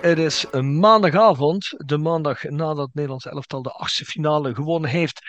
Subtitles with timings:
[0.00, 5.20] Het is een maandagavond, de maandag nadat het Nederlands elftal de achtste finale gewonnen heeft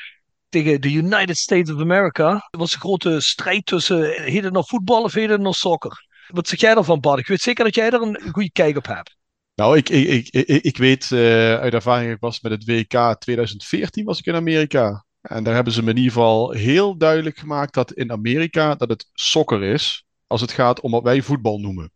[0.49, 2.33] tegen de United States of America.
[2.33, 6.07] Het was een grote strijd tussen, het nog voetbal of het nog soccer?
[6.27, 7.19] Wat zeg jij ervan Bart?
[7.19, 9.17] Ik weet zeker dat jij er een goede kijk op hebt.
[9.55, 11.19] Nou, ik, ik, ik, ik, weet uh,
[11.55, 15.05] uit ervaring, ik was met het WK 2014 was ik in Amerika.
[15.21, 18.89] En daar hebben ze me in ieder geval heel duidelijk gemaakt dat in Amerika dat
[18.89, 21.91] het soccer is als het gaat om wat wij voetbal noemen.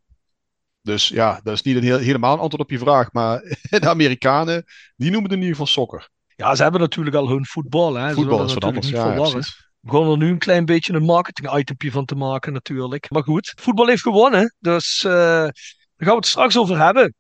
[0.84, 3.12] Dus ja, dat is niet een heel, helemaal een antwoord op je vraag.
[3.12, 4.64] Maar de Amerikanen,
[4.96, 6.10] die noemen het in ieder geval soccer.
[6.36, 7.94] Ja, ze hebben natuurlijk al hun voetbal.
[7.94, 8.14] Hè.
[8.14, 9.44] Voetbal is wat anders, ja, We
[9.80, 13.10] begonnen er nu een klein beetje een marketing-itempje van te maken natuurlijk.
[13.10, 14.56] Maar goed, voetbal heeft gewonnen.
[14.60, 15.52] Dus uh, daar
[15.98, 17.16] gaan we het straks over hebben.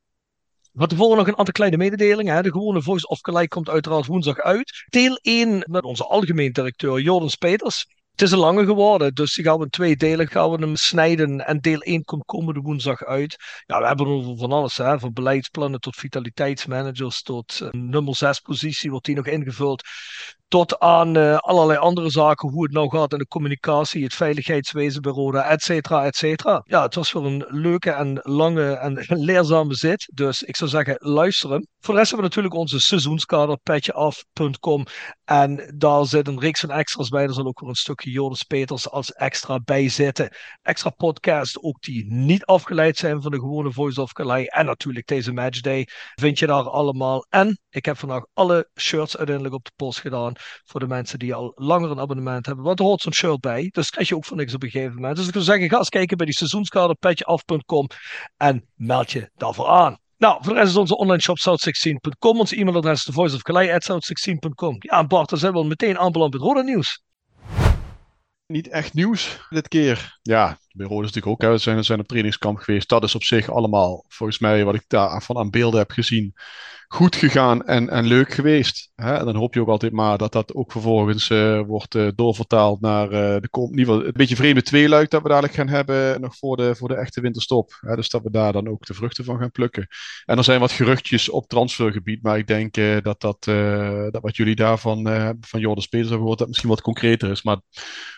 [0.73, 2.35] Van tevoren nog een aantal kleine mededelingen.
[2.35, 2.41] Hè.
[2.41, 4.85] De gewone Voice of Gelijk komt uiteraard woensdag uit.
[4.89, 7.85] Deel 1 met onze algemeen directeur Jordan Peters.
[8.13, 10.75] Het is een lange geworden, dus die gaan we in twee delen gaan we hem
[10.75, 11.45] snijden.
[11.45, 13.35] En deel 1 komt komende woensdag uit.
[13.65, 18.39] Ja, we hebben over van alles, hè, van beleidsplannen tot vitaliteitsmanagers, tot uh, nummer 6
[18.39, 19.83] positie wordt die nog ingevuld
[20.53, 25.01] tot aan uh, allerlei andere zaken, hoe het nou gaat in de communicatie, het veiligheidswezen
[25.01, 26.61] bij Roda, et cetera, et cetera.
[26.65, 30.95] Ja, het was weer een leuke en lange en leerzame zit, dus ik zou zeggen
[30.99, 31.67] luisteren.
[31.79, 34.85] Voor de rest hebben we natuurlijk onze seizoenskader, petjeaf.com
[35.25, 38.43] en daar zit een reeks van extra's bij, er zal ook weer een stukje Joris
[38.43, 40.29] Peters als extra bij zitten.
[40.61, 45.07] Extra podcast, ook die niet afgeleid zijn van de gewone Voice of Calais en natuurlijk
[45.07, 47.25] deze matchday, vind je daar allemaal.
[47.29, 50.33] En ik heb vandaag alle shirts uiteindelijk op de post gedaan
[50.65, 52.65] voor de mensen die al langer een abonnement hebben.
[52.65, 53.69] Want er hoort zo'n shirt bij.
[53.71, 55.15] Dus krijg je ook voor niks op een gegeven moment.
[55.15, 57.87] Dus ik zou zeggen, ga eens kijken bij die seizoenskader petjeaf.com
[58.37, 59.97] en meld je daarvoor aan.
[60.17, 62.39] Nou, voor de rest is onze online shop south16.com.
[62.39, 64.75] Onze e-mailadres is thevoiceofcalais.south16.com.
[64.79, 67.01] Ja, en Bart, dan zijn we al meteen aanbeland met Roda Nieuws.
[68.45, 70.19] Niet echt nieuws dit keer.
[70.21, 71.41] Ja, bij Roda is natuurlijk ook.
[71.41, 71.49] Hè.
[71.49, 72.89] We zijn, we zijn op trainingskamp geweest.
[72.89, 76.33] Dat is op zich allemaal, volgens mij, wat ik daarvan aan beelden heb gezien,
[76.93, 78.91] goed gegaan en, en leuk geweest.
[78.95, 79.13] Hè?
[79.13, 82.81] En dan hoop je ook altijd maar dat dat ook vervolgens uh, wordt uh, doorvertaald
[82.81, 86.21] naar uh, de in ieder geval een beetje vreemde tweeluik dat we dadelijk gaan hebben
[86.21, 87.77] nog voor de, voor de echte winterstop.
[87.79, 87.95] Hè?
[87.95, 89.87] Dus dat we daar dan ook de vruchten van gaan plukken.
[90.25, 92.73] En er zijn wat geruchtjes op transfergebied, maar ik denk
[93.03, 93.43] dat, dat,
[94.11, 95.03] dat wat jullie daarvan
[95.41, 97.43] van Jordan Spelers hebben gehoord, dat misschien wat concreter is.
[97.43, 97.59] Maar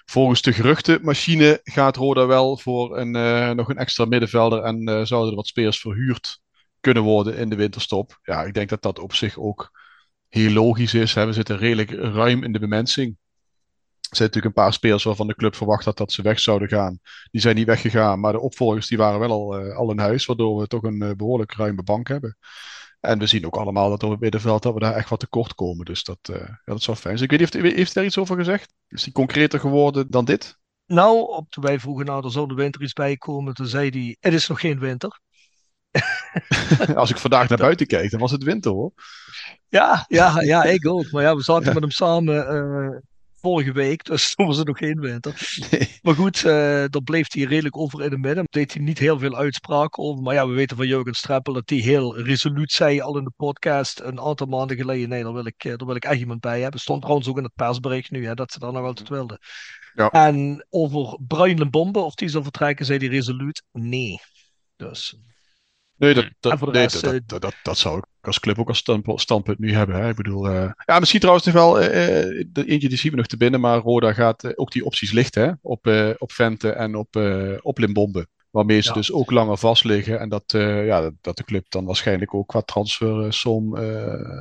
[0.05, 3.11] volgens de geruchtenmachine gaat Roda wel voor een,
[3.55, 6.39] nog een extra middenvelder en zouden er wat spelers verhuurd
[6.79, 8.19] kunnen worden in de winterstop.
[8.23, 9.71] Ja, ik denk dat dat op zich ook
[10.29, 11.13] heel logisch is.
[11.13, 13.17] We zitten redelijk ruim in de bemensing.
[14.09, 16.67] Er zijn natuurlijk een paar spelers waarvan de club verwacht had dat ze weg zouden
[16.67, 16.99] gaan.
[17.31, 20.25] Die zijn niet weggegaan, maar de opvolgers die waren wel al, uh, al in huis,
[20.25, 22.37] waardoor we toch een behoorlijk ruime bank hebben.
[22.99, 25.55] En we zien ook allemaal dat op het middenveld dat we daar echt wat tekort
[25.55, 25.85] komen.
[25.85, 27.31] Dus dat, uh, ja, dat zou fijn zijn.
[27.31, 28.73] Ik weet niet, heeft, heeft daar iets over gezegd?
[28.87, 30.57] Is die concreter geworden dan dit?
[30.87, 33.89] Nou, op, toen wij vroegen, nou, er zou de winter iets bij komen, toen zei
[33.89, 35.19] hij, het is nog geen winter.
[36.95, 38.91] Als ik vandaag naar buiten keek, dan was het winter hoor.
[39.67, 41.11] Ja, ja, ja ik ook.
[41.11, 42.99] Maar ja, we zaten met hem samen uh,
[43.35, 45.57] vorige week, dus toen was het nog geen winter.
[45.71, 45.99] Nee.
[46.01, 46.43] Maar goed, uh,
[46.89, 48.45] daar bleef hij redelijk over in de midden.
[48.49, 50.23] Deed hij niet heel veel uitspraken over.
[50.23, 53.33] Maar ja, we weten van Jurgen Streppel dat hij heel resoluut zei al in de
[53.35, 55.09] podcast een aantal maanden geleden.
[55.09, 56.79] Nee, daar wil ik, daar wil ik echt iemand bij hebben.
[56.79, 59.39] Stond trouwens ook in het persbericht nu, hè, dat ze daar nog altijd wilden.
[59.95, 60.09] Ja.
[60.09, 64.19] En over Bruin Bombe, of die zal vertrekken, zei hij resoluut nee.
[64.75, 65.17] Dus
[65.97, 68.83] Nee, dat, dat, nee dat, eh, dat, dat, dat, zou ik als club ook als
[69.15, 69.95] standpunt nu hebben.
[69.95, 70.09] Hè.
[70.09, 71.87] Ik bedoel, uh, ja, misschien trouwens nog wel, uh,
[72.47, 75.43] de eentje die zien we nog te binnen, maar Roda gaat ook die opties lichten
[75.43, 77.15] hè, op, op Vente en op,
[77.61, 78.27] op Limbombe.
[78.49, 78.93] Waarmee ze ja.
[78.93, 80.43] dus ook langer vast liggen en dat,
[80.85, 83.75] ja, dat de club dan waarschijnlijk ook qua transfersom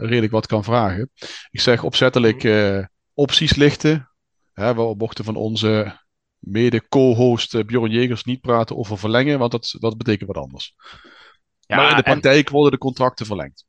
[0.01, 1.11] redelijk wat kan vragen.
[1.51, 2.85] Ik zeg opzettelijk mhm.
[3.15, 4.09] opties lichten.
[4.55, 6.01] Hè, we mochten van onze
[6.39, 10.75] mede co-host Bjorn Jegers niet praten over verlengen, want dat, dat betekent wat anders.
[11.61, 13.65] Ja, maar in de praktijk worden de contracten verlengd.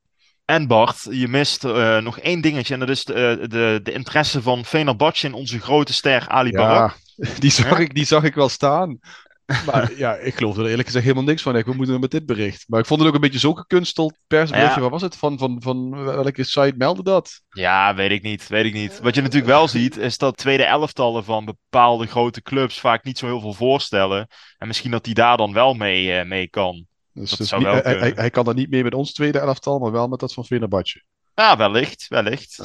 [0.46, 2.74] En Bart, je mist uh, nog één dingetje.
[2.74, 6.52] En dat is de, eh, de, de interesse van Fenerbahce in onze grote ster Ali
[6.52, 6.98] ja, Barak.
[7.40, 9.00] Die zag, ik, die zag ik wel staan.
[9.46, 11.58] Maar ja, ik geloof er eerlijk gezegd helemaal niks van.
[11.58, 12.64] Ik, we moeten met dit bericht.
[12.68, 14.76] Maar ik vond het ook een beetje zo gekunsteld persberichtje.
[14.76, 14.82] Ja.
[14.82, 15.16] Wat was het?
[15.16, 17.42] Van, van, van welke site meldde dat?
[17.50, 18.48] Ja, weet ik niet.
[18.48, 19.00] Weet ik niet.
[19.00, 23.18] Wat je natuurlijk wel ziet, is dat tweede elftallen van bepaalde grote clubs vaak niet
[23.18, 24.28] zo heel veel voorstellen.
[24.58, 26.86] En misschien dat hij daar dan wel mee, uh, mee kan.
[27.14, 29.92] Dus, dus niet, hij, hij, hij, kan er niet mee met ons tweede elftal, maar
[29.92, 31.04] wel met dat van Fenerbahce.
[31.36, 32.58] Ja, wellicht, wellicht.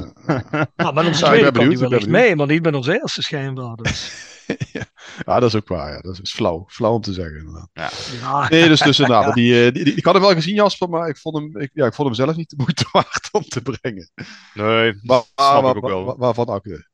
[0.77, 3.77] Nou, met ons tweede kan hij wellicht mee, maar niet met ons eerste schijnbaar.
[3.77, 4.29] Dus.
[5.27, 5.93] Ja, dat is ook waar.
[5.93, 6.01] Ja.
[6.01, 6.65] Dat is flauw.
[6.69, 7.39] Flauw om te zeggen.
[7.39, 8.11] Inderdaad.
[8.21, 9.35] Ja, Nee, dus, dus inderdaad.
[9.35, 11.71] Die, eh, die, die, ik had hem wel gezien, Jasper, maar ik vond hem, ik,
[11.73, 14.11] ja, ik vond hem zelf niet de moeite waard om te brengen.
[14.55, 16.05] Nee, Maar, snap maar- ik ook wel.
[16.05, 16.89] maar- waarvan akte?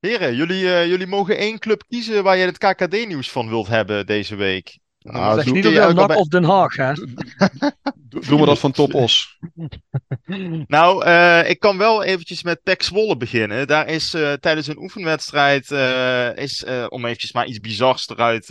[0.00, 4.06] Heren, jullie, eh, jullie mogen één club kiezen waar je het KKD-nieuws van wilt hebben
[4.06, 4.78] deze week.
[5.02, 6.92] Ah, zeg zo- niet op NAC bij- of Den Haag, hè?
[8.08, 9.38] Doe- Doen we dat van Top Os?
[10.66, 13.66] Nou, eh, ik kan wel eventjes met Pek Zwolle beginnen.
[13.66, 18.50] Daar is eh, tijdens een oefenwedstrijd, eh, is, eh, om eventjes maar iets bizars eruit,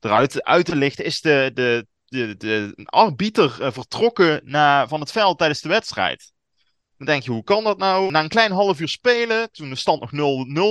[0.00, 5.38] eruit uit te lichten, is de, de, de, de arbiter vertrokken naar, van het veld
[5.38, 6.32] tijdens de wedstrijd.
[6.96, 8.10] Dan denk je, hoe kan dat nou?
[8.10, 10.10] Na een klein half uur spelen, toen de stand nog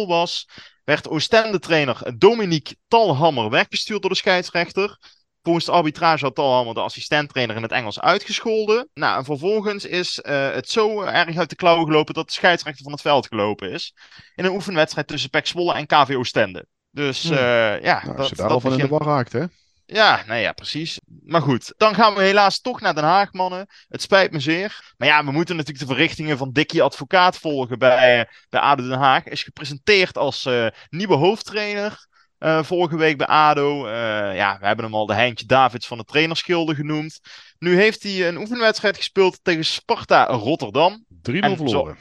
[0.06, 0.48] 0-0 was,
[0.86, 4.98] werd Oostende-trainer Dominique Talhammer weggestuurd door de scheidsrechter.
[5.44, 8.90] Volgens de arbitrage had Talhammer de assistenttrainer in het Engels uitgescholden.
[8.94, 12.84] Nou, en vervolgens is eh, het zo erg uit de klauwen gelopen dat de scheidsrechter
[12.84, 13.94] van het veld gelopen is.
[14.36, 16.66] In een oefenwedstrijd tussen PEC Zwolle en KV Oostende.
[16.92, 17.34] Dus Hmm.
[17.34, 19.46] eh, ja, Nou, dat, als je daar dat al van in de war raakt, hè?
[19.86, 21.00] Ja, nou ja, precies.
[21.26, 23.68] Maar goed, dan gaan we helaas toch naar Den Haag, mannen.
[23.88, 24.94] Het spijt me zeer.
[24.98, 28.98] Maar ja, we moeten natuurlijk de verrichtingen van Dickie Advocaat volgen bij, bij ADO Den
[29.00, 29.24] Haag.
[29.24, 32.08] Is gepresenteerd als eh, nieuwe hoofdtrainer.
[32.38, 33.86] eh, vorige week bij ADO.
[33.88, 37.20] Eh, ja, we hebben hem al de Heintje Davids van de trainerschilde genoemd.
[37.60, 41.06] Nu heeft hij een oefenwedstrijd gespeeld tegen Sparta Rotterdam.
[41.22, 41.98] 3-0 En verloren.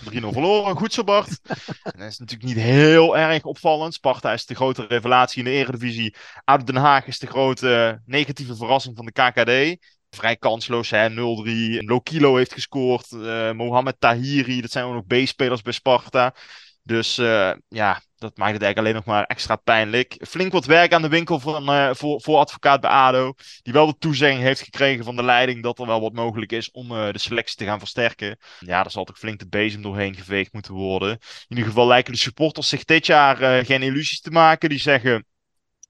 [0.00, 1.40] 3-0 verloren, goed zo Bart.
[1.82, 3.94] En dat is natuurlijk niet heel erg opvallend.
[3.94, 6.14] Sparta is de grote revelatie in de eredivisie.
[6.44, 9.84] ADO Den Haag is de grote negatieve verrassing van de KKD.
[10.10, 11.82] Vrij kansloos, hè, 0-3.
[11.84, 13.12] Lokilo heeft gescoord.
[13.12, 16.34] eh Mohamed Tahiri, dat zijn ook nog B-spelers bij Sparta.
[16.82, 20.24] Dus eh, ja, dat maakt het eigenlijk alleen nog maar extra pijnlijk.
[20.28, 23.34] Flink wat werk aan de winkel van, eh, voor, voor advocaat bij ADO.
[23.62, 26.70] Die wel de toezegging heeft gekregen van de leiding dat er wel wat mogelijk is
[26.70, 28.38] om eh, de selectie te gaan versterken.
[28.58, 31.10] Ja, daar zal toch flink de bezem doorheen geveegd moeten worden.
[31.48, 34.68] In ieder geval lijken de supporters zich dit jaar eh, geen illusies te maken.
[34.68, 35.26] Die zeggen,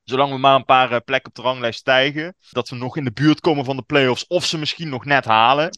[0.05, 3.13] zolang we maar een paar plekken op de ranglijst stijgen, dat we nog in de
[3.13, 5.71] buurt komen van de play-offs of ze misschien nog net halen.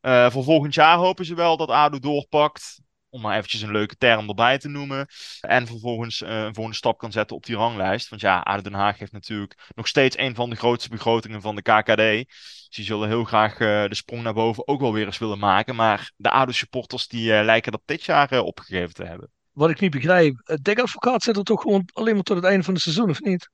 [0.00, 2.80] Eh, voor volgend jaar hopen ze wel dat ADO doorpakt.
[3.14, 5.06] Om maar eventjes een leuke term erbij te noemen.
[5.40, 8.08] En vervolgens eh, een volgende stap kan zetten op die ranglijst.
[8.08, 11.54] Want ja, ADO Den Haag heeft natuurlijk nog steeds een van de grootste begrotingen van
[11.54, 11.96] de KKD.
[11.96, 13.58] Dus die zullen heel graag eh,
[13.88, 15.74] de sprong naar boven ook wel weer eens willen maken.
[15.74, 19.30] Maar de ADO-supporters die eh, lijken dat dit jaar opgegeven te hebben.
[19.52, 20.40] Wat ik niet begrijp.
[20.44, 23.10] Het Dick Advocaat zit er toch gewoon alleen maar tot het einde van het seizoen,
[23.10, 23.50] of niet?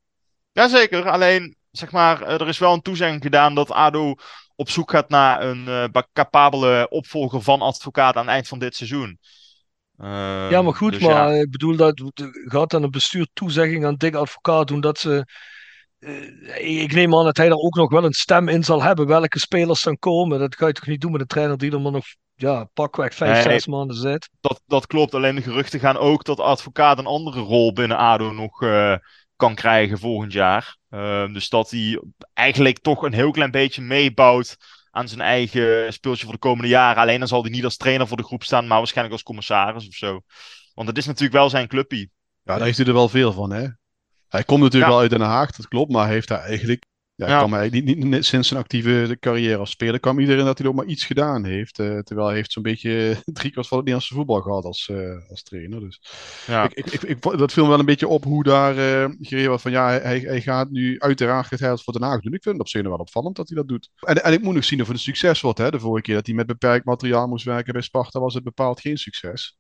[0.53, 4.15] Jazeker, alleen zeg maar, er is wel een toezegging gedaan dat ADO
[4.55, 9.19] op zoek gaat naar een capabele opvolger van advocaat aan het eind van dit seizoen.
[10.00, 11.41] Eh, Ja, maar goed, dus maar ja.
[11.41, 12.02] ik bedoel, dat
[12.44, 15.25] gaat dan een bestuur toezegging aan Dick Advocaat doen dat ze.
[15.99, 19.06] eh, ik neem aan dat hij daar ook nog wel een stem in zal hebben,
[19.06, 20.38] welke spelers dan komen.
[20.38, 22.05] Dat ga je toch niet doen met een trainer die er maar nog
[22.35, 23.43] ja, pakweg vijf, Nee.
[23.43, 24.29] zes maanden zit.
[24.41, 25.14] dat, dat klopt.
[25.14, 28.94] Alleen de geruchten gaan ook dat advocaat een andere rol binnen ADO nog eh,
[29.37, 30.76] kan krijgen volgend jaar.
[30.91, 34.56] Ehm, dus dat hij eigenlijk toch een heel klein beetje meebouwt
[34.91, 37.03] aan zijn eigen speeltje voor de komende jaren.
[37.03, 39.89] Alleen dan zal hij niet als trainer voor de groep staan, maar waarschijnlijk als commissaris
[39.89, 40.21] of zo.
[40.75, 42.11] Want het is natuurlijk wel zijn clubpie.
[42.43, 43.67] Ja, daar heeft hij er wel veel van, hè?
[44.29, 44.97] Hij komt natuurlijk Ja.
[44.97, 46.87] wel uit Den Haag, dat klopt, maar heeft daar eigenlijk...
[47.28, 50.67] Ja, kan eigenlijk niet, niet, sinds zijn actieve carrière als speler kwam iedereen dat hij
[50.67, 51.78] ook maar iets gedaan heeft.
[51.78, 55.29] eh, terwijl hij heeft zo'n beetje drie kwart van het Nederlandse voetbal gehad als, eh,
[55.29, 55.81] als trainer.
[55.81, 56.00] Dus
[56.46, 56.65] Ja.
[56.65, 59.62] ik, ik, ik, dat viel me wel een beetje op hoe daar eh gereageerd wordt
[59.62, 62.34] van ja, hij, hij gaat nu uiteraard gaat hij voor Den Haag doen.
[62.34, 63.91] Ik vind het op zich wel opvallend dat hij dat doet.
[64.00, 65.58] En, en ik moet nog zien of het een succes wordt.
[65.58, 65.70] Hè.
[65.70, 68.81] De vorige keer dat hij met beperkt materiaal moest werken bij Sparta was het bepaald
[68.81, 69.58] geen succes.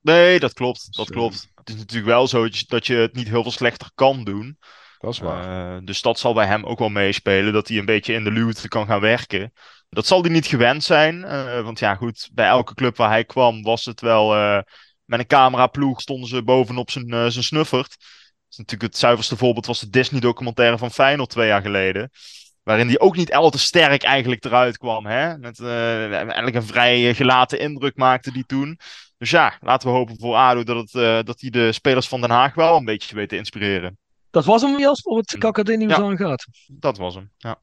[0.00, 0.96] Nee, dat klopt.
[0.96, 1.48] Dat Dus, klopt.
[1.54, 4.58] Het is natuurlijk wel zo dat je het niet heel veel slechter kan doen.
[4.98, 5.18] Dat.
[5.18, 8.30] Eh, dus dat zal bij hem ook wel meespelen, dat hij een beetje in de
[8.30, 9.52] luwte kan gaan werken.
[9.88, 13.24] Dat zal hij niet gewend zijn, eh, want ja goed, bij elke club waar hij
[13.24, 14.60] kwam was het wel eh,
[15.04, 17.88] met een cameraploeg stonden ze bovenop zijn, zijn snuffert.
[17.88, 22.10] Dat is natuurlijk het zuiverste voorbeeld was de Disney documentaire van Feyenoord twee jaar geleden.
[22.62, 25.06] Waarin hij ook niet al te sterk eigenlijk eruit kwam.
[25.06, 25.38] Hè?
[25.38, 28.78] Met eigenlijk een vrij gelaten indruk maakte die toen.
[29.18, 32.30] Dus ja, laten we hopen voor ADO dat, het, dat hij de spelers van Den
[32.30, 33.98] Haag wel een beetje weet te inspireren.
[34.30, 36.02] Dat was hem, Jasper, wat het KKD-nieuws Ja.
[36.02, 36.46] aangaat.
[36.66, 37.58] Dat was hem, ja.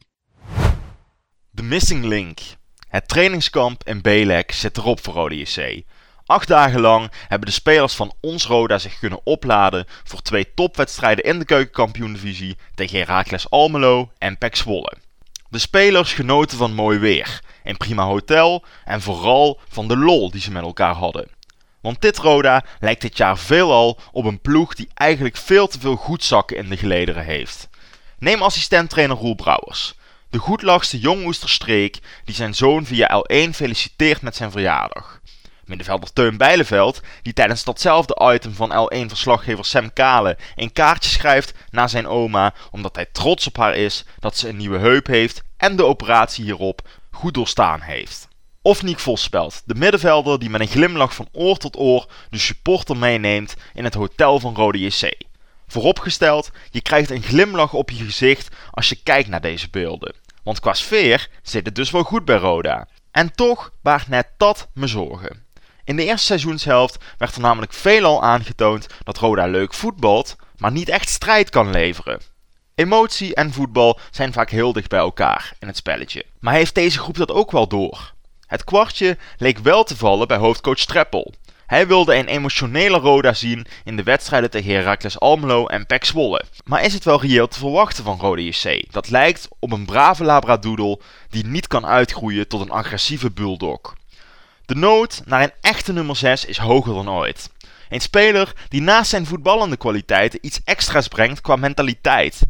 [1.50, 2.40] De Missing Link.
[2.88, 5.84] Het trainingskamp in Belek zit erop voor Rode JC.
[6.26, 11.24] Acht dagen lang hebben de spelers van ons Roda zich kunnen opladen voor twee topwedstrijden
[11.24, 14.94] in de keukenkampioen-divisie tegen Heracles Almelo en PEC Zwolle.
[15.50, 20.42] De spelers genoten van mooi weer, een prima hotel en vooral van de lol die
[20.42, 21.28] ze met elkaar hadden.
[21.86, 25.96] Want dit Roda lijkt dit jaar veelal op een ploeg die eigenlijk veel te veel
[25.96, 27.70] goedzakken in de gelederen heeft.
[28.20, 29.96] Neem assistent-trainer Roel Brouwers.
[30.30, 35.20] de goedlachste jong Oesterstreek die zijn zoon via L1 feliciteert met zijn verjaardag.
[35.66, 41.90] Middenvelder Teun Bijleveld, die tijdens datzelfde item van L1-verslaggever Sam Kale een kaartje schrijft naar
[41.90, 45.76] zijn oma omdat hij trots op haar is dat ze een nieuwe heup heeft en
[45.76, 48.28] de operatie hierop goed doorstaan heeft.
[48.66, 52.98] Of Nick Vosspeld, de middenvelder die met een glimlach van oor tot oor de supporter
[52.98, 55.18] meeneemt in het hotel van Rode JC.
[55.68, 60.16] Vooropgesteld, je krijgt een glimlach op je gezicht als je kijkt naar deze beelden.
[60.44, 62.88] Want qua sfeer zit het dus wel goed bij Roda.
[63.12, 65.46] En toch baart net dat me zorgen.
[65.84, 70.90] In de eerste seizoenshelft werd er namelijk veelal aangetoond dat Roda leuk voetbalt, maar niet
[70.90, 72.22] echt strijd kan leveren.
[72.76, 76.26] Emotie en voetbal zijn vaak heel dicht bij elkaar in het spelletje.
[76.40, 78.15] Maar heeft deze groep dat ook wel door?
[78.48, 81.34] Het kwartje leek wel te vallen bij hoofdcoach Treppel.
[81.66, 86.44] Hij wilde een emotionele Roda zien in de wedstrijden tegen Heracles Almelo en PEC Zwolle.
[86.64, 88.86] Maar is het wel reëel te verwachten van Roda JC?
[88.92, 91.00] Dat lijkt op een brave labradoodle
[91.30, 93.96] die niet kan uitgroeien tot een agressieve bulldog.
[94.66, 97.50] De nood naar een echte nummer 6 is hoger dan ooit.
[97.90, 102.42] Een speler die naast zijn voetballende kwaliteiten iets extra's brengt qua mentaliteit.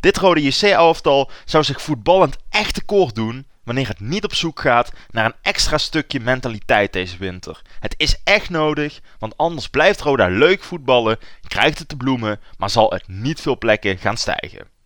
[0.00, 4.92] Dit Rode JC-elftal zou zich voetballend echt tekort doen wanneer het niet op zoek gaat
[5.10, 7.62] naar een extra stukje mentaliteit deze winter.
[7.80, 12.70] Het is echt nodig, want anders blijft Roda leuk voetballen, krijgt het de bloemen, maar
[12.70, 14.77] zal het niet veel plekken gaan stijgen.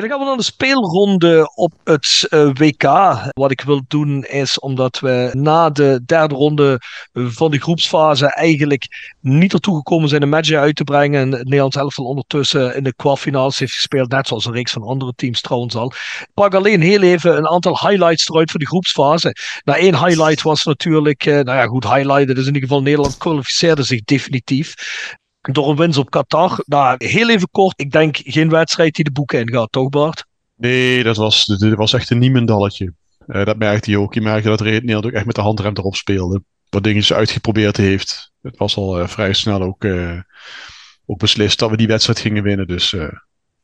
[0.00, 2.82] Dan gaan we naar de speelronde op het uh, WK.
[3.32, 6.80] Wat ik wil doen is omdat we na de derde ronde
[7.12, 11.20] van de groepsfase eigenlijk niet ertoe gekomen zijn een match uit te brengen.
[11.20, 14.82] En het Nederlands elftal ondertussen in de kwartfinales heeft gespeeld, net zoals een reeks van
[14.82, 15.92] andere teams trouwens al.
[16.20, 19.34] Ik pak alleen heel even een aantal highlights eruit voor de groepsfase.
[19.64, 23.16] Nou, één highlight was natuurlijk, uh, nou ja goed, highlight, dus in ieder geval Nederland
[23.16, 24.74] kwalificeerde zich definitief
[25.40, 26.62] door een winst op Qatar.
[26.66, 27.80] Nou, heel even kort.
[27.80, 30.24] Ik denk geen wedstrijd die de boeken ingaat, toch Bart?
[30.56, 32.92] Nee, dat was, dat was echt een niemendalletje.
[33.26, 34.14] Uh, dat merkte je ook.
[34.14, 36.42] Je merkte dat Nederland ook echt met de handrem erop speelde.
[36.68, 38.32] Wat dingetjes uitgeprobeerd heeft.
[38.42, 40.20] Het was al uh, vrij snel ook, uh,
[41.06, 42.66] ook beslist dat we die wedstrijd gingen winnen.
[42.66, 42.94] Dus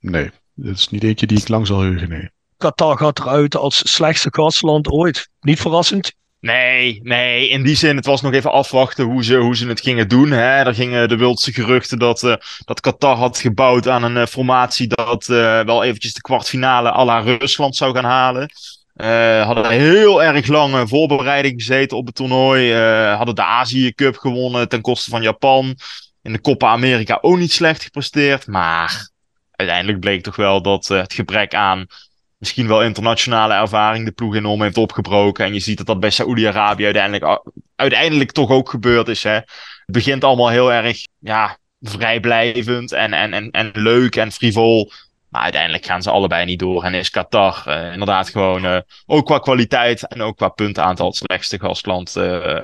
[0.00, 2.30] nee, dat is niet eentje die ik lang zal heugen, nee.
[2.56, 5.28] Qatar gaat eruit als slechtste gastland ooit.
[5.40, 6.12] Niet verrassend.
[6.40, 9.80] Nee, nee, in die zin, het was nog even afwachten hoe ze, hoe ze het
[9.80, 10.30] gingen doen.
[10.30, 10.64] Hè.
[10.64, 14.86] Er gingen de wildste geruchten dat, uh, dat Qatar had gebouwd aan een uh, formatie
[14.86, 18.50] dat uh, wel eventjes de kwartfinale à la Rusland zou gaan halen.
[19.44, 22.74] hadden heel erg lange voorbereiding gezeten op het toernooi.
[23.14, 25.76] hadden de Azië Cup gewonnen ten koste van Japan.
[26.22, 28.46] In de Copa America ook niet slecht gepresteerd.
[28.46, 29.10] Maar
[29.52, 31.86] uiteindelijk bleek toch wel dat het gebrek aan
[32.38, 35.44] misschien wel internationale ervaring de ploeg enorm heeft opgebroken.
[35.44, 37.42] En je ziet dat dat bij Saoedi-Arabië uiteindelijk,
[37.76, 39.22] uiteindelijk toch ook gebeurd is.
[39.22, 39.30] Hè.
[39.30, 39.44] Het
[39.86, 44.92] begint allemaal heel erg ja, vrijblijvend en, en, en, en leuk en frivol.
[45.28, 46.84] Maar uiteindelijk gaan ze allebei niet door.
[46.84, 51.16] En is Qatar uh, inderdaad gewoon, uh, ook qua kwaliteit en ook qua puntenaantal, het
[51.16, 52.58] slechtste gastland uh,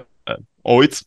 [0.62, 1.06] ooit.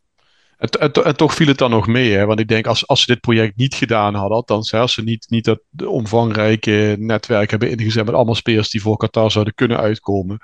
[0.58, 2.26] En, toch viel het dan nog mee, hè?
[2.26, 5.26] want ik denk als, als ze dit project niet gedaan hadden, althans als ze niet,
[5.30, 10.40] niet dat omvangrijke netwerk hebben ingezet met allemaal spelers die voor Qatar zouden kunnen uitkomen,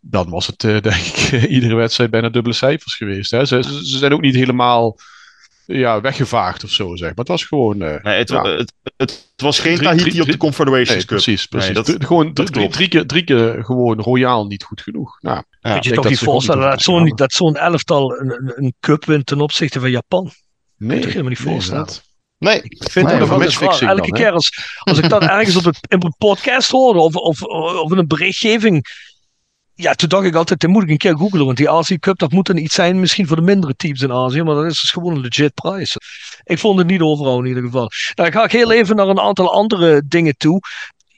[0.00, 3.30] dan was het uh, denk ik iedere wedstrijd bijna dubbele cijfers geweest.
[3.30, 3.44] Hè?
[3.44, 4.98] Ze, ze zijn ook niet helemaal
[5.66, 7.18] ja, weggevaagd of zo, zeg maar.
[7.18, 7.82] Het was gewoon...
[7.82, 8.42] Uh, nee, het, ja.
[8.42, 11.74] het, het, het, was geen drie, Tahiti drie, op de Confederations nee, Precies, precies.
[11.74, 15.20] Nee, dat, gewoon dat drie, drie, keer, drie keer gewoon royaal niet goed genoeg.
[15.20, 19.04] Nou, ja, Moet je toch niet voorstellen dat zo'n dat zo'n elftal een, een, cup
[19.04, 20.30] wint ten opzichte van Japan?
[20.76, 21.00] Nee.
[21.00, 21.88] Dat helemaal niet voorstellen.
[22.38, 25.64] Nee, ik vind nee, het wel eens Elke keer als, als ik dat ergens op,
[25.64, 28.86] het, op een podcast hoorde of, of, of in een berichtgeving
[29.82, 31.44] ja, toen dacht ik altijd, dit moet ik een keer googlen.
[31.44, 34.12] Want die Azië Cup, dat moet dan iets zijn misschien voor de mindere teams in
[34.12, 34.42] Azië.
[34.42, 35.96] Maar dat is dus gewoon een legit prijs.
[36.44, 37.90] Ik vond het niet overal in ieder geval.
[38.14, 40.60] Nou, ik ga heel even naar een aantal andere dingen toe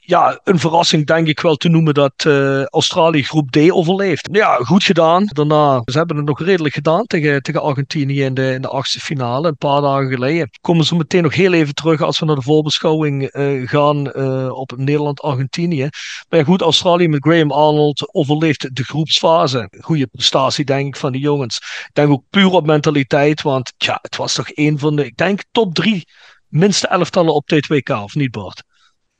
[0.05, 4.29] ja, een verrassing denk ik wel te noemen dat uh, Australië groep D overleeft.
[4.31, 5.25] Ja, goed gedaan.
[5.25, 8.99] Daarna, ze hebben het nog redelijk gedaan tegen, tegen Argentinië in de, in de achtste
[8.99, 10.49] finale, een paar dagen geleden.
[10.61, 14.49] Komen ze meteen nog heel even terug als we naar de voorbeschouwing uh, gaan uh,
[14.51, 15.89] op Nederland-Argentinië.
[16.29, 19.71] Maar ja, goed, Australië met Graham Arnold overleeft de groepsfase.
[19.79, 21.55] Goede prestatie denk ik van die jongens.
[21.55, 25.17] Ik denk ook puur op mentaliteit, want ja, het was toch een van de, ik
[25.17, 26.07] denk top drie
[26.47, 28.63] minste elftallen op T2K, of niet Bart?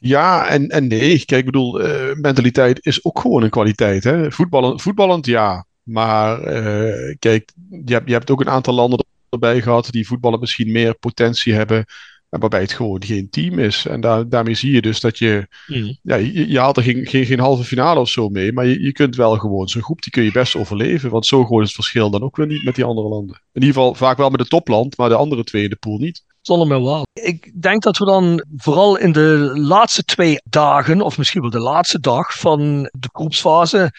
[0.07, 1.25] Ja en, en nee.
[1.25, 4.03] Kijk, ik bedoel, uh, mentaliteit is ook gewoon een kwaliteit.
[4.03, 4.31] Hè?
[4.31, 5.65] Voetballend, voetballend ja.
[5.83, 7.51] Maar uh, kijk,
[7.85, 11.53] je hebt, je hebt ook een aantal landen erbij gehad die voetballen misschien meer potentie
[11.53, 11.85] hebben.
[12.29, 13.85] Waarbij het gewoon geen team is.
[13.85, 15.47] En daar, daarmee zie je dus dat je.
[15.67, 15.97] Mm.
[16.01, 18.53] Ja, je, je, haalt er geen, geen, geen, halve finale of zo mee.
[18.53, 21.09] Maar je, je kunt wel gewoon zo'n groep, die kun je best overleven.
[21.09, 23.35] Want zo groot is het verschil dan ook weer niet met die andere landen.
[23.35, 25.97] In ieder geval vaak wel met het topland, maar de andere twee in de pool
[25.97, 26.23] niet.
[26.45, 27.05] Zonder meer waar.
[27.13, 31.59] Ik denk dat we dan vooral in de laatste twee dagen, of misschien wel de
[31.59, 33.91] laatste dag van de groepsfase,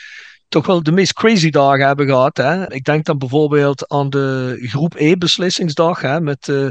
[0.48, 2.36] toch wel de meest crazy dagen hebben gehad.
[2.36, 2.72] Hè?
[2.72, 6.68] Ik denk dan bijvoorbeeld aan de groep E-beslissingsdag hè, met uh,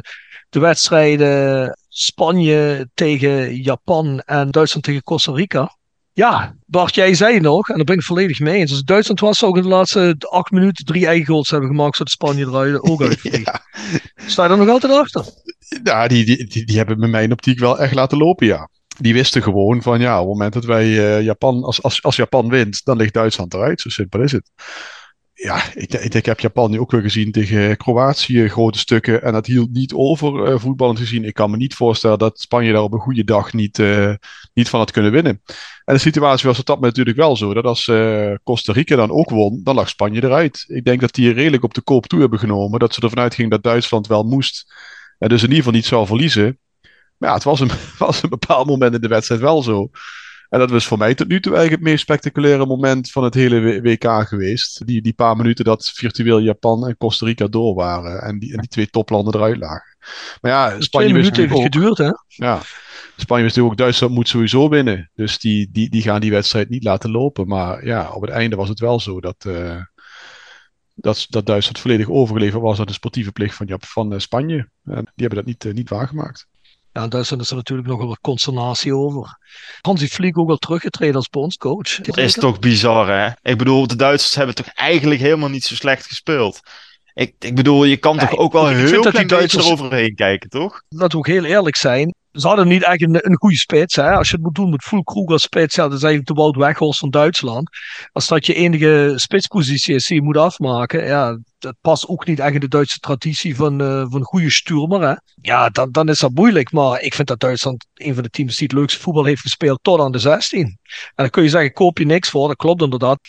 [0.50, 5.77] de wedstrijden Spanje tegen Japan en Duitsland tegen Costa Rica.
[6.15, 8.72] Ja, Bart, jij zei nog, en daar ben ik volledig mee eens.
[8.72, 12.13] Als Duitsland was, zou in de laatste acht minuten drie eigen goals hebben gemaakt, zodat
[12.13, 13.45] Spanje eruit ook uitvliegt.
[13.45, 13.62] ja.
[14.15, 15.25] Sta je er nog altijd achter?
[15.84, 19.13] Ja, die, die, die, die hebben met mijn optiek wel echt laten lopen, ja die
[19.13, 22.50] wisten gewoon van ja, op het moment dat wij uh, Japan, als, als, als Japan
[22.50, 23.81] wint, dan ligt Duitsland eruit.
[23.81, 24.51] Zo simpel is het.
[25.38, 29.22] Ja, ik, ik, heb Japan nu ook weer gezien tegen Kroatië, grote stukken.
[29.22, 31.24] En dat hield niet over uh, voetballend gezien.
[31.24, 34.13] Ik kan me niet voorstellen dat Spanje daar op een goede dag niet, uh,
[34.54, 35.42] niet van had kunnen winnen.
[35.86, 37.54] En de situatie was op dat moment natuurlijk wel zo.
[37.54, 37.92] Dat als
[38.44, 40.63] Costa Rica dan ook won, dan lag Spanje eruit.
[40.68, 42.80] Ik denk dat die redelijk op de koop toe hebben genomen.
[42.80, 44.74] Dat ze ervan uitgingen dat Duitsland wel moest.
[45.18, 46.60] En dus in ieder geval niet zou verliezen.
[47.18, 49.89] Maar ja, het was een, was een bepaald moment in de wedstrijd wel zo.
[50.50, 53.34] En dat was voor mij tot nu toe eigenlijk het meest spectaculaire moment van het
[53.34, 54.86] hele WK geweest.
[54.88, 58.22] Die, die paar minuten dat virtueel Japan en Costa Rica door waren.
[58.22, 59.98] En die, en die twee toplanden eruit lagen.
[60.42, 62.12] Maar ja, Spanje wist heeft geduurd, hè?
[62.28, 62.62] Ja.
[63.16, 65.12] Spanje wist ook, Duitsland moet sowieso winnen.
[65.16, 67.48] Dus die, die, die gaan die wedstrijd niet laten lopen.
[67.48, 69.82] Maar ja, op het einde was het wel zo dat, uh,
[70.94, 74.70] dat, dat Duitsland volledig overgeleverd was aan de sportieve plicht van, van uh, Spanje.
[74.84, 76.48] En die hebben dat niet, uh, niet waargemaakt.
[76.96, 79.38] Ja, in Duitsland is er natuurlijk nog wel wat consternatie over.
[79.82, 81.96] Hansi Flick ook al teruggetreden als bondscoach.
[81.96, 83.30] Dat is toch bizar, hè?
[83.52, 86.60] Ik bedoel, de Duitsers hebben toch eigenlijk helemaal niet zo slecht gespeeld.
[87.14, 90.82] Ik, ik bedoel, je kan toch ook wel heel klein Duitsers eroverheen kijken, toch?
[90.90, 93.96] Laten we ook heel eerlijk zijn ze hadden niet echt een, goede spits.
[93.96, 94.12] Hè?
[94.12, 96.42] Als je het moet doen met Full Kroeg als spits, ja, dat is eigenlijk de
[96.42, 97.70] Wout Weghorst van Duitsland.
[98.12, 102.39] Als dat je enige spitspositie is die je moet afmaken, ja, dat past ook niet
[102.39, 105.01] echt in de Duitse traditie van, uh, van goede stuurmer.
[105.01, 105.13] Hè?
[105.42, 106.72] Ja, dan, dan is dat moeilijk.
[106.72, 109.80] Maar ik vind dat Duitsland een van de teams die het leukste voetbal heeft gespeeld
[109.82, 110.62] tot aan de 16.
[110.62, 110.77] En
[111.15, 112.48] dan kun je zeggen, koop je niks voor.
[112.48, 113.20] Dat klopt inderdaad.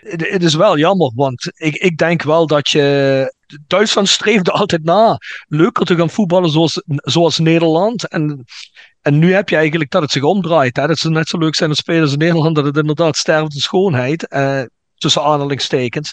[0.00, 3.34] Het, het is wel jammer, want ik, ik denk wel dat je
[3.66, 8.08] Duitsland streefde altijd na leuker te gaan voetballen zoals, zoals Nederland.
[8.08, 8.44] En,
[9.00, 10.76] en nu heb je eigenlijk dat het zich omdraait.
[10.76, 10.86] Hè?
[10.86, 13.60] Dat ze net zo leuk zijn als spelers in Nederland, dat het inderdaad sterft in
[13.60, 14.28] schoonheid.
[14.28, 14.62] Eh,
[14.98, 16.12] tussen aanhalingstekens.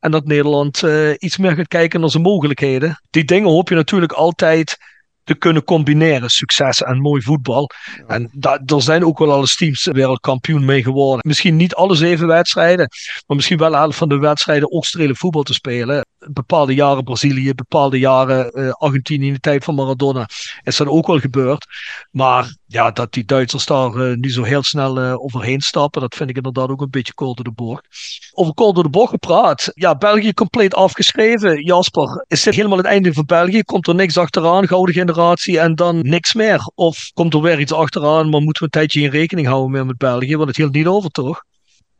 [0.00, 3.00] En dat Nederland uh, iets meer gaat kijken naar zijn mogelijkheden.
[3.10, 4.78] Die dingen hoop je natuurlijk altijd
[5.24, 6.30] te kunnen combineren.
[6.30, 7.70] Succes en mooi voetbal.
[8.06, 8.30] En
[8.66, 11.20] er zijn ook wel alles teams wereldkampioen mee geworden.
[11.26, 12.88] Misschien niet alle zeven wedstrijden,
[13.26, 16.04] maar misschien wel helft van de wedstrijden ook strelen voetbal te spelen.
[16.28, 20.28] Bepaalde jaren Brazilië, bepaalde jaren uh, Argentinië in de tijd van Maradona
[20.62, 21.66] is dat ook wel gebeurd.
[22.10, 26.14] Maar ja, dat die Duitsers daar uh, nu zo heel snel uh, overheen stappen, dat
[26.14, 27.86] vind ik inderdaad ook een beetje kool door de bocht.
[28.32, 29.70] Over kool door de bocht gepraat.
[29.74, 31.64] Ja, België compleet afgeschreven.
[31.64, 33.62] Jasper, is dit helemaal het einde van België?
[33.62, 34.68] Komt er niks achteraan?
[34.68, 36.70] Gouden generatie en dan niks meer?
[36.74, 39.98] Of komt er weer iets achteraan, maar moeten we een tijdje in rekening houden met
[39.98, 40.36] België?
[40.36, 41.42] Want het hield niet over, toch?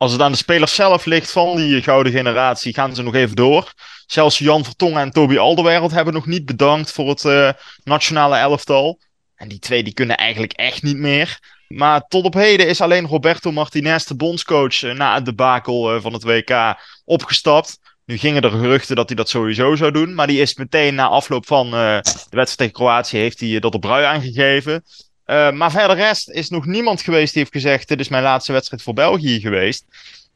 [0.01, 3.35] Als het aan de spelers zelf ligt van die gouden generatie, gaan ze nog even
[3.35, 3.73] door.
[4.05, 7.49] Zelfs Jan Vertongen en Toby Alderwereld hebben nog niet bedankt voor het uh,
[7.83, 8.99] nationale elftal.
[9.35, 11.39] En die twee die kunnen eigenlijk echt niet meer.
[11.67, 16.01] Maar tot op heden is alleen Roberto Martinez, de bondscoach, eh, na het debakel uh,
[16.01, 17.79] van het WK opgestapt.
[18.05, 20.15] Nu gingen er geruchten dat hij dat sowieso zou doen.
[20.15, 23.81] Maar die is meteen na afloop van de wedstrijd tegen Kroatië heeft hij dat op
[23.81, 24.83] brui aangegeven.
[25.31, 28.83] Maar verder rest is nog niemand geweest die heeft gezegd: Dit is mijn laatste wedstrijd
[28.83, 29.85] voor België geweest.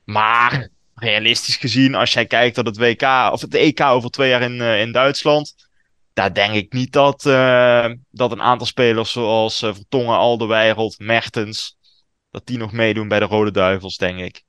[0.03, 4.41] Maar realistisch gezien, als jij kijkt dat het WK of het EK over twee jaar
[4.41, 5.55] in, in Duitsland
[6.15, 11.77] daar denk ik niet dat, uh, dat een aantal spelers zoals uh, Vertongen, Alderweireld, Mertens,
[12.31, 14.43] dat die nog meedoen bij de Rode Duivels, denk ik.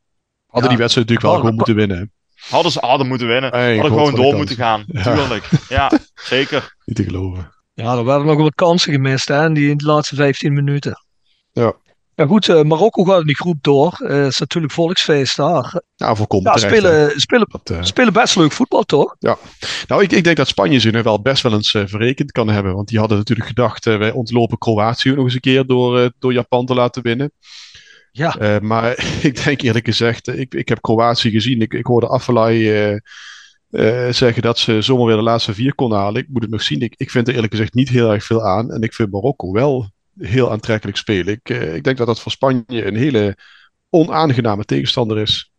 [0.46, 2.12] Hadden die wedstrijd natuurlijk wel gewoon moeten winnen.
[2.48, 3.50] Hadden ze hadden moeten winnen.
[3.50, 4.84] Hey, hadden gewoon door moeten gaan.
[4.86, 5.02] Ja.
[5.02, 5.48] Tuurlijk.
[5.68, 6.76] Ja, zeker.
[6.84, 7.55] Niet te geloven.
[7.76, 11.04] Ja, er werden nog wat kansen gemist hè, in, die, in de laatste 15 minuten.
[11.52, 11.74] Ja.
[12.14, 13.98] Ja goed, uh, Marokko gaat in die groep door.
[14.02, 15.80] Uh, het is natuurlijk volksfeest daar.
[15.96, 17.82] Ja, voorkomen ja, spelen, spelen, dat, uh...
[17.82, 19.16] spelen best leuk voetbal, toch?
[19.18, 19.38] Ja.
[19.86, 22.74] Nou, ik, ik denk dat Spanje zich wel best wel eens verrekend kan hebben.
[22.74, 26.66] Want die hadden natuurlijk gedacht, wij ontlopen Kroatië nog eens een keer door, door Japan
[26.66, 27.32] te laten winnen.
[28.10, 28.58] Ja.
[28.62, 31.60] maar ik denk eerlijk gezegd, ik, ik heb Kroatië gezien.
[31.60, 32.08] Ik, ik hoorde
[33.76, 36.22] Affelay zeggen dat ze zomaar weer de laatste vier kon halen.
[36.22, 36.80] Ik moet het nog zien.
[36.80, 38.72] Ik, ik vind er eerlijk gezegd niet heel erg veel aan.
[38.72, 41.34] En ik vind Marokko wel heel aantrekkelijk spelen.
[41.34, 43.36] Ik, uh, ik denk dat dat voor Spanje een hele
[43.90, 45.50] onaangename tegenstander is.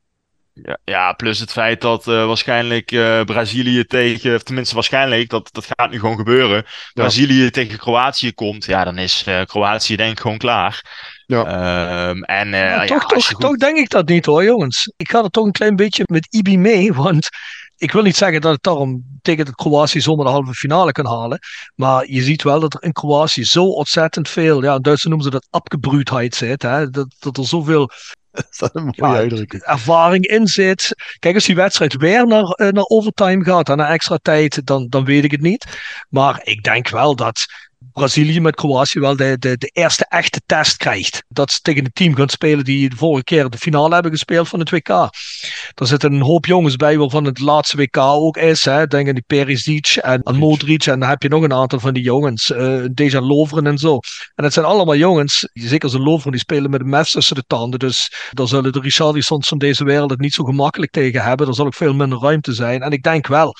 [0.63, 5.49] Ja, ja plus het feit dat uh, waarschijnlijk uh, Brazilië tegen, of tenminste waarschijnlijk, dat,
[5.51, 6.65] dat gaat nu gewoon gebeuren.
[6.93, 7.49] Brazilië ja.
[7.49, 10.85] tegen Kroatië komt, ja, dan is Kroatië denk ik gewoon klaar.
[11.25, 12.09] Ja.
[12.09, 13.39] Um, en, ja, toch, toch, goed...
[13.39, 14.93] toch denk ik dat niet hoor, jongens.
[14.95, 17.29] Ik ga er toch een klein beetje met Ibi mee, want
[17.77, 21.39] ik wil niet zeggen dat het daarom tegen Kroatië zomaar de halve finale kan halen.
[21.75, 25.23] Maar je ziet wel dat er in Kroatië zo ontzettend veel, ja, in Duitsland noemen
[25.23, 26.61] ze dat abgebruutheid zit.
[26.61, 26.89] Hè?
[26.89, 27.89] Dat, dat er zoveel
[28.59, 29.61] dat een mooie Ja, uitdrukking.
[29.63, 30.91] ervaring in zit.
[31.19, 34.87] Kijk, als die wedstrijd weer naar, eh, naar overtime gaat en naar extra tijd, dan,
[34.89, 35.65] dan weet ik het niet.
[36.09, 37.45] Maar ik denk wel dat
[37.79, 41.23] Brazilië met Kroatië wel de, de, de eerste echte test krijgt.
[41.27, 44.47] Dat ze tegen een team gaan spelen die de vorige keer de finale hebben gespeeld
[44.47, 44.89] van het WK.
[44.89, 48.65] Er zitten een hoop jongens bij waarvan het laatste WK ook is.
[48.65, 48.87] Hè.
[48.87, 50.85] Denk aan die Perisic en aan Modric.
[50.85, 52.51] En dan heb je nog een aantal van die jongens.
[52.51, 53.99] eh Dejan Lovren en zo.
[54.35, 57.43] En het zijn allemaal jongens, zeker zo'n Lovren, die spelen met een mes tussen de
[57.47, 57.79] tanden.
[57.79, 61.47] Dus daar zullen de Richarlisons van deze wereld het niet zo gemakkelijk tegen hebben.
[61.47, 62.81] Er zal ook veel minder ruimte zijn.
[62.81, 63.55] En ik denk wel,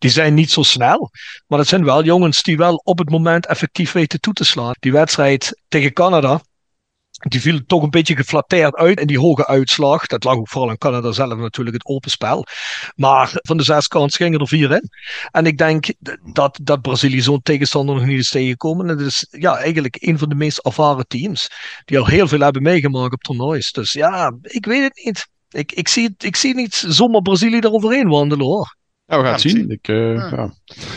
[0.00, 1.10] die zijn niet zo snel.
[1.46, 4.74] Maar het zijn wel jongens die wel op het moment effectief weten toe te slaan.
[4.78, 6.40] Die wedstrijd tegen Canada,
[7.28, 10.06] die viel toch een beetje geflatteerd uit in die hoge uitslag.
[10.06, 12.46] Dat lag ook vooral aan Canada zelf natuurlijk, het open spel.
[12.94, 14.88] Maar van de zes kansen gingen er vier in.
[15.30, 15.86] En ik denk
[16.32, 18.88] dat, dat Brazilië zo'n tegenstander nog niet is tegengekomen.
[18.88, 21.48] En het is ja, eigenlijk een van de meest ervaren teams.
[21.84, 23.72] Die al heel veel hebben meegemaakt op toernoois.
[23.72, 25.26] Dus ja, ik weet het niet.
[25.48, 28.78] Ik, ik, zie, het- ik zie niet zomaar Brazilië eroverheen wandelen hoor.
[29.10, 29.70] Ja, we gaan het zien.
[29.70, 30.28] Ik, eh, Ja.
[30.36, 30.52] ja.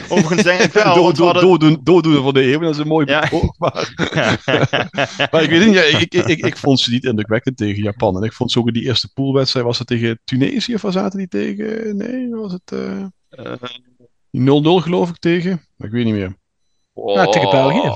[0.10, 0.84] Overigens denk ik wel.
[0.95, 3.19] Dood- dood- hadden- dooddoen- Dooddoener van de eeuw, dat is een mooi Ja.
[3.19, 3.93] betoog, Maar,
[5.32, 8.17] maar ik weet niet, ja, ik, ik, ik, ik vond ze niet indrukwekkend tegen Japan.
[8.17, 10.91] En ik vond ze ook in die eerste poolwedstrijd, was het tegen Tunesië of waar
[10.91, 11.97] zaten die tegen?
[11.97, 13.54] Nee, was het eh, Eh,
[14.32, 15.67] 0-0 geloof ik tegen?
[15.76, 16.36] Maar ik weet niet meer.
[17.15, 17.91] Ja, tegen België.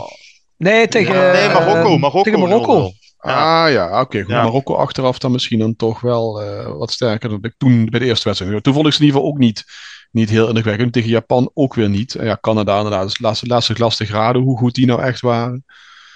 [0.57, 1.93] Nee, tegen, Ja, nee, Marokko.
[1.93, 2.21] eh, Marokko.
[2.21, 2.79] tegen Marokko.
[2.89, 2.93] 0-0.
[3.21, 3.63] Ja.
[3.65, 4.19] Ah ja, oké.
[4.21, 4.29] goed.
[4.29, 4.43] Ja.
[4.43, 8.05] Marokko achteraf dan misschien dan toch wel eh, wat sterker dan ik toen bij de
[8.05, 8.63] eerste wedstrijd.
[8.63, 9.63] Toen vond ik ze in ieder geval ook niet,
[10.11, 10.93] niet heel indrukwekkend.
[10.93, 12.15] Tegen Japan ook weer niet.
[12.15, 13.03] En ja, Canada inderdaad.
[13.03, 15.65] Dus laatste, laatste glas te graden hoe goed die nou echt waren.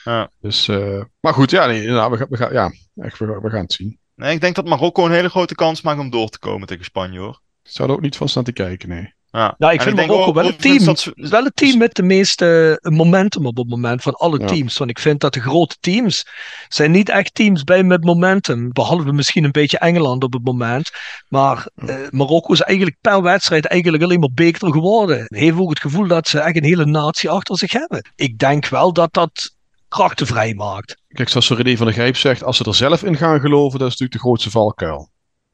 [0.04, 0.30] Ja.
[0.40, 3.50] Dus, eh, maar goed, ja, nee, nou, we, gaan- we, gaan, ja echt, we, we
[3.50, 4.00] gaan het zien.
[4.16, 6.86] Nee, ik denk dat Marokko een hele grote kans maakt om door te komen tegen
[6.86, 7.42] Spanje hoor.
[7.64, 9.14] Ik zou er ook niet van staan te kijken, nee.
[9.32, 11.14] Ja, Ja, ik En vind Marokko ook wel een overigens team.
[11.14, 14.46] dat Het wel het team met de meeste momentum op het moment van alle Ja.
[14.46, 14.78] teams.
[14.78, 16.26] Want ik vind dat de grote teams
[16.68, 18.70] zijn niet echt teams bij met momentum.
[18.74, 20.90] Behalve misschien een beetje Engeland op het moment.
[21.28, 25.26] Maar eh, Marokko is eigenlijk per wedstrijd eigenlijk alleen maar beter geworden.
[25.28, 28.12] Heeft ook het gevoel dat ze echt een hele natie achter zich hebben.
[28.16, 29.56] Ik denk wel dat dat
[29.88, 31.02] krachten vrijmaakt.
[31.08, 33.88] Kijk, zoals René van der Grijp zegt, als ze er zelf in gaan geloven, dat
[33.88, 35.11] is natuurlijk de grootste valkuil.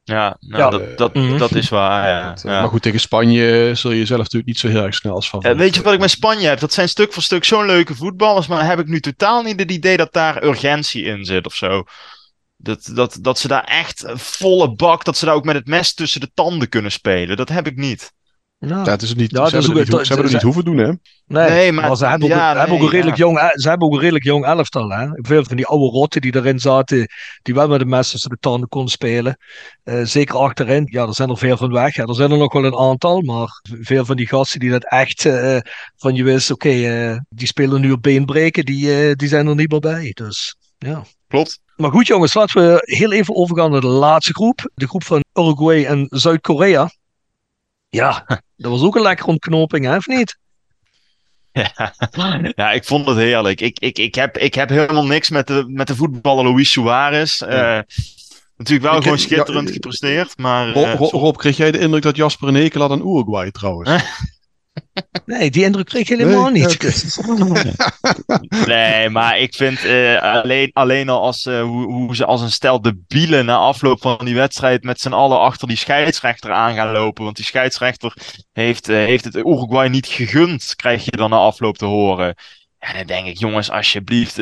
[0.07, 0.69] Ja, nou, Ja.
[0.69, 1.37] dat, dat, Mhm.
[1.37, 2.07] dat is waar.
[2.07, 2.59] Ja, Dat, eh, ja.
[2.59, 5.39] Maar goed, tegen Spanje zul je zelf natuurlijk niet zo heel erg snel als van.
[5.43, 6.59] Ja, weet je wat ik met Spanje heb?
[6.59, 9.71] Dat zijn stuk voor stuk zo'n leuke voetballers, maar heb ik nu totaal niet het
[9.71, 11.83] idee dat daar urgentie in zit of zo.
[12.57, 15.67] Dat, dat, dat ze daar echt een volle bak, dat ze daar ook met het
[15.67, 17.37] mes tussen de tanden kunnen spelen.
[17.37, 18.11] Dat heb ik niet.
[18.59, 18.83] Ja.
[18.83, 20.65] Ja, het is niet, Ja, dat ze hebben, het niet, ze hebben het niet hoeven
[20.65, 20.91] doen, hè?
[21.27, 23.25] Nee, Nee, maar, maar- ze hebben ook, ja, ze hebben ook een redelijk ja.
[23.25, 24.89] jong, ze hebben ook een redelijk jong elftal.
[24.89, 25.07] Hè?
[25.11, 27.07] Veel van die oude rotten die erin zaten,
[27.41, 29.37] die wel met de mes tussen de tanden konden spelen.
[29.83, 31.95] Eh, zeker achterin, ja, er zijn er veel van weg.
[31.95, 32.03] Hè?
[32.03, 35.25] Er zijn er nog wel een aantal, maar veel van die gasten die dat echt
[35.25, 35.57] eh,
[35.97, 39.55] van je wist, oké, eh, die spelen nu op beenbreken, die, eh, die zijn er
[39.55, 40.11] niet meer bij.
[40.13, 41.03] Dus ja.
[41.27, 41.59] Klopt.
[41.75, 44.71] Maar goed jongens, laten we heel even overgaan naar de laatste groep.
[44.75, 46.89] De groep van Uruguay en Zuid-Korea.
[47.97, 50.37] Ja, dat was ook een lekkere ontknoping, hè, of niet?
[51.51, 51.93] Ja,
[52.55, 53.61] ja, ik vond het heerlijk.
[53.61, 57.41] Ik, ik, ik, heb, ik heb helemaal niks met de, met de voetballer Luis Suarez.
[57.41, 57.85] Eh, Ja.
[58.57, 60.71] natuurlijk wel Ik- gewoon ja, schitterend eh, gepresteerd, maar...
[60.71, 63.51] Rob, eh, Rob, Rob, kreeg jij de indruk dat Jasper een hekel had aan Uruguay
[63.51, 63.89] trouwens?
[65.25, 66.65] Nee, die indruk kreeg ik helemaal Nee?
[66.65, 66.77] niet.
[68.67, 72.51] Nee, maar ik vind eh, alleen, alleen al als, eh, hoe, hoe ze als een
[72.51, 76.91] stel debielen na afloop van die wedstrijd met z'n allen achter die scheidsrechter aan gaan
[76.91, 77.23] lopen.
[77.23, 78.13] Want die scheidsrechter
[78.51, 82.35] heeft, eh, heeft het Uruguay niet gegund, krijg je dan na afloop te horen.
[82.79, 84.37] En dan denk ik, jongens, alsjeblieft.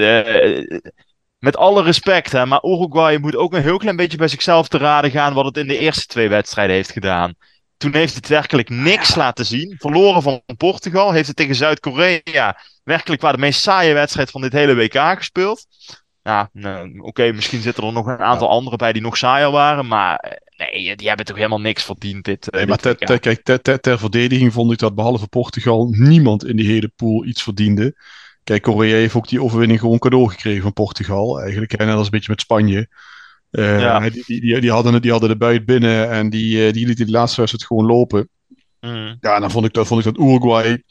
[1.37, 4.77] met alle respect, hè, maar Uruguay moet ook een heel klein beetje bij zichzelf te
[4.77, 7.33] raden gaan wat het in de eerste twee wedstrijden heeft gedaan.
[7.77, 9.75] Toen heeft het werkelijk niks laten zien.
[9.77, 11.11] Verloren van Portugal.
[11.11, 15.65] Heeft het tegen Zuid-Korea werkelijk waar de meest saaie wedstrijd van dit hele WK gespeeld.
[16.23, 19.87] Ja, nou, oké, misschien zitten er nog een aantal anderen bij die nog saaier waren.
[19.87, 23.43] Maar eh, nee, die hebben toch helemaal niks verdiend dit, eh, Nee, maar ter, kijk,
[23.43, 27.43] ter, ter, ter verdediging vond ik dat behalve Portugal niemand in die hele pool iets
[27.43, 27.95] verdiende.
[28.43, 31.41] Kijk, Korea heeft ook die overwinning gewoon cadeau gekregen van Portugal.
[31.41, 32.87] Eigenlijk, net als een beetje met Spanje.
[33.55, 34.09] Eh, Ja.
[34.09, 37.05] die, die, die, hadden, het- die hadden de buit binnen en die, eh, die lieten
[37.05, 38.29] de laatste wedstrijd gewoon lopen.
[38.81, 39.17] Mm.
[39.19, 40.83] Ja, dan vond ik, dat, vond ik dat Uruguay,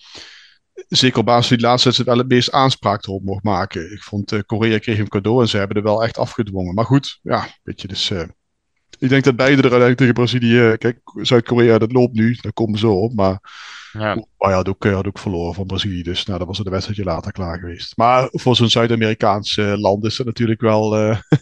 [0.88, 3.92] zeker op basis van die laatste wedstrijd, wel het meest aanspraak erop mocht maken.
[3.92, 6.74] Ik vond eh, Korea kreeg een cadeau en ze hebben er wel echt afgedwongen.
[6.74, 8.10] Maar goed, ja, weet je, dus...
[8.10, 8.22] eh,
[8.98, 10.58] ik denk dat beide er uiteindelijk tegen Brazilië...
[10.70, 13.14] eh, Kijk, Zuid-Korea, dat loopt nu, daar komen ze op.
[13.14, 13.38] Maar
[13.98, 14.16] Ja.
[14.16, 16.02] Uruguay had ook, eh, had ook verloren van Brazilië.
[16.02, 17.96] Dus nou, dan was het een wedstrijdje later klaar geweest.
[17.96, 21.18] Maar voor zo'n Zuid-Amerikaans eh, land is dat natuurlijk wel eh,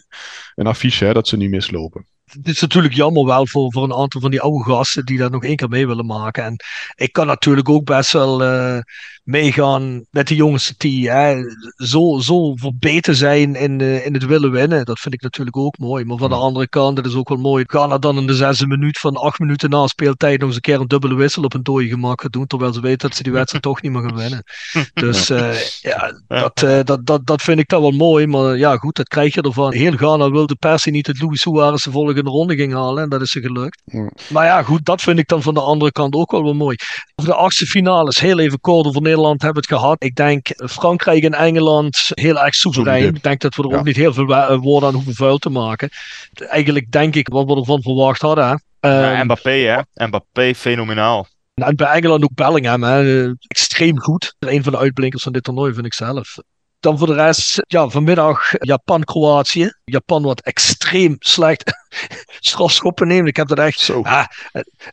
[0.55, 2.07] een affiche, hè, dat ze nu mislopen.
[2.25, 5.31] het is natuurlijk jammer wel voor, voor een aantal van die oude gasten die dat
[5.31, 6.43] nog één keer mee willen maken.
[6.43, 6.55] En
[6.95, 8.79] ik kan natuurlijk ook best wel uh,
[9.23, 11.35] meegaan met de jongens die hè,
[11.75, 14.85] zo, zo verbeten zijn in, uh, in het willen winnen.
[14.85, 16.05] Dat vind ik natuurlijk ook mooi.
[16.05, 17.63] Maar van de andere kant, dat is ook wel mooi.
[17.67, 20.61] Gaan er dan in de zesde minuut van acht minuten na speeltijd nog eens een
[20.61, 22.47] keer een dubbele wissel op een dode gemak doen.
[22.47, 24.43] Terwijl ze weten dat ze die wedstrijd toch niet meer gaan winnen.
[24.93, 28.27] Dus uh, ja, dat, dat, dat, dat vind ik dan wel mooi.
[28.27, 29.73] Maar ja, goed, dat krijg je ervan.
[29.73, 33.03] Heel Ghana wilde per se niet het Louis Suarez de volgende ronde ging halen.
[33.03, 33.81] En dat is ze gelukt.
[34.29, 36.75] Maar ja, goed, dat vind ik dan van de andere kant ook wel wel mooi.
[37.15, 40.03] Over de achtste finales, heel even kort over Nederland hebben het gehad.
[40.03, 43.15] Ik denk Frankrijk en Engeland heel erg soeverein.
[43.15, 43.77] Ik denk dat we er ja.
[43.77, 45.89] ook niet heel veel woorden aan hoeven vuil te maken.
[46.33, 48.63] Eigenlijk denk ik wat we ervan verwacht hadden.
[48.79, 50.05] Ja, um, Mbappé, hè?
[50.05, 51.27] Mbappé, fenomenaal.
[51.53, 53.29] En bij Engeland ook Bellingham, hè?
[53.47, 54.35] extreem goed.
[54.39, 56.37] Een van de uitblinkers van dit toernooi vind ik zelf.
[56.83, 59.73] Dan voor de rest, ja, vanmiddag Japan-Kroatië.
[59.83, 61.73] Japan wat extreem slecht
[62.49, 63.27] strafschoppen neemt.
[63.27, 63.79] Ik heb dat echt...
[63.79, 64.01] Zo.
[64.01, 64.25] Ah,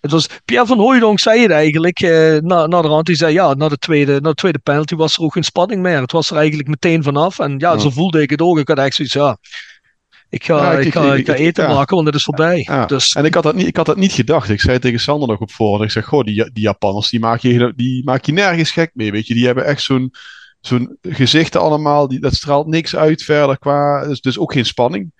[0.00, 3.07] het was, Pierre van Hooijdonk zei het eigenlijk eh, na, na de rand.
[3.07, 5.83] Die zei ja, na de, tweede, na de tweede penalty was er ook geen spanning
[5.83, 6.00] meer.
[6.00, 7.38] Het was er eigenlijk meteen vanaf.
[7.38, 7.79] En ja, ja.
[7.79, 8.59] zo voelde ik het ook.
[8.59, 9.38] Ik had echt zoiets, ja...
[10.29, 11.74] Ik ga, ja, ik, ik, ga, ik, ga eten ja.
[11.74, 12.66] maken, want het is voorbij.
[12.68, 12.87] Ja.
[12.87, 13.14] Dus...
[13.14, 14.48] En ik had, dat niet, ik had dat niet gedacht.
[14.48, 15.83] Ik zei tegen Sander nog op voorhand.
[15.83, 19.12] Ik zeg, goh, die, die Japanners, die maak, je, die maak je nergens gek mee.
[19.12, 20.12] Weet je, die hebben echt zo'n
[20.60, 24.06] zo'n gezichten allemaal, die, dat straalt niks uit verder qua.
[24.06, 25.12] Dus, dus ook geen spanning.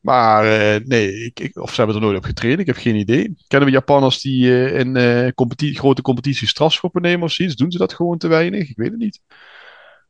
[0.00, 2.96] Maar uh, nee, ik, ik, of ze hebben er nooit op getraind, ik heb geen
[2.96, 3.34] idee.
[3.48, 7.56] Kennen we Japanners die uh, in uh, competi grote competities strafschoppen nemen of zoiets?
[7.56, 8.68] Doen ze dat gewoon te weinig?
[8.70, 9.20] Ik weet het niet.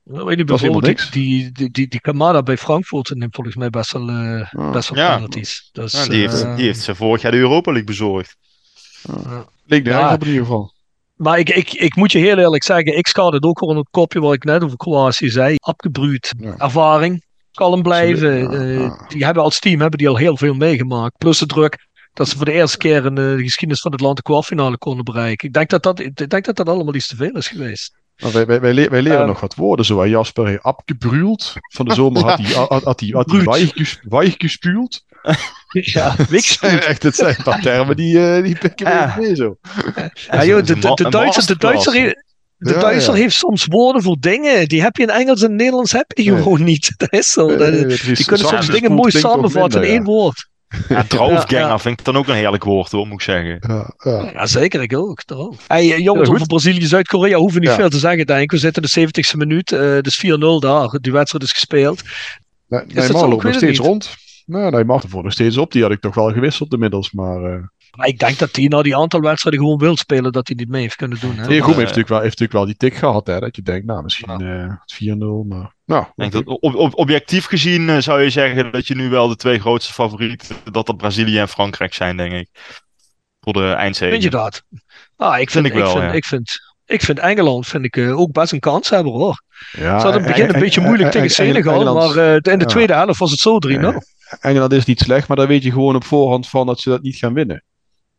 [0.05, 3.93] Nou, weet je, bijvoorbeeld die, die, die, die, Kamada bij Frankfurt neemt volgens mij best
[3.93, 5.15] wel, uh, best wel ja.
[5.15, 5.69] penalties.
[5.73, 8.37] Dus, ja, die, heeft, die heeft ze vorig jaar de Europa League bezorgd.
[9.11, 10.15] Uh, Leek ja.
[10.15, 10.73] op in ieder geval.
[11.23, 13.89] Maar ik, ik, ik moet je heel eerlijk zeggen, ik schaad het ook gewoon het
[13.91, 15.57] kopje wat ik net over Kroatië zei.
[15.59, 16.55] Abgebruut, ja.
[16.59, 18.51] ervaring, kalm blijven.
[18.51, 21.19] Ja, uh, die hebben als team hebben die al heel veel meegemaakt.
[21.19, 24.17] Plus de druk dat ze voor de eerste keer in de geschiedenis van het land
[24.17, 25.49] de kwartfinale konden bereiken.
[25.49, 27.95] Ik denk dat dat, ik denk dat, dat allemaal iets te veel is geweest.
[28.23, 30.07] Maar wij, wij, wij, le wij leren uh, nog wat woorden zo.
[30.07, 31.55] Jasper heeft abgebruild.
[31.61, 33.31] Van de zomer had hij had, had, had, had
[34.07, 34.39] weich.
[35.73, 39.15] Ja, het zijn echt, het zijn paar termen die, uh, die pikken ja.
[39.19, 39.57] mee zo.
[40.31, 41.93] Ja, joh, de, de, de, Duitser, de Duitser,
[42.59, 43.21] de Duitser ja.
[43.21, 44.69] heeft soms woorden voor dingen.
[44.69, 46.93] Die heb je in Engels en Nederlands heb je gewoon niet.
[46.97, 47.57] Dat is zo.
[47.57, 50.51] Dat, die is kunnen soms dingen mooi samenvatten in één woord.
[50.89, 53.59] Ja, droofganger ja, vind ik dan ook een heerlijk woord hoor, moet ik zeggen.
[53.61, 54.31] Ja, ja.
[54.33, 55.23] ja zeker, ik ook.
[55.23, 55.57] Droof.
[55.67, 58.51] Hey, jongens, over Brazilië, Zuid-Korea hoeven niet veel te zeggen, denk ik.
[58.51, 60.99] We zitten in de 70ste minuut, uh, dus 4-0 daar.
[61.01, 62.03] Die wedstrijd is gespeeld.
[62.69, 64.17] Nee, nee maar loopt nog steeds rond.
[64.53, 65.73] Nou, nee, mag ervoor nog steeds op.
[65.73, 67.43] Die had ik toch wel gewisseld inmiddels, maar...
[67.43, 67.63] Uh...
[67.97, 70.69] Maar ik denk dat hij na die aantal wedstrijden gewoon wil spelen, dat hij niet
[70.69, 71.37] mee heeft kunnen doen.
[71.37, 71.47] Hè?
[71.47, 73.87] Nee, goed, heeft, natuurlijk wel, heeft natuurlijk wel die tik gehad, hè, dat je denkt,
[73.87, 74.81] nou, misschien ja.
[74.99, 75.75] uh, 4-0, maar...
[75.85, 79.29] Nou, denk dat, ob ob objectief gezien uh, zou je zeggen dat je nu wel
[79.29, 82.49] de twee grootste favorieten, dat dat Brazilië en Frankrijk zijn, denk ik.
[83.41, 84.11] Voor de eindzege.
[84.11, 84.63] Vind je dat?
[85.17, 86.13] Ah, ik vind, vind ik, wel, ik, vind, ja.
[86.13, 89.43] ik, vind, ik vind Engeland vind ik, uh, ook best een kans hebben, hoor.
[89.73, 92.93] Ja, Ze hadden het begin een beetje moeilijk tegen Senegal, maar uh, in de tweede
[92.93, 93.79] helft was het zo 3-0.
[94.41, 97.03] Engeland is niet slecht, maar daar weet je gewoon op voorhand van dat ze dat
[97.03, 97.65] niet gaan winnen.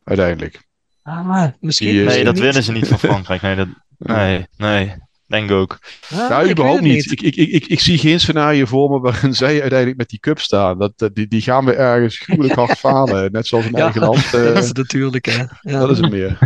[0.03, 0.67] Uiteindelijk.
[1.03, 1.89] Ah, misschien.
[1.89, 2.43] Die, nee, dat niet.
[2.43, 3.41] winnen ze niet van Frankrijk.
[3.41, 4.95] Nee, dat, nee, nee.
[5.27, 5.79] Denk ook.
[6.11, 6.93] Ah, nou, überhaupt niet.
[6.93, 7.11] niet.
[7.11, 10.39] Ik, ik, ik, ik, zie geen scenario voor me waarin zij uiteindelijk met die cup
[10.39, 10.79] staan.
[10.79, 13.31] Dat, die, die gaan we ergens gruwelijk hard falen.
[13.31, 14.25] Net zoals in ja, eigen land.
[14.25, 15.25] Uh, dat is het natuurlijk.
[15.25, 15.43] Hè.
[15.61, 15.79] Ja.
[15.79, 16.37] Dat is het meer.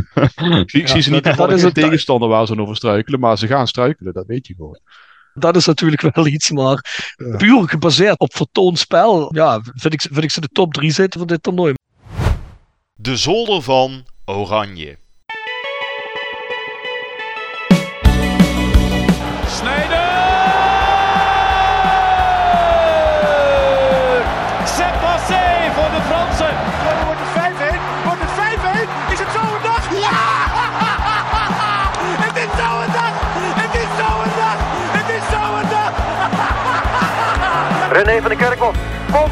[0.61, 3.19] ik zie, ja, zie ze niet dat, dat is een tegenstander waar ze over struikelen.
[3.19, 4.79] Maar ze gaan struikelen, dat weet je gewoon.
[5.39, 7.35] Dat is natuurlijk wel iets, maar ja.
[7.37, 11.27] puur gebaseerd op vertoonspel, ja, vind ik, vind ik ze de top 3 zitten van
[11.27, 11.73] dit toernooi.
[12.93, 14.97] De zolder van Oranje.
[38.03, 38.75] René van de Kerkhof.
[39.11, 39.29] Kom!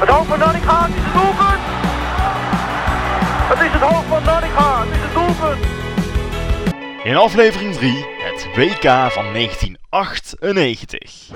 [0.00, 1.60] Het hoofd van Nanninga, het is het doelpunt!
[3.48, 5.66] Het is het hoofd van Nanninga, het is het doelpunt!
[7.04, 11.28] In aflevering 3 het WK van 1998.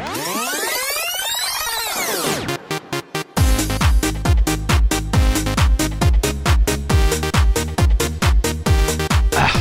[9.35, 9.55] Ah,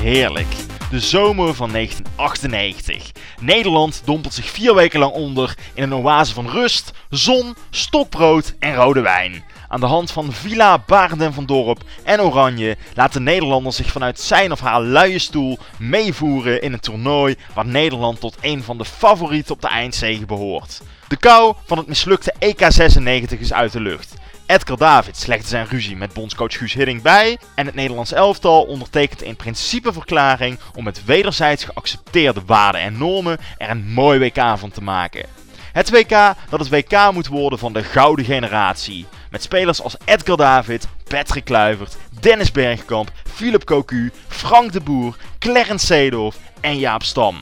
[0.00, 0.65] heerlijk.
[0.90, 3.12] De zomer van 1998.
[3.40, 8.74] Nederland dompelt zich vier weken lang onder in een oase van rust, zon, stokbrood en
[8.74, 9.44] rode wijn.
[9.68, 14.52] Aan de hand van Villa, Barenden van Dorp en Oranje laten Nederlanders zich vanuit zijn
[14.52, 19.54] of haar luie stoel meevoeren in een toernooi waar Nederland tot een van de favorieten
[19.54, 20.80] op de eindzege behoort.
[21.08, 24.14] De kou van het mislukte EK96 is uit de lucht.
[24.46, 29.24] Edgar Davids legde zijn ruzie met bondscoach Guus Hiddink bij en het Nederlands elftal ondertekent
[29.24, 34.82] een principeverklaring om met wederzijds geaccepteerde waarden en normen er een mooi WK van te
[34.82, 35.26] maken.
[35.72, 39.06] Het WK dat het WK moet worden van de gouden generatie.
[39.30, 45.86] Met spelers als Edgar David, Patrick Kluivert, Dennis Bergkamp, Philip Cocu, Frank de Boer, Clarence
[45.86, 47.40] Seedorf en Jaap Stam.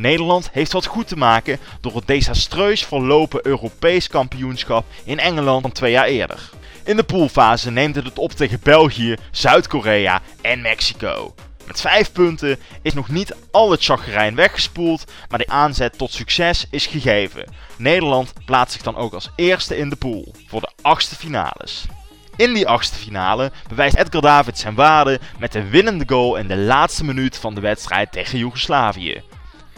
[0.00, 5.72] Nederland heeft wat goed te maken door het desastreus verlopen Europees kampioenschap in Engeland van
[5.72, 6.50] twee jaar eerder.
[6.84, 11.34] In de poolfase neemt het het op tegen België, Zuid-Korea en Mexico.
[11.66, 16.66] Met 5 punten is nog niet al het chagrijn weggespoeld, maar de aanzet tot succes
[16.70, 17.44] is gegeven.
[17.76, 21.86] Nederland plaatst zich dan ook als eerste in de pool voor de achtste finales.
[22.36, 26.56] In die achtste finale bewijst Edgar David zijn waarde met de winnende goal in de
[26.56, 29.22] laatste minuut van de wedstrijd tegen Joegoslavië.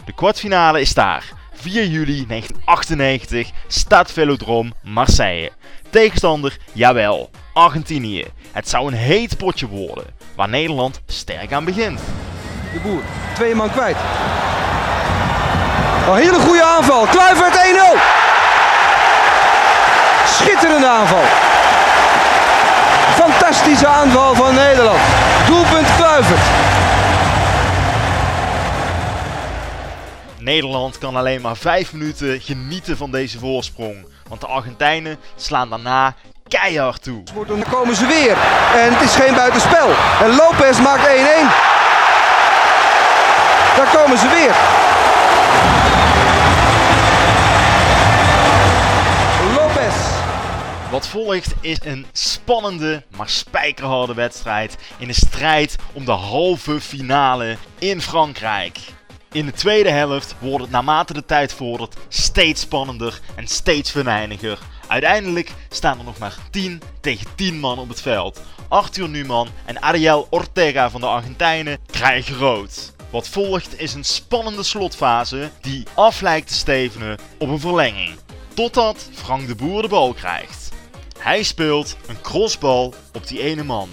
[0.05, 1.23] De kwartfinale is daar.
[1.53, 5.51] 4 juli 1998, Stad Velodrome, Marseille.
[5.89, 8.25] Tegenstander, jawel, Argentinië.
[8.51, 11.99] Het zou een heet potje worden, waar Nederland sterk aan begint.
[12.73, 13.01] De boer,
[13.33, 13.97] twee man kwijt.
[16.07, 17.05] Een hele goede aanval.
[17.05, 17.59] Kluivert 1-0.
[20.25, 21.23] Schitterende aanval.
[23.15, 24.99] Fantastische aanval van Nederland.
[25.47, 26.70] Doelpunt Kluivert.
[30.41, 34.05] Nederland kan alleen maar 5 minuten genieten van deze voorsprong.
[34.27, 36.15] Want de Argentijnen slaan daarna
[36.47, 37.23] keihard toe.
[37.47, 38.37] Dan komen ze weer.
[38.81, 39.89] En het is geen buitenspel.
[40.21, 41.09] En Lopez maakt 1-1.
[43.75, 44.55] Daar komen ze weer.
[49.55, 49.95] Lopez.
[50.91, 57.57] Wat volgt is een spannende, maar spijkerharde wedstrijd in de strijd om de halve finale
[57.79, 58.77] in Frankrijk.
[59.33, 64.59] In de tweede helft wordt het naarmate de tijd vordert steeds spannender en steeds venijniger.
[64.87, 68.41] Uiteindelijk staan er nog maar 10 tegen 10 man op het veld.
[68.67, 72.93] Arthur Numan en Ariel Ortega van de Argentijnen krijgen rood.
[73.09, 78.17] Wat volgt is een spannende slotfase die af lijkt te stevenen op een verlenging.
[78.53, 80.69] Totdat Frank de Boer de bal krijgt.
[81.19, 83.89] Hij speelt een crossbal op die ene man.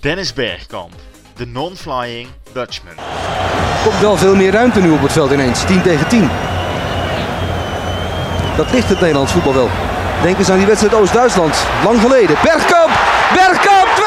[0.00, 0.94] Dennis Bergkamp,
[1.38, 2.96] de non-flying Dutchman.
[2.96, 5.64] Er komt wel veel meer ruimte nu op het veld ineens.
[5.64, 6.30] 10 tegen 10.
[8.56, 9.70] Dat ligt het Nederlands voetbal wel.
[10.22, 11.66] Denk eens aan die wedstrijd Oost-Duitsland.
[11.84, 12.36] Lang geleden.
[12.42, 12.92] Bergkamp!
[13.34, 14.00] Bergkamp 2-1!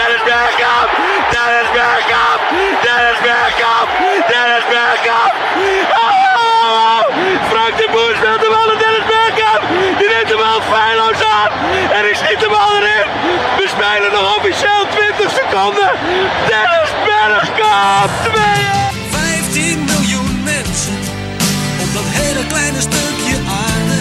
[0.00, 0.90] Dennis Bergkamp!
[1.34, 2.40] Dennis Bergkamp!
[2.86, 3.88] Dennis Bergkamp!
[4.32, 5.34] Dennis Bergkamp!
[6.02, 6.98] Oh!
[7.50, 9.62] Frank de Boer speelt de bal aan Dennis Bergkamp!
[9.98, 11.50] Die neemt de bal feilloos aan!
[11.96, 13.06] En hij schiet de bal erin!
[13.58, 15.90] We spelen nog officieel 20 seconden!
[16.48, 18.10] Dennis Bergkamp!
[18.22, 18.64] 2
[19.10, 20.98] 15 miljoen mensen
[21.82, 24.00] op dat hele kleine stukje aarde.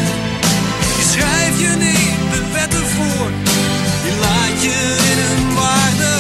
[0.96, 3.28] Die schrijf je niet de wetten voor,
[4.04, 4.78] die laat je
[5.12, 6.12] in hun waarde.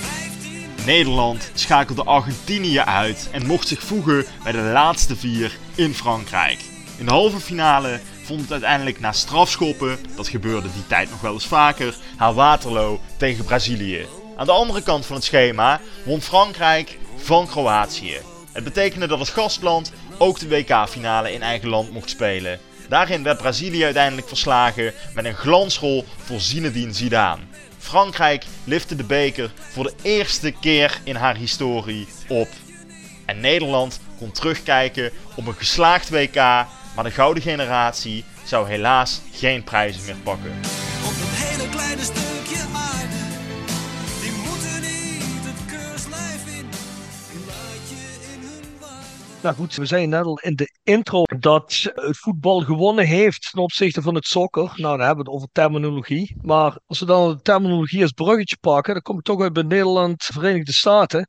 [0.00, 6.58] 15 Nederland schakelde Argentinië uit en mocht zich voegen bij de laatste vier in Frankrijk.
[6.98, 11.32] In de halve finale vond het uiteindelijk na strafschoppen, dat gebeurde die tijd nog wel
[11.32, 14.06] eens vaker, haar Waterloo tegen Brazilië.
[14.36, 18.16] Aan de andere kant van het schema won Frankrijk van Kroatië.
[18.52, 22.60] Het betekende dat het gastland ook de WK-finale in eigen land mocht spelen.
[22.88, 27.42] Daarin werd Brazilië uiteindelijk verslagen met een glansrol voor Zinedine Zidane.
[27.78, 32.48] Frankrijk lifte de beker voor de eerste keer in haar historie op.
[33.26, 36.66] En Nederland kon terugkijken op een geslaagd WK,
[36.98, 40.50] maar de gouden generatie zou helaas geen prijzen meer pakken.
[40.50, 43.22] op dat hele kleine stukje aarde.
[44.20, 46.66] Die moeten niet het keurslijf in,
[47.30, 49.06] die laat je in hun waarde.
[49.42, 53.62] Nou goed, we zeiden net al in de intro dat het voetbal gewonnen heeft ten
[53.62, 54.72] opzichte van het sokker.
[54.76, 56.36] Nou, dan hebben we het over terminologie.
[56.42, 59.62] Maar als we dan de terminologie als bruggetje pakken, dan kom ik toch uit bij
[59.62, 61.26] Nederland, Verenigde Staten.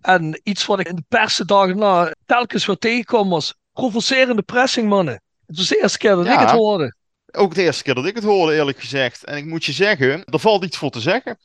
[0.00, 4.42] En iets wat ik in de pers de dagen na telkens weer tegenkwam was provocerende
[4.42, 5.22] pressing, mannen.
[5.46, 6.94] Het was de eerste keer dat ik het hoorde.
[7.32, 9.24] Ook de eerste keer dat ik het hoorde, eerlijk gezegd.
[9.24, 11.38] En ik moet je zeggen, er valt iets voor te zeggen.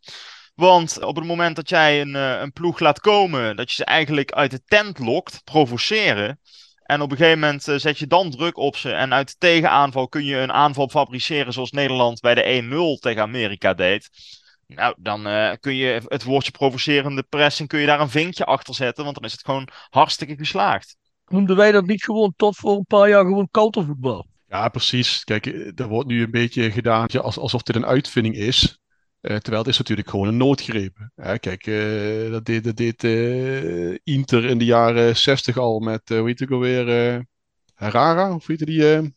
[0.56, 3.86] Want op het moment dat jij een, eh, een ploeg laat komen, dat je ze
[3.86, 6.40] eigenlijk uit de tent lokt, provoceren.
[6.84, 8.92] En op een gegeven moment eh, zet je dan druk op ze.
[8.92, 13.21] En uit de tegenaanval kun je een aanval fabriceren zoals Nederland bij de 1-0 tegen
[13.21, 14.10] Amerika deed.
[14.67, 18.75] Nou, dan eh, kun je het woordje provocerende pressing, kun je daar een vinkje achter
[18.75, 19.04] zetten.
[19.04, 20.96] Want dan is het gewoon hartstikke geslaagd.
[21.28, 24.25] Noemden wij dat niet gewoon tot voor een paar jaar gewoon countervoetbal?
[24.48, 25.23] Ja, precies.
[25.23, 28.80] Kijk, eh, er wordt nu een beetje gedaan alsof dit een uitvinding is.
[29.21, 31.10] Eh, terwijl het is natuurlijk gewoon een noodgreep.
[31.15, 33.04] Hè, kijk, eh, dat deed, dat deed
[34.04, 36.86] Inter in de jaren 60 al met, hoe heet het ook alweer,
[37.73, 39.13] Herrera, of hoe heette die?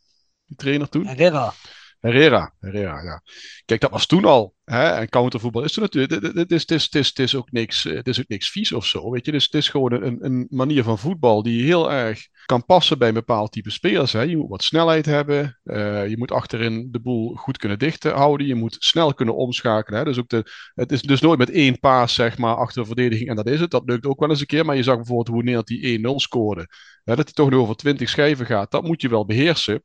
[0.46, 1.06] die trainer toen?
[1.06, 1.52] Herrera.
[2.00, 3.22] Herrera, Herrera, ja.
[3.64, 4.54] Kijk, dat was toen al.
[4.64, 4.84] Hè?
[4.88, 6.36] En countervoetbal is er natuurlijk.
[6.36, 9.10] Het is, is, is, is ook niks, het is ook niks vies of zo.
[9.10, 9.32] Weet je?
[9.32, 13.08] Dus het is gewoon een, een manier van voetbal die heel erg kan passen bij
[13.08, 14.12] een bepaald type spelers.
[14.12, 14.20] Hè?
[14.20, 15.58] Je moet wat snelheid hebben.
[15.64, 18.46] Uh, je moet achterin de boel goed kunnen dichten houden.
[18.46, 19.98] Je moet snel kunnen omschakelen.
[19.98, 20.04] Hè?
[20.04, 20.44] Dus ook de,
[20.74, 23.60] het is dus nooit met één paas zeg maar, achter de verdediging en dat is
[23.60, 23.70] het.
[23.70, 24.64] Dat lukt ook wel eens een keer.
[24.64, 26.66] Maar je zag bijvoorbeeld hoe Nederland die 1-0 scoorde.
[27.04, 27.16] Hè?
[27.16, 28.70] Dat hij toch nog over 20 schijven gaat.
[28.70, 29.82] Dat moet je wel beheersen.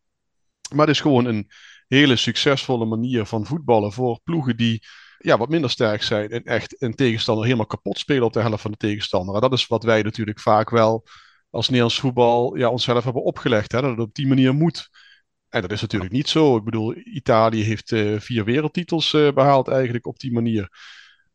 [0.70, 1.50] Maar het is gewoon een
[1.88, 4.84] hele succesvolle manier van voetballen voor ploegen die
[5.18, 8.62] ja, wat minder sterk zijn en echt een tegenstander helemaal kapot spelen op de helft
[8.62, 9.36] van de tegenstander.
[9.36, 11.08] En dat is wat wij natuurlijk vaak wel
[11.50, 13.72] als Nederlands voetbal ja, onszelf hebben opgelegd.
[13.72, 14.90] Hè, dat het op die manier moet.
[15.50, 16.58] En dat is natuurlijk niet zo.
[16.58, 20.70] Ik bedoel, Italië heeft uh, vier wereldtitels uh, behaald eigenlijk op die manier.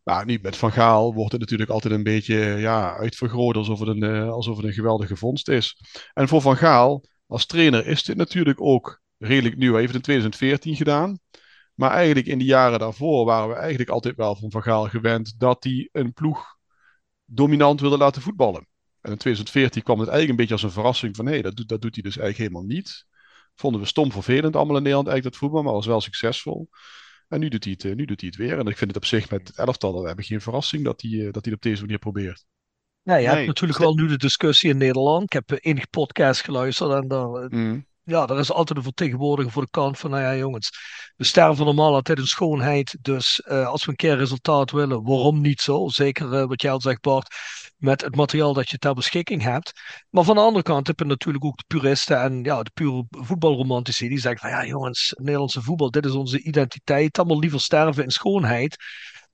[0.04, 3.88] Nou, nu met Van Gaal wordt het natuurlijk altijd een beetje ja, uitvergroot alsof het,
[3.88, 5.76] een, alsof het een geweldige vondst is.
[6.12, 9.70] En voor Van Gaal als trainer is dit natuurlijk ook redelijk nieuw.
[9.70, 11.18] Hij heeft het in 2014 gedaan.
[11.74, 15.38] Maar eigenlijk in de jaren daarvoor waren we eigenlijk altijd wel van Van Gaal gewend
[15.38, 16.56] dat hij een ploeg
[17.24, 18.66] dominant wilde laten voetballen.
[19.00, 21.56] En in 2014 kwam het eigenlijk een beetje als een verrassing van hé, hey, dat,
[21.56, 23.06] doet, dat doet hij dus eigenlijk helemaal niet.
[23.54, 26.68] Vonden we stom vervelend allemaal in Nederland eigenlijk dat voetbal, maar was wel succesvol.
[27.28, 28.58] En nu doet hij het, eh, nu doet hij het weer.
[28.58, 31.10] En ik vind het op zich met het elftal, we hebben geen verrassing dat hij,
[31.10, 32.44] eh, dat hij het op deze manier probeert.
[33.02, 33.34] Ja, je nee.
[33.34, 35.22] hebt natuurlijk wel nu de discussie in Nederland.
[35.22, 39.62] Ik heb enige podcast geluisterd en daar, mm ja, er is altijd een vertegenwoordiger voor
[39.62, 40.70] de kant van, nou ja jongens,
[41.16, 42.98] we sterven normaal altijd in schoonheid.
[43.00, 45.88] Dus uh, als we een keer resultaat willen, waarom niet zo?
[45.88, 47.34] Zeker uh, wat jij al zegt Bart,
[47.76, 49.72] met het materiaal dat je ter beschikking hebt.
[50.10, 53.04] Maar van de andere kant heb je natuurlijk ook de puristen en ja, de pure
[53.10, 54.08] voetbalromantici.
[54.08, 57.18] Die zeggen van, ja jongens, Nederlandse voetbal, dit is onze identiteit.
[57.18, 58.76] Allemaal liever sterven in schoonheid.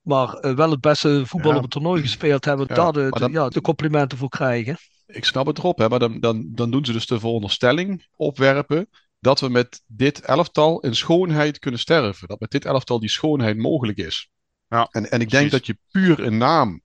[0.01, 1.57] Maar uh, wel het beste voetbal ja.
[1.57, 2.65] op het toernooi gespeeld hebben.
[2.69, 4.77] Ja, daar de, de, ja, de complimenten voor krijgen
[5.07, 8.89] ik snap het erop, hè, maar dan, dan, dan doen ze dus de veronderstelling opwerpen
[9.19, 12.27] dat we met dit elftal in schoonheid kunnen sterven.
[12.27, 14.29] Dat met dit elftal die schoonheid mogelijk is.
[14.67, 16.81] Ja, en, en ik denk dat je puur in naam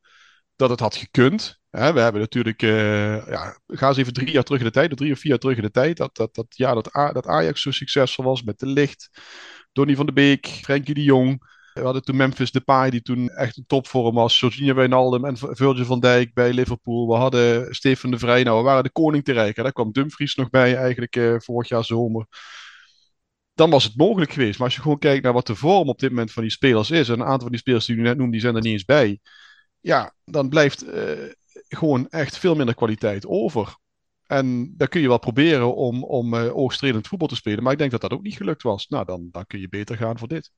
[0.57, 1.61] dat het had gekund.
[1.71, 4.97] Hè, we hebben natuurlijk, uh, ja, ga eens even drie jaar terug in de tijd,
[4.97, 7.63] drie of vier jaar terug in de tijd, dat, dat, dat, ja, dat, dat Ajax
[7.63, 9.11] zo succesvol was met de licht.
[9.73, 11.52] Donny van de Beek, Frenkie de Jong.
[11.75, 14.41] We hadden toen Memphis Depay, die toen echt een topvorm was.
[14.41, 17.09] Jorginho Wijnaldum en Virgil van Dijk bij Liverpool.
[17.09, 18.43] We hadden Stefan de Vrij.
[18.43, 19.63] Nou, we waren de koning te rijken.
[19.63, 22.27] Daar kwam Dumfries nog bij eigenlijk eh, vorig jaar zomer.
[23.55, 24.59] Dan was het mogelijk geweest.
[24.59, 26.91] Maar als je gewoon kijkt naar wat de vorm op dit moment van die spelers
[26.91, 27.09] is.
[27.09, 28.85] En een aantal van die spelers die u net noemde, die zijn er niet eens
[28.85, 29.21] bij.
[29.81, 31.13] Ja, dan blijft uh,
[31.69, 33.77] gewoon echt veel minder kwaliteit over.
[34.27, 37.63] En dan kun je wel proberen om, om uh, oogstredend voetbal te spelen.
[37.63, 38.89] Maar ik denk dat dat ook niet gelukt was.
[38.89, 40.51] Nou, dan, dan kun je beter gaan voor dit.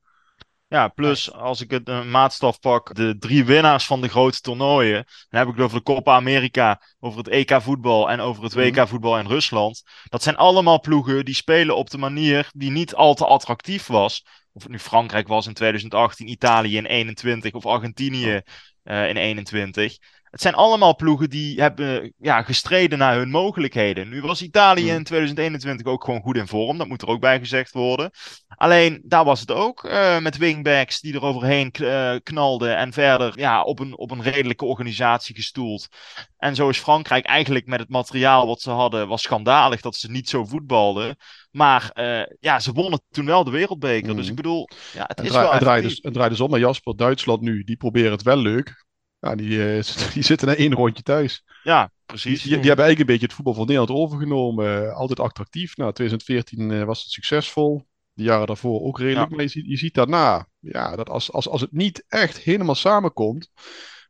[0.74, 5.04] Ja, plus als ik het een maatstaf pak, de drie winnaars van de grote toernooien.
[5.28, 8.54] Dan heb ik het over de Copa America, over het EK voetbal en over het
[8.54, 9.82] WK voetbal in Rusland.
[10.04, 14.24] Dat zijn allemaal ploegen die spelen op de manier die niet al te attractief was.
[14.52, 18.40] Of het nu Frankrijk was in 2018, Italië in 21 of Argentinië
[18.84, 19.96] uh, in 21.
[20.34, 24.08] Het zijn allemaal ploegen die hebben ja, gestreden naar hun mogelijkheden.
[24.08, 26.78] Nu was Italië in 2021 ook gewoon goed in vorm.
[26.78, 28.10] Dat moet er ook bij gezegd worden.
[28.48, 32.76] Alleen daar was het ook uh, met wingbacks die er overheen uh, knalden.
[32.76, 35.88] En verder ja, op, een, op een redelijke organisatie gestoeld.
[36.36, 39.08] En zo is Frankrijk eigenlijk met het materiaal wat ze hadden.
[39.08, 41.16] was schandalig dat ze niet zo voetbalden.
[41.50, 44.10] Maar uh, ja, ze wonnen toen wel de wereldbeker.
[44.10, 44.16] Mm.
[44.16, 45.50] Dus ik bedoel, ja, het, het is wel.
[45.50, 46.56] Het draait, dus, het draait dus om.
[46.56, 48.82] Jasper, Duitsland nu, die proberen het wel leuk.
[49.24, 49.82] Ja, die, uh,
[50.14, 51.44] die zitten na één rondje thuis.
[51.62, 52.42] Ja, precies.
[52.42, 54.94] Die, die, hebben eigenlijk een beetje het voetbal van Nederland overgenomen.
[54.94, 55.76] altijd attractief.
[55.76, 57.86] Nou, 2014 uh, was het succesvol.
[58.12, 59.28] De jaren daarvoor ook redelijk.
[59.28, 59.34] Ja.
[59.34, 62.74] Maar je ziet, je ziet daarna, ja, dat als, als, als het niet echt helemaal
[62.74, 63.50] samenkomt,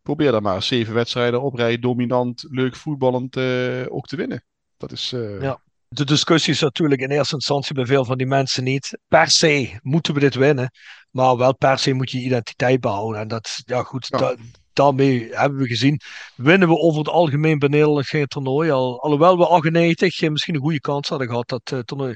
[0.03, 4.45] probeer dan maar zeven wedstrijden op rij dominant, leuk voetballend uh, ook te winnen.
[4.77, 5.13] Dat is.
[5.13, 5.43] Uh...
[5.43, 5.63] Ja.
[5.89, 8.99] De discussie is natuurlijk in eerste instantie bij veel van die mensen niet.
[9.09, 10.71] Per se moeten we dit winnen.
[11.11, 13.21] Maar wel per se moet je identiteit behouden.
[13.21, 14.19] En dat, ja goed, ja.
[14.19, 14.39] Dat,
[14.75, 16.01] daarmee hebben we gezien,
[16.37, 18.71] winnen we over het algemeen bij Nederland geen toernooi.
[18.71, 22.15] Al, alhoewel we 98 misschien een goede kans hadden gehad dat uh, toernooi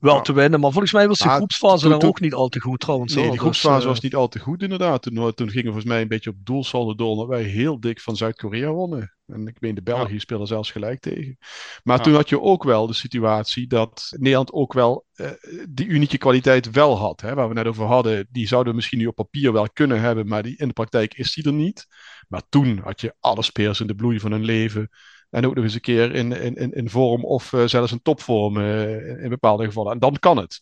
[0.00, 0.20] wel ja.
[0.20, 0.60] te winnen.
[0.60, 3.14] Maar volgens mij was de groepsfase dan ook niet al te goed trouwens.
[3.14, 5.02] Nee, de groepsfase dus, was niet al te goed inderdaad.
[5.02, 8.00] Toen, toen gingen we volgens mij een beetje op doelsaldo door, omdat wij heel dik
[8.00, 9.14] van Zuid-Korea wonnen.
[9.26, 10.18] En ik meen, de België ja.
[10.18, 11.38] speelden zelfs gelijk tegen.
[11.82, 15.30] Maar toen had je ook wel de situatie dat Nederland ook wel uh,
[15.68, 17.20] die unieke kwaliteit wel had.
[17.20, 20.00] Hè, waar we net over hadden, die zouden we misschien nu op papier wel kunnen
[20.00, 21.86] hebben, maar die, in de praktijk is die er niet.
[22.28, 24.90] Maar toen had je alle spelers in de bloei van hun leven.
[25.30, 28.56] En ook nog eens een keer in, in, in vorm of uh, zelfs in topvorm
[28.56, 29.92] uh, in bepaalde gevallen.
[29.92, 30.60] En dan kan het.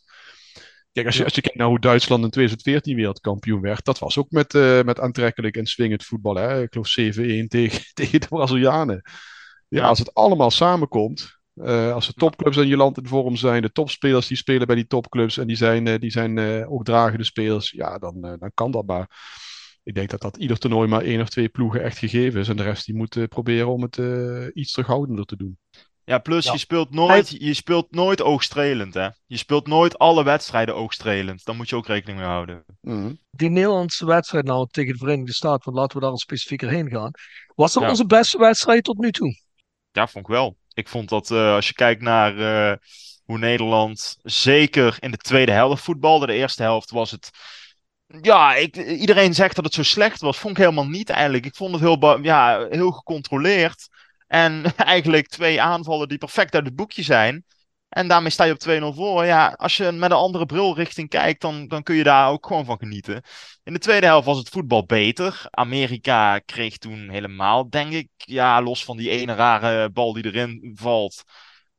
[0.93, 4.18] Kijk, als je, als je kijkt naar hoe Duitsland in 2014 wereldkampioen werd, dat was
[4.18, 6.34] ook met, uh, met aantrekkelijk en swingend voetbal.
[6.34, 6.62] Hè?
[6.62, 6.88] Ik geloof
[7.45, 9.03] 7-1 tegen, tegen de Brazilianen.
[9.68, 13.62] Ja, als het allemaal samenkomt, Eh, als de topclubs in je land in vorm zijn,
[13.62, 16.84] de topspelers die spelen bij die topclubs en die zijn, eh, die zijn eh, ook
[16.84, 19.09] dragende spelers, ja, dan, eh, dan kan dat maar.
[19.82, 22.49] Ik denk dat dat ieder toernooi maar één of twee ploegen echt gegeven is.
[22.49, 25.59] En de rest die moet eh, proberen om het eh, iets terughoudender te doen.
[26.05, 26.53] Ja, plus Ja.
[26.53, 29.09] Je, speelt nooit, je speelt nooit oogstrelend, hè.
[29.27, 31.45] Je speelt nooit alle wedstrijden oogstrelend.
[31.45, 32.65] Daar moet je ook rekening mee houden.
[32.81, 33.13] Mhm.
[33.31, 36.91] Die Nederlandse wedstrijd nou tegen de Verenigde Staten, want laten we daar al specifieker heen
[36.91, 37.11] gaan.
[37.55, 37.89] Was dat Ja.
[37.89, 39.37] onze beste wedstrijd tot nu toe?
[39.91, 40.57] Ja, vond ik wel.
[40.75, 42.77] Ik vond dat eh, als je kijkt naar eh,
[43.25, 46.27] hoe Nederland zeker in de tweede helft voetbalde.
[46.27, 47.31] De eerste helft was het.
[48.21, 50.39] Ja, ik, iedereen zegt dat het zo slecht was.
[50.39, 51.47] Vond ik helemaal niet eigenlijk.
[51.47, 53.89] Ik vond het heel, ja, heel gecontroleerd.
[54.33, 57.45] En eigenlijk twee aanvallen die perfect uit het boekje zijn.
[57.89, 59.24] En daarmee sta je op 2-0 voor.
[59.24, 62.47] Ja, als je met een andere bril richting kijkt, dan, dan kun je daar ook
[62.47, 63.22] gewoon van genieten.
[63.64, 65.47] In de tweede helft was het voetbal beter.
[65.51, 70.72] Amerika kreeg toen helemaal, denk ik, ja, los van die ene rare bal die erin
[70.74, 71.22] valt,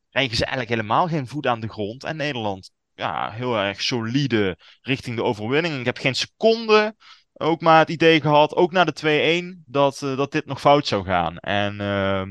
[0.10, 2.04] kregen ze eigenlijk helemaal geen voet aan de grond.
[2.04, 5.80] En Nederland, ja, heel erg solide richting de overwinning.
[5.80, 6.95] Ik heb geen seconde
[7.34, 10.88] ook maar het idee gehad, ook na de 2-1, dat, eh, dat dit nog fout
[10.88, 11.38] zou gaan.
[11.38, 12.30] En ehm,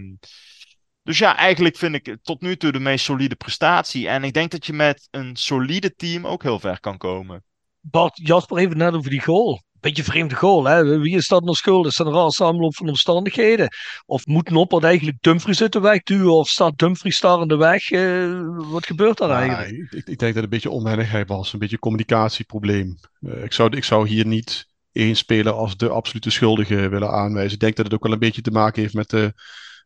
[1.02, 4.08] dus ja, eigenlijk vind ik het tot nu toe de meest solide prestatie.
[4.08, 7.44] En ik denk dat je met een solide team ook heel ver kan komen.
[7.80, 9.62] Bart, Jasper even net over die goal.
[9.80, 10.98] Beetje vreemde goal, hè?
[10.98, 11.86] Wie is dat nog schuld?
[11.86, 13.68] Is dat een raar samenloop van omstandigheden?
[14.06, 16.34] Of moet Noppert eigenlijk Dumfries uit de weg duwen?
[16.34, 17.90] Of staat Dumfries daar in de weg?
[17.90, 18.40] Eh,
[18.70, 19.92] wat gebeurt daar Ja, eigenlijk?
[19.92, 22.98] ik, ik denk dat het een beetje onwennigheid was, een beetje een communicatieprobleem.
[23.20, 27.52] Eh, ik, zou, ik zou hier niet één speler als de absolute schuldige willen aanwijzen.
[27.52, 29.34] Ik denk dat het ook wel een beetje te maken heeft met de,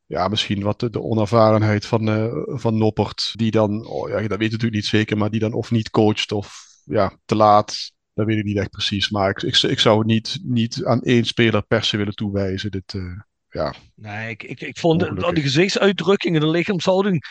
[0.07, 3.33] ja, misschien wat de, de onervarenheid van, eh, van Noppert.
[3.35, 5.91] Die dan, oh, ja, dat weet ik natuurlijk niet zeker, maar die dan of niet
[5.91, 7.93] coacht of ja, te laat.
[8.15, 9.11] Dat weet ik niet echt precies.
[9.11, 12.71] Maar ik, ik, ik zou het niet, niet aan één speler per se willen toewijzen.
[12.71, 17.25] Dit, eh, ja, Nee, ik, ik, ik vond de, de gezichtsuitdrukking en de lichaamshouding.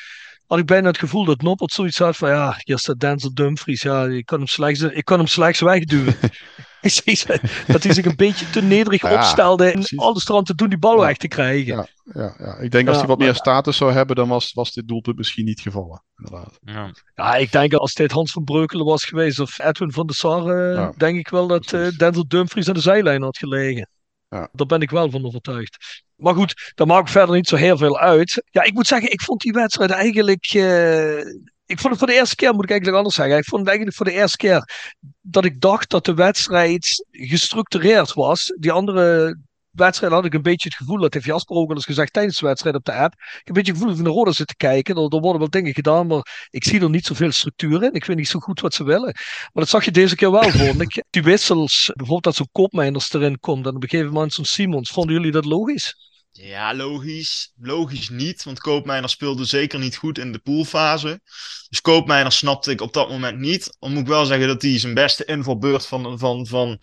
[0.48, 2.30] Had ik bijna het gevoel dat Noppert zoiets had van.
[2.30, 3.82] Ja, hier staat Denzel Dumfries.
[3.82, 6.16] Ja, ik kan hem slechts, ik kan hem slechts wegduwen.
[7.68, 9.66] Dat hij zich een beetje te nederig Ja, opstelde.
[9.66, 10.00] En precies.
[10.00, 11.06] alles eraan te doen die bal Ja.
[11.06, 11.76] weg te krijgen.
[11.76, 11.88] Ja.
[12.14, 12.58] ja, ja.
[12.58, 15.18] Ik denk als hij wat maar- meer status zou hebben, dan was, was dit doelpunt
[15.18, 16.04] misschien niet gevallen.
[16.18, 16.60] Inderdaad.
[16.62, 16.92] Ja.
[17.14, 20.50] Ja, ik denk als dit Hans van Breukelen was geweest of Edwin van der Sar,
[20.50, 21.98] eh, Ja, denk ik wel dat eh, precies.
[21.98, 23.90] Denzel Dumfries aan de zijlijn had gelegen.
[24.30, 24.50] Ja.
[24.52, 26.04] Daar ben ik wel van overtuigd.
[26.16, 28.44] Maar goed, dat maakt verder niet zo heel veel uit.
[28.50, 30.46] Ja, ik moet zeggen, ik vond die wedstrijd eigenlijk.
[30.54, 31.18] eh,
[31.66, 33.38] ik vond het voor de eerste keer, moet ik eigenlijk anders zeggen.
[33.38, 34.70] Ik vond het eigenlijk voor de eerste keer
[35.22, 38.54] dat ik dacht dat de wedstrijd gestructureerd was.
[38.60, 39.38] Die andere
[39.76, 42.40] wedstrijd had ik een beetje het gevoel, dat heeft Jasper ook al eens gezegd tijdens
[42.40, 43.14] de wedstrijd op de app.
[43.14, 44.96] Ik heb een beetje het gevoel van de rode zitten kijken.
[44.96, 47.94] Er, worden wel dingen gedaan, maar ik zie er niet zoveel structuur in.
[47.94, 49.14] Ik weet niet zo goed wat ze willen.
[49.14, 50.44] Maar dat zag je deze keer wel,
[50.82, 51.04] ik.
[51.10, 54.92] Die wissels, bijvoorbeeld dat zo'n kopmijners erin komt en op een gegeven moment zo'n Simons.
[54.92, 55.96] Vonden jullie dat logisch?
[56.38, 57.52] Ja, logisch.
[57.58, 61.22] Logisch niet, want Koopmijner speelde zeker niet goed in de poolfase.
[61.70, 63.78] Dus Koopmijner snapte ik op dat moment niet.
[63.80, 66.80] Dan moet ik wel zeggen dat hij zijn beste invalbeurt van, van, van,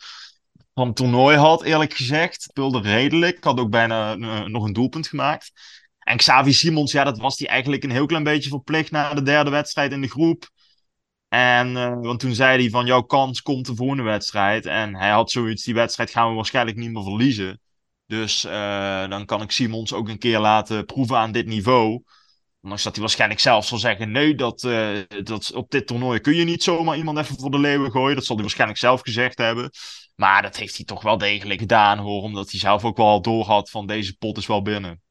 [0.75, 2.43] van toernooi had, eerlijk gezegd.
[2.43, 5.53] Speelde redelijk, had ook bijna eh, nog een doelpunt gemaakt.
[5.99, 9.23] En Xavi Simons, ja, dat was hij eigenlijk een heel klein beetje verplicht na de
[9.23, 10.51] derde wedstrijd in de groep.
[11.29, 14.67] En, eh, want toen zei hij van, jouw kans komt de volgende wedstrijd.
[14.67, 17.61] En hij had zoiets, die wedstrijd gaan we waarschijnlijk niet meer verliezen.
[18.07, 22.03] Dus eh, dan kan ik Simons ook een keer laten proeven aan dit niveau.
[22.61, 24.61] Ondanks dat hij waarschijnlijk zelf zal zeggen: nee, dat,
[25.23, 28.15] dat op dit toernooi kun je niet zomaar iemand even voor de leeuwen gooien.
[28.15, 29.71] Dat zal hij waarschijnlijk zelf gezegd hebben.
[30.23, 32.23] Maar dat heeft hij toch wel degelijk gedaan hoor.
[32.23, 35.03] Omdat hij zelf ook wel doorhad van deze pot is wel binnen.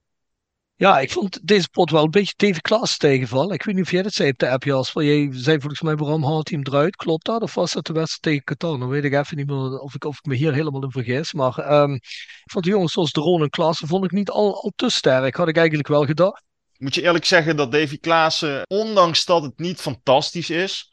[0.75, 3.53] Ja, ik vond deze pot wel een beetje David Klaas tegenvallen.
[3.53, 5.03] Ik weet niet of jij dat zei op de app, Jasper.
[5.03, 6.95] Jij zei volgens mij, waarom haalt hij hem eruit?
[6.95, 7.41] Klopt dat?
[7.41, 8.79] Of was dat de wedstrijd tegen Qatar?
[8.79, 11.33] Dan weet ik even niet meer of ik, of ik me hier helemaal in vergis.
[11.33, 14.71] Maar ehm, ik vond de jongens zoals Dron en Klaassen vond ik niet al, al
[14.75, 15.35] te sterk.
[15.35, 16.43] Had ik eigenlijk wel gedacht.
[16.77, 20.90] Moet je eerlijk zeggen dat Davy Klaassen, ondanks dat het niet fantastisch is,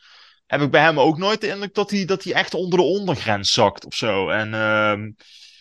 [0.48, 2.84] heb ik bij hem ook nooit de indruk dat hij, dat hij echt onder de
[2.84, 4.28] ondergrens zakt of zo.
[4.28, 5.10] En, ehm,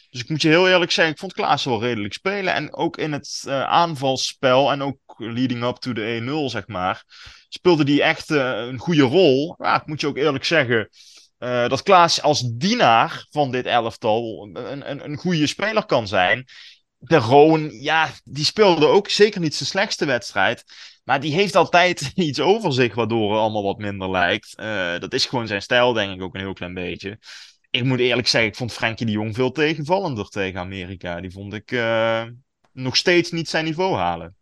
[0.09, 2.53] dus ik moet je heel eerlijk zeggen, ik vond Klaassen wel redelijk spelen.
[2.53, 7.03] En ook in het eh, aanvalsspel en ook leading up to de 1-0, zeg maar,
[7.49, 9.55] speelde hij echt eh, een goede rol.
[9.57, 10.89] Ja, ik moet je ook eerlijk zeggen.
[11.37, 16.45] eh, dat Klaas als dienaar van dit elftal een, een, een goede speler kan zijn.
[16.97, 20.63] De Roon, ja, die speelde ook zeker niet zijn slechtste wedstrijd.
[21.07, 24.55] Maar die heeft altijd iets over zich, waardoor het allemaal wat minder lijkt.
[24.55, 27.19] Eh, dat is gewoon zijn stijl, denk ik ook een heel klein beetje.
[27.69, 31.21] Ik moet eerlijk zeggen, ik vond Frenkie de Jong veel tegenvallender tegen Amerika.
[31.21, 32.23] Die vond ik eh,
[32.71, 34.35] nog steeds niet zijn niveau halen.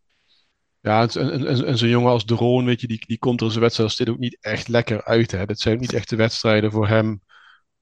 [0.82, 3.50] Ja, en, en, en, zo'n jongen als De Roon, weet je, die, die komt er
[3.50, 5.32] zijn wedstrijd als dit ook niet echt lekker uit.
[5.32, 5.46] Hè.
[5.46, 7.22] Dat zijn niet echte wedstrijden voor hem.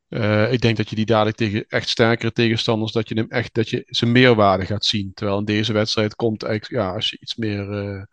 [0.07, 3.53] Eh, ik denk dat je die dadelijk tegen echt sterkere tegenstanders, dat je hem echt,
[3.53, 5.11] dat je zijn meerwaarde gaat zien.
[5.13, 8.07] Terwijl in deze wedstrijd komt eigenlijk, ja, als je iets meer,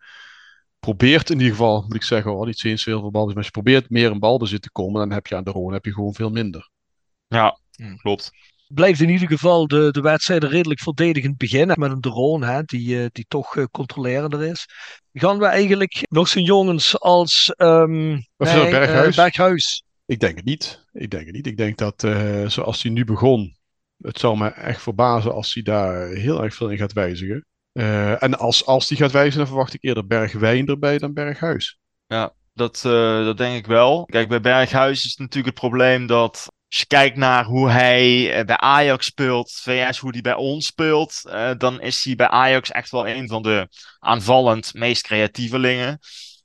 [0.81, 3.53] probeert in ieder geval, moet ik zeggen, al niet eens heel veel balbezit, maar als
[3.55, 5.93] je probeert meer in balbezit te komen, dan heb je aan de Rhône heb je
[5.93, 6.69] gewoon veel minder.
[7.27, 7.97] Ja, Hmm.
[7.97, 8.31] klopt.
[8.67, 11.79] Blijft in ieder geval de, de wedstrijden redelijk verdedigend beginnen.
[11.79, 14.65] Met een drone hè, die, eh, die toch eh, controlerender is.
[15.13, 19.17] Gaan we eigenlijk nog zo'n jongens als ehm, nee, zo, Berghuis?
[19.17, 19.83] eh, Berghuis.
[20.05, 20.85] Ik denk het niet.
[20.91, 21.47] Ik denk het niet.
[21.47, 23.55] Ik denk dat eh, zoals hij nu begon,
[23.97, 27.45] het zou me echt verbazen als hij daar heel erg veel in gaat wijzigen.
[27.73, 31.77] Eh, en als, als hij gaat wijzigen, dan verwacht ik eerder Bergwijn erbij dan Berghuis.
[32.07, 34.05] Ja, dat, eh, dat denk ik wel.
[34.05, 38.33] Kijk, bij Berghuis is het natuurlijk het probleem dat als je kijkt naar hoe hij
[38.33, 41.21] eh, bij Ajax speelt, VS hoe hij bij ons speelt,
[41.57, 43.67] dan is hij bij Ajax echt wel een van de
[43.99, 45.99] aanvallend meest creatievelingen.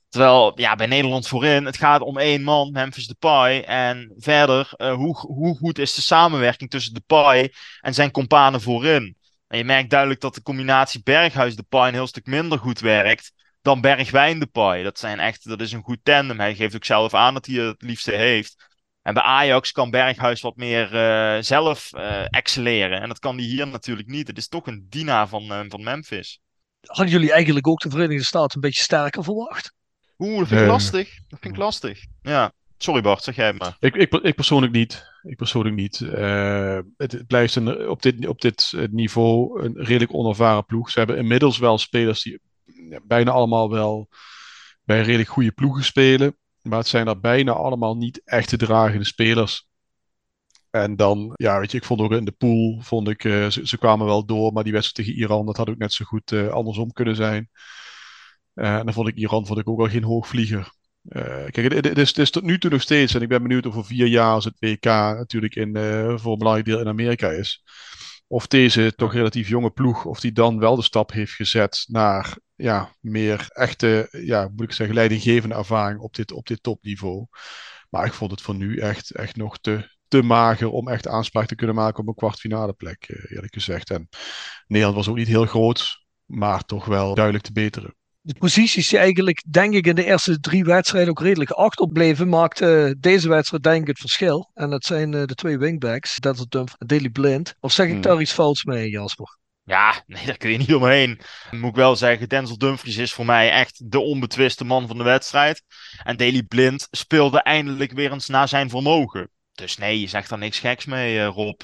[0.09, 3.61] Terwijl, ja, bij Nederland voorin, het gaat om één man, Memphis Depay.
[3.61, 9.17] En verder, hoe, hoe goed is de samenwerking tussen Depay en zijn companen voorin?
[9.47, 13.31] En je merkt duidelijk dat de combinatie Berghuis-Depay een heel stuk minder goed werkt
[13.67, 14.83] dan Bergwijn Depay.
[14.83, 16.39] Dat, zijn echt, dat is een goed tandem.
[16.39, 18.55] Hij geeft ook zelf aan dat hij het liefste heeft.
[19.01, 23.01] En bij Ajax kan Berghuis wat meer eh, zelf eh, excelleren.
[23.01, 24.27] En dat kan hij hier natuurlijk niet.
[24.27, 26.39] Het is toch een dienaar van, eh, van Memphis.
[26.81, 29.73] Hadden jullie eigenlijk ook de Verenigde Staten een beetje sterker verwacht?
[30.17, 31.19] Oeh, dat vind ik lastig.
[31.27, 32.05] Dat vind ik lastig.
[32.21, 33.77] Ja, sorry Bart, zeg jij maar.
[33.79, 35.05] Ik, ik, ik persoonlijk niet.
[35.23, 36.01] Ik persoonlijk niet.
[36.01, 40.89] Eh, het, blijft een, op, dit, op dit eh, niveau een redelijk onervaren ploeg.
[40.89, 42.39] Ze hebben inmiddels wel spelers die
[42.89, 44.09] ja, bijna allemaal wel
[44.83, 46.37] bij redelijk goede ploegen spelen.
[46.61, 49.67] Maar het zijn er bijna allemaal niet echte dragende spelers.
[50.69, 53.67] En dan, ja, weet je, ik vond ook in de pool, vond ik, eh, ze,
[53.67, 54.53] ze kwamen wel door.
[54.53, 57.49] Maar die wedstrijd tegen Iran, dat had ook net zo goed andersom kunnen zijn.
[58.53, 60.75] En dan vond ik Iran vond ik ook wel geen hoogvlieger.
[61.07, 63.75] Eh, kijk, het, is, is tot nu toe nog steeds, en ik ben benieuwd of
[63.75, 67.29] over vier jaar, als het WK natuurlijk in, eh, voor een belangrijk deel in Amerika
[67.29, 67.63] is,
[68.27, 72.37] of deze toch relatief jonge ploeg, of die dan wel de stap heeft gezet naar
[72.55, 77.25] ja, meer echte, ja, moet ik zeggen, leidinggevende ervaring op dit, op dit topniveau.
[77.89, 81.47] Maar ik vond het voor nu echt, echt nog te, te mager om echt aanspraak
[81.47, 83.89] te kunnen maken op een kwartfinale plek, eh, eerlijk gezegd.
[83.89, 84.09] En
[84.67, 87.95] Nederland was ook niet heel groot, maar toch wel duidelijk te beteren.
[88.27, 92.95] De posities die eigenlijk, denk ik, in de eerste drie wedstrijden ook redelijk achterbleven, maakte
[92.99, 94.51] deze wedstrijd denk ik het verschil.
[94.53, 97.55] En dat zijn eh, de twee wingbacks, Denzel Dumf en Daley Blind.
[97.59, 98.01] Of zeg ik Hmm.
[98.01, 99.37] daar iets fouts mee, Jasper?
[99.63, 101.19] Ja, nee, daar kun je niet omheen.
[101.51, 105.03] Moet ik wel zeggen, Denzel Dumfries is voor mij echt de onbetwiste man van de
[105.03, 105.63] wedstrijd.
[106.03, 109.29] En Daley Blind speelde eindelijk weer eens naar zijn vermogen.
[109.53, 111.61] Dus nee, je zegt daar niks geks mee, eh, Rob.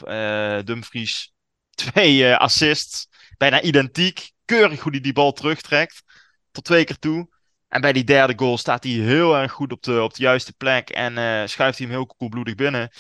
[0.66, 1.32] Dumfries,
[1.76, 3.07] twee assists,
[3.38, 4.32] bijna identiek.
[4.45, 6.03] Keurig hoe hij die bal terugtrekt,
[6.54, 7.28] tot twee keer toe.
[7.68, 10.54] En bij die derde goal staat hij heel erg goed op de, op de juiste
[10.54, 12.91] plek en eh, schuift hij hem heel koelbloedig binnen.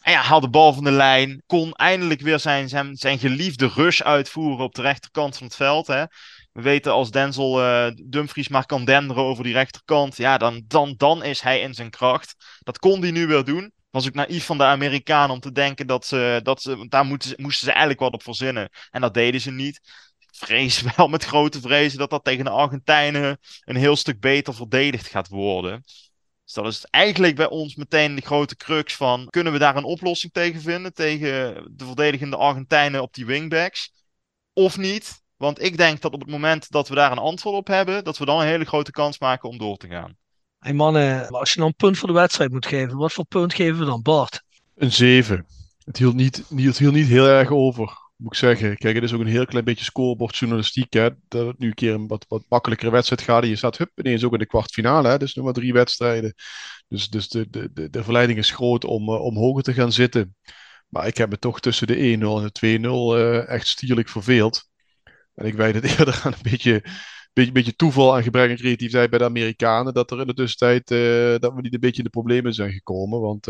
[0.00, 1.42] En ja, haal de bal van de lijn.
[1.46, 5.86] Kon eindelijk weer zijn, zijn, zijn geliefde rush uitvoeren op de rechterkant van het veld.
[5.86, 6.04] Hè.
[6.52, 10.16] We weten als Denzel eh, Dumfries maar kan denderen over die rechterkant.
[10.16, 12.34] Ja, dan, dan, dan is hij in zijn kracht.
[12.58, 13.72] Dat kon hij nu weer doen.
[13.90, 16.40] Was ook naïef van de Amerikanen om te denken dat ze.
[16.42, 18.68] Dat ze daar moeten ze, moesten ze eigenlijk wat op verzinnen.
[18.90, 19.80] En dat deden ze niet.
[20.36, 25.06] Vrees wel met grote vrezen dat dat tegen de Argentijnen een heel stuk beter verdedigd
[25.06, 25.82] gaat worden.
[26.44, 29.26] Dus dat is eigenlijk bij ons meteen de grote crux van...
[29.30, 30.94] kunnen we daar een oplossing tegen vinden?
[30.94, 33.92] Tegen de verdedigende Argentijnen op die wingbacks?
[34.52, 35.22] Of niet?
[35.36, 38.04] Want ik denk dat op het moment dat we daar een antwoord op hebben...
[38.04, 40.16] dat we dan een hele grote kans maken om door te gaan.
[40.58, 43.54] Hey mannen, als je nou een punt voor de wedstrijd moet geven, wat voor punt
[43.54, 44.42] geven we dan, Bart?
[44.74, 45.46] Een 7.
[45.84, 48.76] Het hield niet, niet- het hield niet heel erg over, moet ik zeggen.
[48.76, 50.92] Kijk, het is ook een heel klein beetje scorebordjournalistiek.
[50.92, 51.08] Hè?
[51.28, 53.44] Dat het nu een keer een wat, wat makkelijkere wedstrijd gaat.
[53.44, 55.08] Je staat hup, ineens ook in de kwartfinale.
[55.08, 55.18] Hè?
[55.18, 56.34] Dus nog maar drie wedstrijden.
[56.88, 59.92] Dus, dus de, de, de, de verleiding is groot om, eh, om hoger te gaan
[59.92, 60.36] zitten.
[60.88, 64.68] Maar ik heb me toch tussen de 1-0 en de 2-0 eh, echt stierlijk verveeld.
[65.34, 66.84] En ik wijd het eerder aan een beetje,
[67.32, 69.94] beetje, beetje toeval en gebrek aan creativiteit bij de Amerikanen.
[69.94, 72.72] Dat er in de tussentijd eh, dat we niet een beetje in de problemen zijn
[72.72, 73.20] gekomen.
[73.20, 73.46] Want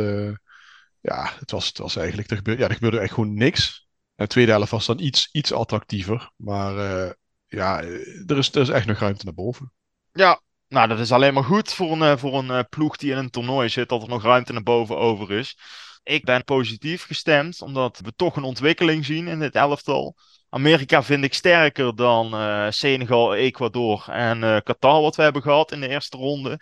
[1.01, 3.84] ja, het was, het was eigenlijk, er gebeurde, ja, er gebeurde echt gewoon niks.
[4.15, 6.31] De tweede helft was dan iets, iets attractiever.
[6.37, 7.13] Maar eh,
[7.47, 7.83] ja,
[8.27, 9.73] er is, er is echt nog ruimte naar boven.
[10.13, 13.11] Ja, nou dat is alleen maar goed voor een, eh, voor een eh, ploeg die
[13.11, 13.89] in een toernooi zit...
[13.89, 15.59] dat er nog ruimte naar boven over is.
[16.03, 20.17] Ik ben positief gestemd, omdat we toch een ontwikkeling zien in dit elftal.
[20.49, 22.33] Amerika vind ik sterker dan
[22.73, 26.61] Senegal, Ecuador en eh, Qatar, wat we hebben gehad in de eerste ronde.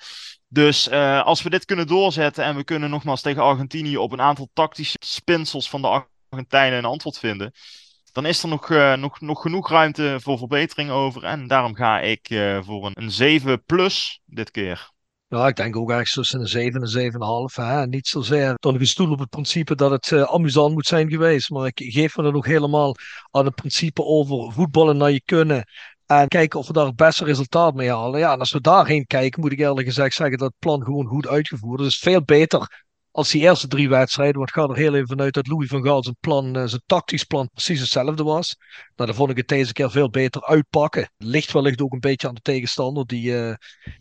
[0.49, 0.91] Dus
[1.23, 4.99] als we dit kunnen doorzetten en we kunnen nogmaals tegen Argentinië op een aantal tactische
[5.01, 5.89] spinsels van de
[6.33, 7.53] Argentijnen een antwoord vinden,
[8.13, 11.25] dan is er nog, eh, nog, nog genoeg ruimte voor verbetering over.
[11.25, 14.91] En daarom ga ik eh, voor een, een 7 plus dit keer.
[15.29, 17.57] Ja, ik denk ook ergens tussen een 7 en een 7,5.
[17.57, 17.87] Hè?
[17.87, 21.51] Niet zozeer dan gestoeld op het principe dat het eh, amusant moet zijn geweest.
[21.51, 22.95] Maar ik geef me dan ook helemaal
[23.31, 25.65] aan het principe over voetballen naar je kunnen.
[26.07, 28.21] En kijken of we daar het beste resultaat mee halen.
[28.21, 31.07] Ja, en als we daarheen kijken, moet ik eerlijk gezegd zeggen dat het plan gewoon
[31.07, 31.87] goed uitgevoerd is.
[31.87, 34.37] Het is veel beter als die eerste drie wedstrijden.
[34.37, 36.83] Want ik ga er heel even vanuit dat Louis van Gaal zijn plan, eh, zijn
[36.87, 38.57] tactisch plan, precies hetzelfde was.
[38.97, 41.11] Nou, dan vond ik het deze keer veel beter uitpakken.
[41.17, 43.07] Ligt wellicht ook een beetje aan de tegenstander.
[43.07, 43.55] Die uh,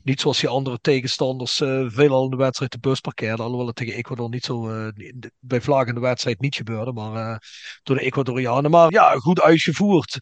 [0.03, 3.43] niet zoals die andere tegenstanders uh, veelal in de wedstrijd de bus parkeerde.
[3.43, 4.91] Alhoewel het tegen Ecuador niet zo
[5.39, 6.91] bij vlaag in de wedstrijd niet gebeurde.
[6.91, 7.43] Maar
[7.83, 8.71] door de Ecuadorianen.
[8.71, 10.17] Maar ja, goed uitgevoerd.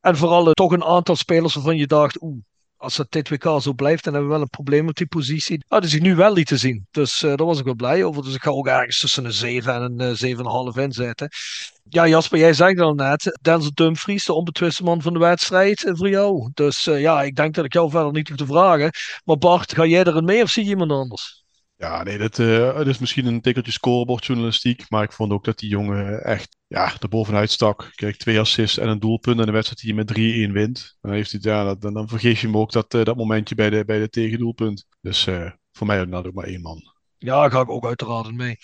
[0.00, 2.42] En vooral toch een aantal spelers waarvan je dacht, oeh,
[2.84, 5.64] als het dit WK zo blijft, dan hebben we wel een probleem op die positie.
[5.68, 6.86] Ah, dus ik nu wel niet te zien.
[6.90, 8.22] Dus uh, daar was ik wel blij over.
[8.22, 11.28] Dus ik ga ook ergens tussen een 7 en een uh, 7,5 inzetten.
[11.88, 13.38] Ja, Jasper, jij zei het al net.
[13.42, 16.50] Denzel Dumfries, de onbetwiste man van de wedstrijd voor jou.
[16.54, 18.90] Dus ja, ik denk dat ik jou verder niet hoef te vragen.
[19.24, 21.43] Maar Bart, ga jij erin mee of zie je iemand anders?
[21.84, 24.84] Ja, nee, dat, uh, is misschien een tikkeltje scorebordjournalistiek.
[24.88, 27.90] Maar ik vond ook dat die jongen echt ja, er bovenuit stak.
[27.94, 30.96] Kijk, twee assists en een doelpunt in de wedstrijd die je met 3-1 wint.
[31.00, 33.70] Dan, heeft hij, ja, dan, dan vergeet je hem ook dat, uh, dat momentje bij
[33.70, 34.86] de, bij de tegendoelpunt.
[35.00, 36.92] Dus uh, voor mij had ook maar één man.
[37.18, 38.56] Ja, daar ga ik ook uiteraard mee.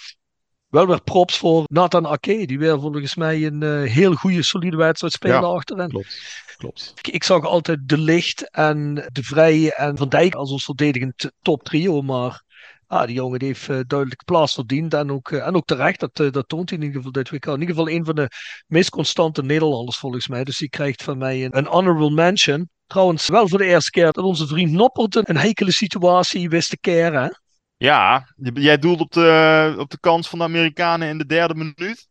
[0.68, 4.76] Wel weer props voor Nathan Ake, die weer volgens mij een uh, heel goede, solide
[4.76, 5.88] wedstrijd speelde ja, achterin.
[5.88, 6.92] Klopt, klopt.
[6.96, 11.30] Ik, ik, zag altijd De Licht en De Vrije en Van Dijk als ons verdedigend
[11.42, 12.42] top trio, maar
[12.90, 14.94] ah, die jongen die heeft uh, duidelijk plaats verdiend.
[14.94, 17.30] En ook, uh, en ook terecht, dat, uh, dat toont hij in ieder geval dit
[17.30, 17.46] week.
[17.46, 18.28] In ieder geval een van de
[18.66, 20.44] meest constante Nederlanders volgens mij.
[20.44, 22.68] Dus die krijgt van mij een, een honorable mention.
[22.86, 26.78] Trouwens, wel voor de eerste keer dat onze vriend Noppert een heikele situatie wist te
[26.78, 27.40] keren.
[27.76, 32.08] Ja, jij doelt op de, op de kans van de Amerikanen in de derde minuut?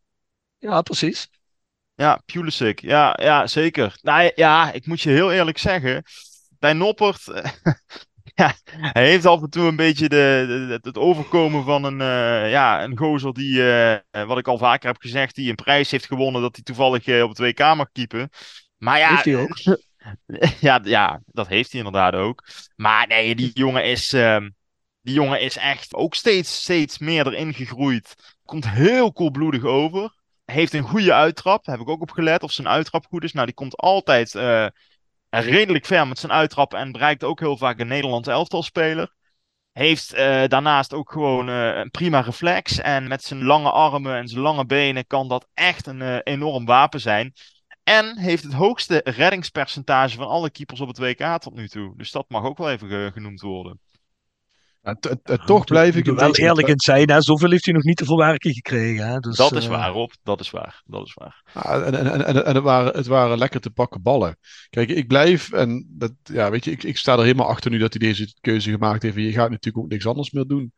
[0.58, 1.28] Ja, precies.
[1.94, 2.80] Ja, Pulisic.
[2.80, 3.98] Ja, ja, zeker.
[4.02, 6.02] Nou ja, ik moet je heel eerlijk zeggen.
[6.58, 7.24] Bij Noppert
[8.34, 12.50] ja, hij heeft af en toe een beetje de, de het overkomen van een, uh,
[12.50, 16.06] ja, een gozer die, uh, wat ik al vaker heb gezegd, die een prijs heeft
[16.06, 18.30] gewonnen dat hij toevallig uh, op het WK mag keepen.
[18.76, 19.58] Maar ja, heeft hij ook?
[20.60, 22.44] ja, ja, dat heeft hij inderdaad ook.
[22.76, 24.50] Maar nee, die jongen is, ehm,
[25.02, 28.36] die jongen is echt ook steeds, steeds meer erin gegroeid.
[28.44, 30.18] Komt heel koelbloedig over.
[30.44, 33.32] Heeft een goede uittrap, heb ik ook op gelet of zijn uittrap goed is.
[33.32, 34.34] Nou, die komt altijd
[35.30, 39.14] redelijk ver met zijn uittrappen en bereikt ook heel vaak een Nederlandse elftalspeler.
[39.72, 42.78] Heeft uh, daarnaast ook gewoon uh, een prima reflex.
[42.78, 46.64] En met zijn lange armen en zijn lange benen kan dat echt een uh, enorm
[46.64, 47.32] wapen zijn.
[47.82, 51.96] En heeft het hoogste reddingspercentage van alle keepers op het WK tot nu toe.
[51.96, 53.80] Dus dat mag ook wel even genoemd worden.
[54.82, 54.96] Ja,
[55.44, 56.04] toch blijf ik...
[56.04, 57.22] wel eerlijk in zijn, hè?
[57.22, 59.06] zoveel heeft hij nog niet te verwerken gekregen.
[59.06, 59.18] Hè?
[59.18, 60.10] Dus, dat is waar, Rob.
[60.22, 60.82] Dat is waar.
[60.84, 61.42] Dat is waar.
[61.54, 64.38] Ja, en en, en, en het, waren, het waren lekker te pakken ballen.
[64.70, 67.78] Kijk, ik blijf, en dat, ja, weet je, ik, ik sta er helemaal achter nu
[67.78, 69.16] dat hij deze keuze gemaakt heeft.
[69.16, 70.72] Je gaat natuurlijk ook niks anders meer doen.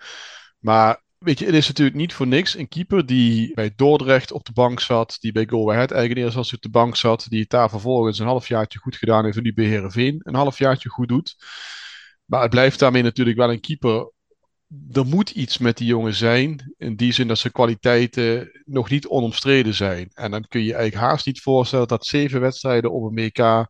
[0.59, 4.45] Maar weet je, het is natuurlijk niet voor niks een keeper die bij Dordrecht op
[4.45, 7.41] de bank zat, die bij Go Ahead eigenlijk eerst als op de bank zat, die
[7.41, 11.09] het daar vervolgens een halfjaartje goed gedaan heeft en die bij Heerenveen een halfjaartje goed
[11.09, 11.37] doet.
[12.33, 14.13] Maar het blijft daarmee natuurlijk wel een keeper.
[14.93, 16.75] Er moet iets met die jongen zijn.
[16.79, 20.11] In die zin dat zijn kwaliteiten nog niet onomstreden zijn.
[20.15, 23.69] En dan kun je eigenlijk haast niet voorstellen dat zeven wedstrijden op een WK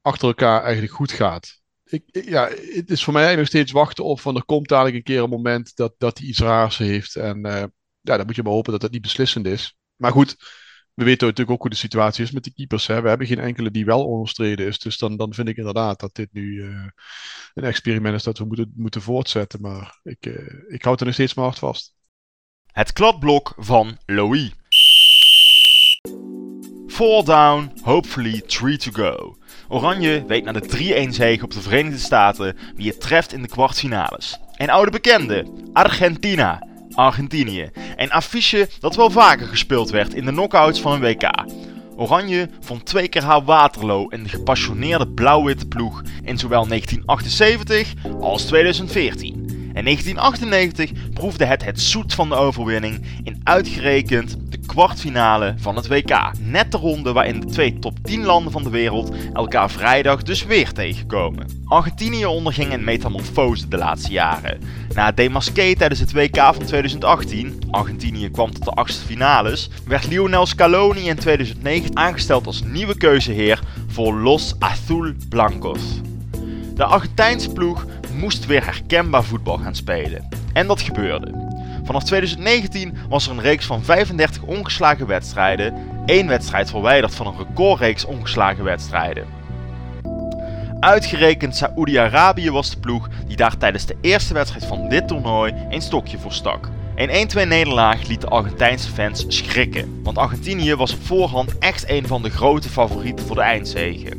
[0.00, 1.60] achter elkaar eigenlijk goed gaat.
[1.84, 5.02] Ik, ja, het is voor mij nog steeds wachten op van er komt dadelijk een
[5.02, 7.16] keer een moment dat, dat iets raars heeft.
[7.16, 7.64] En uh,
[8.00, 9.76] ja, dan moet je maar hopen dat dat niet beslissend is.
[9.96, 10.36] Maar goed,
[11.00, 12.86] we weten natuurlijk ook hoe de situatie is met de keepers.
[12.86, 13.02] Hè.
[13.02, 14.78] We hebben geen enkele die wel onomstreden is.
[14.78, 16.86] Dus dan, dan vind ik inderdaad dat dit nu uh,
[17.54, 19.60] een experiment is dat we moeten, moeten voortzetten.
[19.60, 20.34] Maar ik, uh,
[20.68, 21.94] ik houd er nog steeds maar hard vast.
[22.66, 24.52] Het kladblok van Louis.
[26.86, 29.36] Four down, hopefully three to go.
[29.68, 33.48] Oranje weet na de 3-1 zege op de Verenigde Staten wie het treft in de
[33.48, 34.38] kwartfinales.
[34.56, 36.68] Een oude bekende, Argentina.
[36.94, 37.70] Argentinië.
[37.96, 41.30] Een affiche dat wel vaker gespeeld werd in de knockouts van een WK.
[41.96, 48.44] Oranje vond twee keer haar Waterloo in de gepassioneerde blauw-witte ploeg in zowel 1978 als
[48.44, 49.59] 2014.
[49.74, 55.88] In 1998 proefde het het zoet van de overwinning in uitgerekend de kwartfinale van het
[55.88, 56.30] WK.
[56.38, 60.44] Net de ronde waarin de twee top 10 landen van de wereld elkaar vrijdag dus
[60.44, 61.46] weer tegenkomen.
[61.64, 64.60] Argentinië onderging een metamorfose de laatste jaren.
[64.94, 70.06] Na het demasqué tijdens het WK van 2018, Argentinië kwam tot de achtste finales, werd
[70.06, 76.00] Lionel Scaloni in 2009 aangesteld als nieuwe keuzeheer voor Los Azul Blancos.
[76.74, 77.86] De Argentijnse ploeg
[78.20, 80.28] moest weer herkenbaar voetbal gaan spelen.
[80.52, 81.48] En dat gebeurde.
[81.84, 85.74] Vanaf 2019 was er een reeks van 35 ongeslagen wedstrijden,
[86.06, 89.26] één wedstrijd verwijderd van een recordreeks ongeslagen wedstrijden.
[90.80, 95.82] Uitgerekend Saoedi-Arabië was de ploeg die daar tijdens de eerste wedstrijd van dit toernooi een
[95.82, 96.68] stokje voor stak.
[96.94, 102.06] Een 1-2 nederlaag liet de Argentijnse fans schrikken, want Argentinië was op voorhand echt een
[102.06, 104.16] van de grote favorieten voor de eindzege.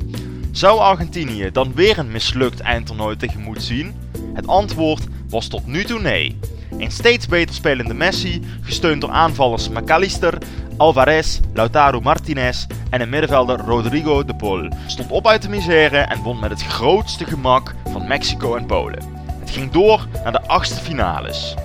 [0.51, 3.95] Zou Argentinië dan weer een mislukt eindtoernooi tegemoet zien?
[4.33, 6.39] Het antwoord was tot nu toe nee.
[6.77, 10.37] Een steeds beter spelende Messi, gesteund door aanvallers McAllister,
[10.77, 16.21] Alvarez, Lautaro Martinez en de middenvelder Rodrigo de Paul, stond op uit de misère en
[16.21, 19.03] won met het grootste gemak van Mexico en Polen.
[19.39, 21.55] Het ging door naar de achtste finales.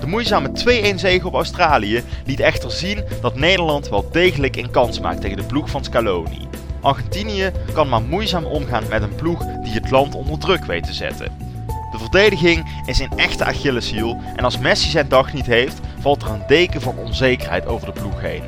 [0.00, 0.48] De moeizame
[0.92, 5.36] 2-1 zege op Australië liet echter zien dat Nederland wel degelijk een kans maakt tegen
[5.36, 6.48] de ploeg van Scaloni.
[6.84, 10.92] Argentinië kan maar moeizaam omgaan met een ploeg die het land onder druk weet te
[10.92, 11.32] zetten.
[11.66, 16.30] De verdediging is een echte Achilleshiel en als Messi zijn dag niet heeft, valt er
[16.30, 18.42] een deken van onzekerheid over de ploeg heen.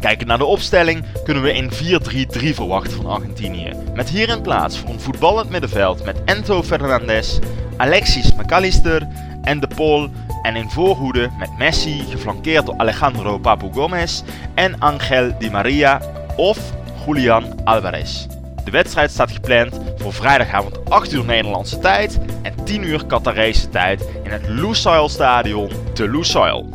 [0.00, 1.70] Kijkend naar de opstelling kunnen we een
[2.52, 3.72] 4-3-3 verwachten van Argentinië.
[3.94, 7.38] Met hierin plaats voor een voetballend middenveld met Enzo Fernandez,
[7.76, 9.08] Alexis McAllister
[9.42, 10.10] en De Paul
[10.42, 14.22] en in voorhoede met Messi geflankeerd door Alejandro Papu Gomez
[14.54, 16.00] en Angel Di Maria
[16.36, 16.58] of
[17.06, 18.26] Julian Alvarez.
[18.64, 24.08] De wedstrijd staat gepland voor vrijdagavond 8 uur Nederlandse tijd en 10 uur Qatarese tijd
[24.24, 26.68] in het Lusail Stadion te Lusail.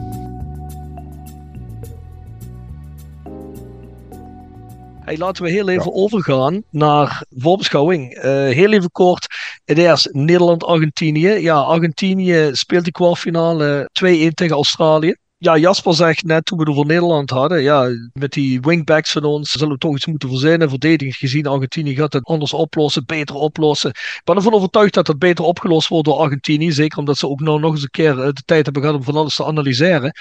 [5.03, 8.15] Hey, laten we heel even overgaan naar voorbeschouwing.
[8.15, 9.27] Uh, heel even kort.
[9.65, 11.29] Het is Nederland-Argentinië.
[11.29, 15.15] Ja, Argentinië speelt die kwartfinale 2-1 tegen Australië.
[15.43, 17.61] Ja, Jasper zegt net toen we het over Nederland hadden.
[17.61, 20.69] Ja, met die wingbacks van ons zullen we toch iets moeten verzinnen.
[20.69, 23.89] Verdedigend gezien, Argentinië gaat het anders oplossen, beter oplossen.
[23.89, 26.71] Ik ben ervan overtuigd dat het beter opgelost wordt door Argentinië.
[26.71, 29.15] Zeker omdat ze ook nou nog eens een keer de tijd hebben gehad om van
[29.15, 30.11] alles te analyseren.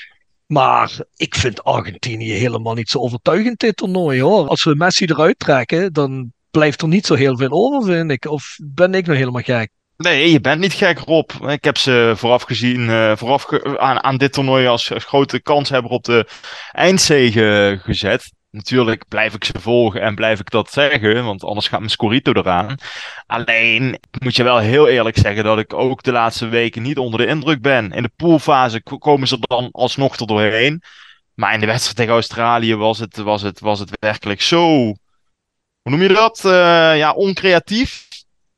[0.47, 4.49] Maar ik vind Argentinië helemaal niet zo overtuigend dit toernooi hoor.
[4.49, 8.25] Als we Messi eruit trekken, dan blijft er niet zo heel veel over, vind ik.
[8.25, 9.71] Of ben ik nog helemaal gek?
[10.01, 11.31] Nee, je bent niet gek, Rob.
[11.47, 16.05] Ik heb ze vooraf gezien, uh, vooraf aan, aan dit toernooi als, grote kanshebber op
[16.05, 16.27] de
[16.73, 18.33] eindzege gezet.
[18.51, 22.33] Natuurlijk blijf ik ze volgen en blijf ik dat zeggen, want anders gaat mijn Scorito
[22.33, 22.75] eraan.
[23.27, 27.21] Alleen moet je wel heel eerlijk zeggen dat ik ook de laatste weken niet onder
[27.21, 27.93] de indruk ben.
[27.93, 30.83] In de poolfase komen ze dan alsnog er doorheen.
[31.35, 34.67] Maar in de wedstrijd tegen Australië was het, was het, was het werkelijk zo.
[35.83, 36.43] Hoe noem je dat?
[36.45, 36.53] Uh,
[36.97, 38.09] ja, oncreatief.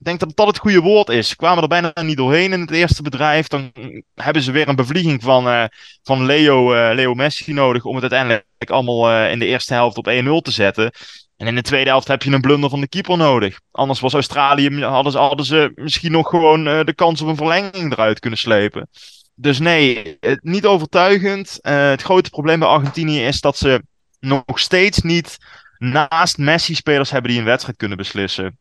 [0.02, 1.36] Denk dat dat het goede woord is.
[1.36, 3.48] Kwamen er bijna niet doorheen in het eerste bedrijf.
[3.48, 3.72] Dan
[4.14, 5.64] hebben ze weer een bevlieging van, uh,
[6.02, 9.96] van Leo, uh, Leo Messi nodig om het uiteindelijk allemaal uh, in de eerste helft
[9.96, 10.10] op 1-0
[10.42, 10.92] te zetten.
[11.36, 13.60] En in de tweede helft heb je een blunder van de keeper nodig.
[13.70, 18.18] Anders was Australië, hadden hadden ze misschien nog gewoon de kans op een verlenging eruit
[18.18, 18.88] kunnen slepen.
[19.34, 21.58] Dus nee, niet overtuigend.
[21.62, 23.82] het grote probleem bij Argentinië is dat ze
[24.20, 25.38] nog steeds niet
[25.78, 28.58] naast Messi spelers hebben die een wedstrijd kunnen beslissen.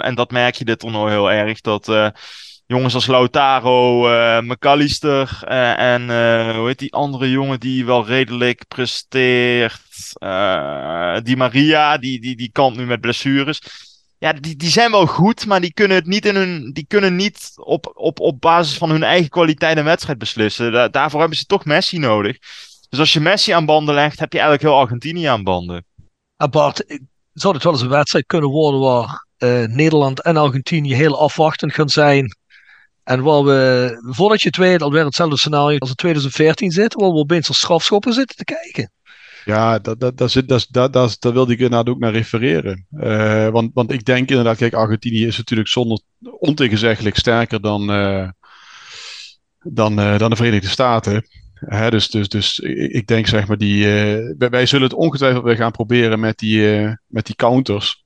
[0.00, 1.60] En dat merk je dit toernooi heel erg.
[1.60, 2.08] Dat uh,
[2.66, 6.02] jongens als Lautaro, uh, McAllister uh, en
[6.56, 9.80] hoe heet die andere jongen die wel redelijk presteert.
[11.24, 13.60] die Maria, die, die, die kant nu met blessures.
[14.18, 16.72] Ja, die, die zijn wel goed, maar die kunnen het niet in hun.
[16.72, 20.72] Die kunnen niet op, op, op basis van hun eigen kwaliteit een wedstrijd beslissen.
[20.72, 22.38] Da daarvoor hebben ze toch Messi nodig.
[22.88, 25.84] Dus als je Messi aan banden legt, heb je eigenlijk heel Argentinië aan banden.
[26.50, 26.84] Bart,
[27.32, 29.26] zou het wel eens een wedstrijd kunnen worden waar
[29.68, 32.36] Nederland en Argentinië heel afwachtend gaan zijn.
[33.04, 37.16] En waar we, voordat je het alweer hetzelfde scenario als in 2014 zitten, waar we
[37.16, 38.90] opeens als strafschoppen zitten te kijken.
[39.44, 42.86] Ja, dat, dat, dat, dat, dat, dat, dat, daar wilde ik inderdaad ook naar refereren.
[42.90, 46.00] Uh, want, want ik denk inderdaad, kijk, Argentinië is natuurlijk zonder
[46.38, 48.28] ontegenzeggelijk sterker dan, uh,
[49.58, 51.26] dan, dan de Verenigde Staten.
[51.54, 53.86] Hè, dus, dus, dus ik denk zeg maar, die,
[54.38, 58.04] wij zullen het ongetwijfeld weer gaan proberen met die, met die counters.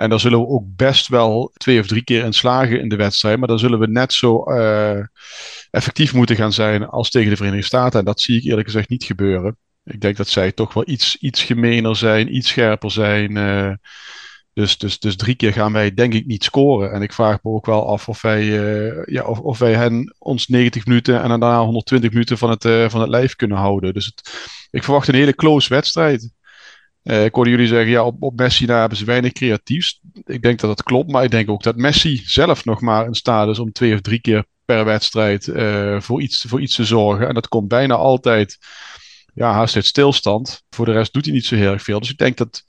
[0.00, 2.96] En daar zullen we ook best wel twee of drie keer in slagen in de
[2.96, 3.38] wedstrijd.
[3.38, 4.98] Maar dan zullen we net zo uh,
[5.70, 7.98] effectief moeten gaan zijn als tegen de Verenigde Staten.
[7.98, 9.56] En dat zie ik eerlijk gezegd niet gebeuren.
[9.84, 13.36] Ik denk dat zij toch wel iets, iets gemener zijn, iets scherper zijn.
[13.36, 13.72] Uh,
[14.52, 16.92] dus, dus, dus drie keer gaan wij denk ik niet scoren.
[16.92, 20.14] En ik vraag me ook wel af of wij, uh, ja, of, of wij hen
[20.18, 23.94] ons 90 minuten en daarna 120 minuten van het, van het lijf kunnen houden.
[23.94, 26.30] Dus het, ik verwacht een hele close wedstrijd.
[27.02, 30.00] Uh, ik hoorde jullie zeggen, ja, op, op Messi daar hebben ze weinig creatiefs.
[30.24, 33.14] Ik denk dat dat klopt, maar ik denk ook dat Messi zelf nog maar in
[33.14, 36.84] staat is om twee of drie keer per wedstrijd uh, voor, iets, voor iets te
[36.84, 37.28] zorgen.
[37.28, 38.58] En dat komt bijna altijd,
[39.34, 40.62] ja, haast uit stilstand.
[40.70, 42.00] Voor de rest doet hij niet zo heel erg veel.
[42.00, 42.64] Dus ik denk dat,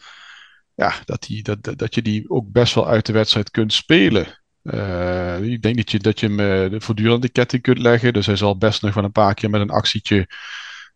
[0.75, 4.39] ja, dat, die, dat, dat je die ook best wel uit de wedstrijd kunt spelen.
[4.63, 8.13] Uh, ik denk dat je, dat je hem voortdurend de ketting kunt leggen.
[8.13, 10.27] Dus hij zal best nog wel een paar keer met een actietje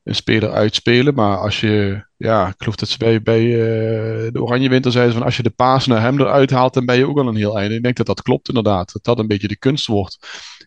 [0.06, 1.14] een speler uitspelen.
[1.14, 5.14] Maar als je, ja, ik geloof dat ze bij, bij uh, de Oranje Winter zeiden
[5.14, 7.36] van als je de paas naar hem eruit haalt, dan ben je ook al een
[7.36, 7.76] heel einde.
[7.76, 8.93] Ik denk dat dat klopt inderdaad.
[8.93, 10.18] Dat dat een beetje de kunst wordt.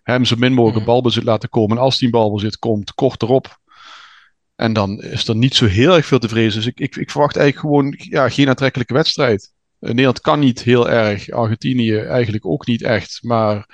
[0.03, 0.87] Hem zo min mogelijk mhm.
[0.87, 1.77] balbezit laten komen.
[1.77, 3.59] En als die balbezit komt, kort erop.
[4.57, 6.61] En dan is er niet zo heel erg veel te vrezen.
[6.61, 9.53] Dus ik, ik, ik verwacht eigenlijk gewoon ja, geen aantrekkelijke wedstrijd.
[9.79, 13.19] Nederland kan niet heel erg, Argentinië eigenlijk ook niet echt.
[13.23, 13.69] Maar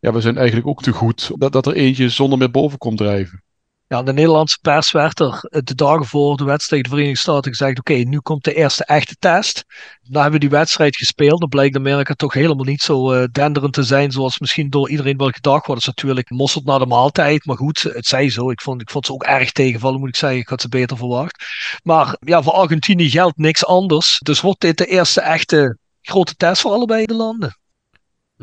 [0.00, 2.98] ja, we zijn eigenlijk ook te goed dat, dat er eentje zonder meer boven komt
[2.98, 3.42] drijven.
[3.88, 7.78] Ja, de Nederlandse pers werd er de dagen voor de wedstrijd de Verenigde Staten gezegd:
[7.78, 9.64] oké, nu komt de eerste echte test.
[10.02, 11.40] Dan hebben we die wedstrijd gespeeld.
[11.40, 15.16] Dan blijkt Amerika toch helemaal niet zo uh, denderend te zijn zoals misschien door iedereen
[15.16, 15.84] wel gedacht wordt.
[15.84, 17.44] Dat is natuurlijk mosterd na de maaltijd.
[17.44, 18.50] Maar goed, het zij zo.
[18.50, 20.38] Ik vond, ik vond ze ook erg tegenvallen, moet ik zeggen.
[20.38, 21.44] Ik had ze beter verwacht.
[21.82, 24.18] Maar ja, voor Argentinië geldt niks anders.
[24.18, 27.56] Dus wordt dit de eerste echte grote test voor allebei de landen?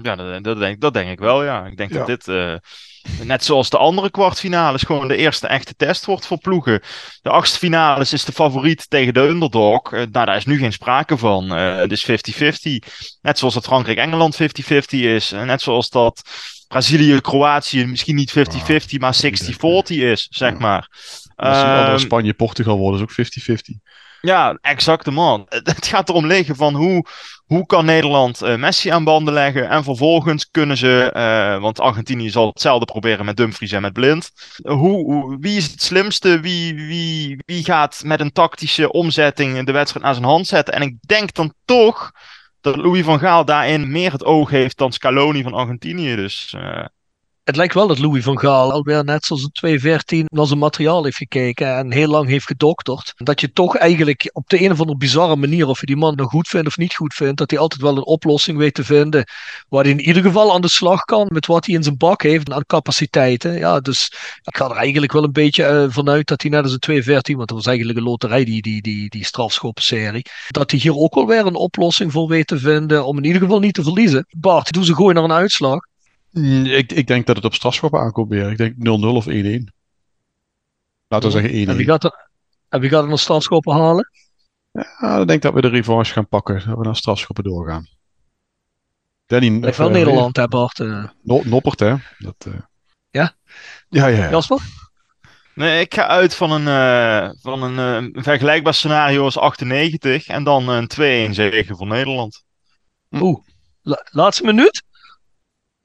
[0.02, 1.66] Ja, dat, dat, denk, dat denk ik wel, ja.
[1.66, 1.98] Ik denk ja.
[1.98, 2.56] dat dit, uh,
[3.22, 6.82] net zoals de andere kwartfinales, gewoon de eerste echte test wordt voor ploegen.
[7.22, 9.92] De achtste finales is de favoriet tegen de underdog.
[9.92, 11.58] Uh, nou, daar is nu geen sprake van.
[11.58, 12.12] Uh, het is 50-50.
[13.22, 15.32] Net zoals dat Frankrijk-Engeland 50-50 is.
[15.32, 16.22] net zoals dat
[16.68, 19.00] Brazilië-Kroatië misschien niet 50-50, wow.
[19.00, 20.90] maar 60-40 is, zeg maar.
[21.38, 23.96] Um, Spanje-Portugal worden is ook 50-50.
[24.26, 25.46] Ja, exact man.
[25.76, 27.06] Het gaat erom liggen van hoe,
[27.46, 29.70] hoe kan Nederland uh, Messi aan banden leggen.
[29.70, 34.32] En vervolgens kunnen ze, uh, want Argentinië zal hetzelfde proberen met Dumfries en met Blind.
[34.64, 36.40] Hoe, wie is het slimste?
[36.40, 40.74] Wie, wie, wie gaat met een tactische omzetting de wedstrijd naar zijn hand zetten?
[40.74, 42.12] En ik denk dan toch
[42.62, 46.16] dat Louis van Gaal daarin meer het oog heeft dan Scaloni van Argentinië.
[46.16, 46.54] Dus...
[46.58, 46.86] Uh,
[47.46, 51.04] het lijkt wel dat Louis van Gaal alweer net zoals in 2014 naar zijn materiaal
[51.04, 53.14] heeft gekeken en heel lang heeft gedokterd.
[53.16, 56.16] Dat je toch eigenlijk op de een of andere bizarre manier, of je die man
[56.16, 58.84] nou goed vindt of niet goed vindt, dat hij altijd wel een oplossing weet te
[58.84, 59.24] vinden
[59.70, 62.22] waar hij in ieder geval aan de slag kan met wat hij in zijn bak
[62.22, 63.58] heeft aan capaciteiten.
[63.58, 64.12] Ja, dus
[64.44, 67.36] ik ga er eigenlijk wel een beetje uh, vanuit dat hij net als in 2014,
[67.36, 71.16] want dat was eigenlijk een loterij, die, die, die, die strafschoppenserie, dat hij hier ook
[71.16, 74.26] wel weer een oplossing voor weet te vinden om in ieder geval niet te verliezen.
[74.38, 75.94] Bart, doe ze gooien naar een uitslag.
[76.44, 78.52] Ik, ik denk dat het op strafschoppen aankomt weer.
[78.52, 79.30] Ik denk 0-0 of 1-1.
[81.08, 81.70] Laten we zeggen 1-1.
[81.70, 82.30] En wie gaat er,
[82.70, 84.10] en wie gaat er nog strafschoppen halen?
[84.72, 86.64] Ja, ik denk dat we de revanche gaan pakken.
[86.66, 87.88] Dat we naar strafschoppen doorgaan.
[89.26, 90.80] Danny, Lijkt wel uh, Nederland, hè Bart?
[90.80, 91.08] Uh.
[91.22, 91.96] No, noppert, hè?
[92.18, 92.54] Dat, uh...
[93.10, 93.36] Ja?
[93.90, 94.30] Ja, ja, ja.
[94.30, 94.60] Jasper?
[95.54, 100.44] Nee, ik ga uit van een, uh, van een uh, vergelijkbaar scenario als 98 en
[100.44, 102.44] dan een 2-1 zege voor Nederland.
[103.12, 103.40] Oeh,
[103.82, 104.84] La laatste minuut?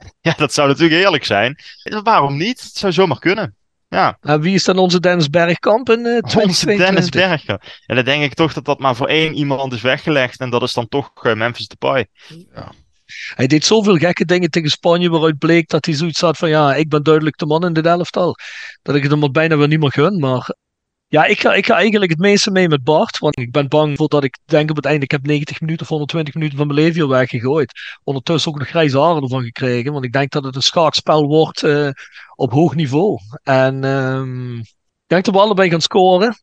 [0.21, 1.59] Ja, dat zou natuurlijk eerlijk zijn.
[2.03, 2.61] Waarom niet?
[2.61, 3.55] Het zou zomaar kunnen.
[3.89, 4.19] Ja.
[4.21, 6.69] En wie is dan onze Dennis Bergkamp in uh, 2022?
[6.69, 7.63] Onze Dennis Bergkamp.
[7.87, 10.41] En dan denk ik toch dat dat maar voor één iemand is weggelegd.
[10.41, 12.07] En dat is dan toch uh, Memphis Depay.
[12.55, 12.73] Ja.
[13.35, 16.75] Hij deed zoveel gekke dingen tegen Spanje waaruit bleek dat hij zoiets had van ja,
[16.75, 18.37] ik ben duidelijk de man in dit elftal.
[18.83, 20.19] Dat ik het hem bijna weer niet meer gun.
[20.19, 20.55] Maar
[21.11, 23.19] ja, ik ga, ik ga eigenlijk het meeste mee met Bart.
[23.19, 25.83] Want ik ben bang voor dat ik denk op het einde, ik heb 90 minuten
[25.83, 27.73] of 120 minuten van mijn leven hier weggegooid.
[28.05, 29.93] Ondertussen ook nog grijze haren ervan gekregen.
[29.93, 31.89] Want ik denk dat het een schaakspel wordt uh,
[32.35, 33.19] op hoog niveau.
[33.43, 36.37] En um, ik denk dat we allebei gaan scoren.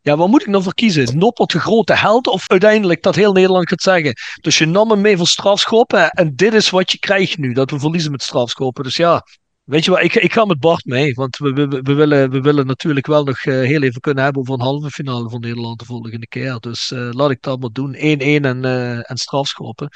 [0.00, 1.18] Ja, wat moet ik nou voor kiezen?
[1.18, 4.14] Noppert de grote held of uiteindelijk dat heel Nederland gaat zeggen?
[4.40, 7.70] Dus je nam hem mee voor strafschoppen en dit is wat je krijgt nu, dat
[7.70, 8.84] we verliezen met strafschoppen.
[8.84, 9.24] Dus ja,
[9.68, 11.14] Weet je wat, ik, ik ga met Bart mee.
[11.14, 14.42] Want we, we, we, willen, we willen natuurlijk wel nog uh, heel even kunnen hebben
[14.42, 16.58] over een halve finale van Nederland de volgende keer.
[16.60, 17.94] Dus uh, laat ik dat maar doen.
[17.94, 19.88] 1-1 en, uh, en strafschoppen.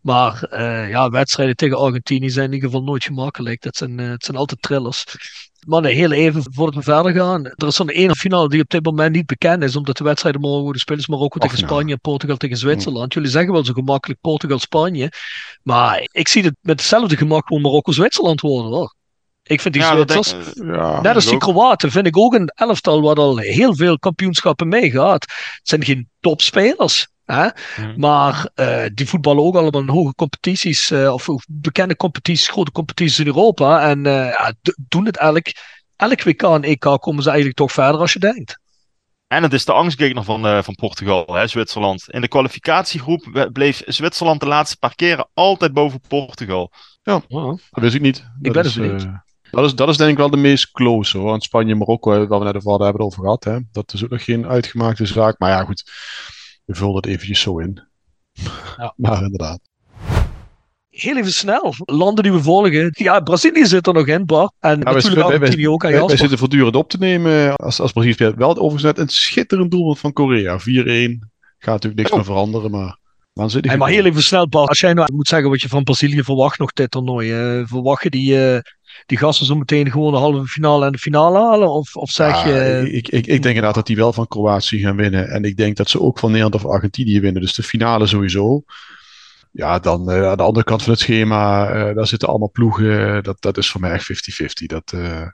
[0.00, 0.58] Maar
[0.88, 3.62] ja, wedstrijden tegen Argentinië zijn in ieder geval nooit gemakkelijk.
[3.62, 5.04] Dat zijn, het zijn altijd trillers.
[5.66, 7.44] Maar nee, heel even voordat we verder gaan.
[7.44, 10.40] Er is zo'n ene finale die op dit moment niet bekend is, omdat de wedstrijden
[10.40, 11.04] morgen worden spelen.
[11.08, 11.68] Marokko tegen nou.
[11.68, 13.14] Spanje, Portugal tegen Zwitserland.
[13.14, 15.12] Jullie zeggen wel zo gemakkelijk Portugal-Spanje.
[15.62, 18.98] Maar ik zie het met hetzelfde gemak gewoon Marokko-Zwitserland worden hoor.
[19.50, 21.38] Ik vind die Ja, dat Ja, net als die.
[21.38, 25.22] Kroaten, vind ik ook een elftal wat al heel veel kampioenschappen meegaat.
[25.22, 27.08] Het zijn geen topspelers.
[27.24, 27.48] Hè?
[27.76, 28.00] Mhm.
[28.00, 33.18] Maar eh, die voetballen ook allemaal in hoge competities, eh, of bekende competities, grote competities
[33.18, 33.88] in Europa.
[33.88, 34.52] En eh, ja,
[34.88, 35.46] doen het elk,
[35.96, 38.58] elk WK en EK komen ze eigenlijk toch verder als je denkt.
[39.26, 42.04] En het is de angstgegner van, eh, van Portugal, hè, Zwitserland.
[42.10, 46.72] In de kwalificatiegroep bleef Zwitserland de laatste paar keren altijd boven Portugal.
[47.70, 48.16] Dat wist ik niet.
[48.16, 49.28] Ik Dat ben is, dus benieuwd.
[49.50, 51.26] Eh, dat, is, dat is denk ik wel de meest close hoor.
[51.26, 53.44] Want Spanje en Marokko, eh, waar we net over hadden, hebben over gehad.
[53.44, 53.58] Hè.
[53.72, 55.38] Dat is ook nog geen uitgemaakte zaak.
[55.38, 55.90] Maar ja, goed.
[56.64, 57.82] We vullen het eventjes zo in.
[58.76, 58.94] Ja.
[58.96, 59.60] Maar inderdaad.
[60.90, 61.74] Heel even snel.
[61.78, 62.90] Landen die we volgen.
[62.92, 64.52] Ja, Brazilië zit er nog in, Bart.
[64.58, 65.84] En natuurlijk wij- wij- ook.
[65.84, 67.56] En Wij, wij zitten voortdurend op te nemen.
[67.56, 70.58] Als, als Brazilië speelt, wel overigens net een schitterend doelpunt van Korea.
[70.58, 70.62] 4-1.
[70.62, 72.16] Gaat natuurlijk niks Oh.
[72.16, 72.98] meer veranderen, maar.
[73.60, 74.68] Hey, maar heel even snel, Bart.
[74.68, 77.32] Als jij nou moet zeggen wat je van Brazilië verwacht nog dit toernooi.
[77.32, 78.60] eh, verwacht je die, eh,
[79.10, 81.72] die gasten zo meteen gewoon de halve finale en de finale halen?
[81.72, 82.92] Of, of zeg Ja, je...
[82.92, 85.28] ik, ik, ik denk inderdaad dat die wel van Kroatië gaan winnen.
[85.28, 87.42] En ik denk dat ze ook van Nederland of Argentinië winnen.
[87.42, 88.62] Dus de finale sowieso.
[89.50, 93.22] Ja, dan eh, aan de andere kant van het schema, eh, daar zitten allemaal ploegen.
[93.22, 94.66] Dat, dat is voor mij echt 50-50.
[94.66, 95.26] Dat, eh,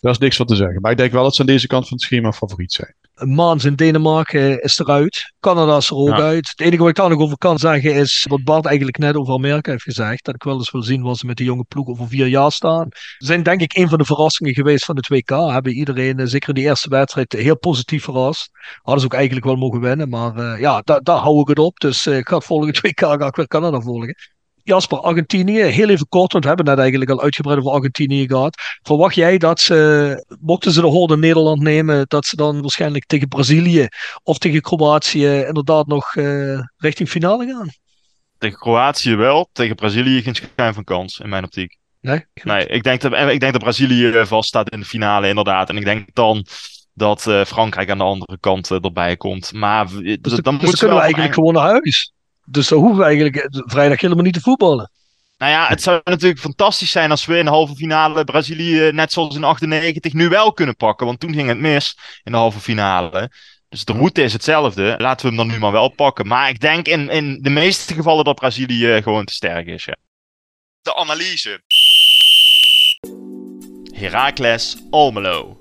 [0.00, 0.80] daar is niks van te zeggen.
[0.80, 2.94] Maar ik denk wel dat ze aan deze kant van het schema favoriet zijn.
[3.14, 5.32] Maans in Denemarken is eruit.
[5.40, 6.16] Canada is er ook Ja.
[6.16, 6.48] uit.
[6.48, 9.34] Het enige wat ik daar nog over kan zeggen is wat Bart eigenlijk net over
[9.34, 10.24] Amerika heeft gezegd.
[10.24, 12.52] Dat ik wel eens wil zien waar ze met die jonge ploeg over vier jaar
[12.52, 12.86] staan.
[12.90, 15.28] Ze zijn denk ik een van de verrassingen geweest van het WK.
[15.30, 18.50] Hebben iedereen, eh, zeker in die eerste wedstrijd, heel positief verrast.
[18.82, 20.08] Hadden ze ook eigenlijk wel mogen winnen.
[20.08, 21.78] Maar eh, ja, da- daar hou ik het op.
[21.78, 24.14] Dus eh, ik ga het volgende WK ga ik weer Canada volgen.
[24.64, 28.62] Jasper, Argentinië, heel even kort, want we hebben net eigenlijk al uitgebreid over Argentinië gehad.
[28.82, 33.28] Verwacht jij dat ze, mochten ze de hoorde Nederland nemen, dat ze dan waarschijnlijk tegen
[33.28, 33.88] Brazilië
[34.22, 37.68] of tegen Kroatië inderdaad nog eh, richting finale gaan?
[38.38, 41.76] Tegen Kroatië wel, tegen Brazilië geen schijn van kans, in mijn optiek.
[42.00, 42.24] Nee?
[42.42, 45.68] Nee, ik denk, dat, ik denk dat Brazilië eh, vaststaat in de finale, inderdaad.
[45.68, 46.46] En ik denk dan
[46.94, 49.52] dat eh, Frankrijk aan de andere kant eh, erbij komt.
[49.52, 52.12] Maar Dus, dus, dan, dan dus moeten dan kunnen we eigenlijk gewoon naar huis.
[52.44, 54.90] Dus dan hoeven we eigenlijk eh, vrijdag helemaal niet te voetballen.
[55.38, 59.12] Nou ja, het zou natuurlijk fantastisch zijn als we in de halve finale Brazilië, net
[59.12, 61.06] zoals in 98, nu wel kunnen pakken.
[61.06, 63.30] Want toen ging het mis in de halve finale.
[63.68, 64.94] Dus de route is hetzelfde.
[64.98, 66.26] Laten we hem dan nu maar wel pakken.
[66.26, 69.84] Maar ik denk in, in de meeste gevallen dat Brazilië gewoon te sterk is.
[69.84, 69.96] Ja.
[70.82, 71.62] De analyse.
[73.94, 75.60] Heracles Almelo.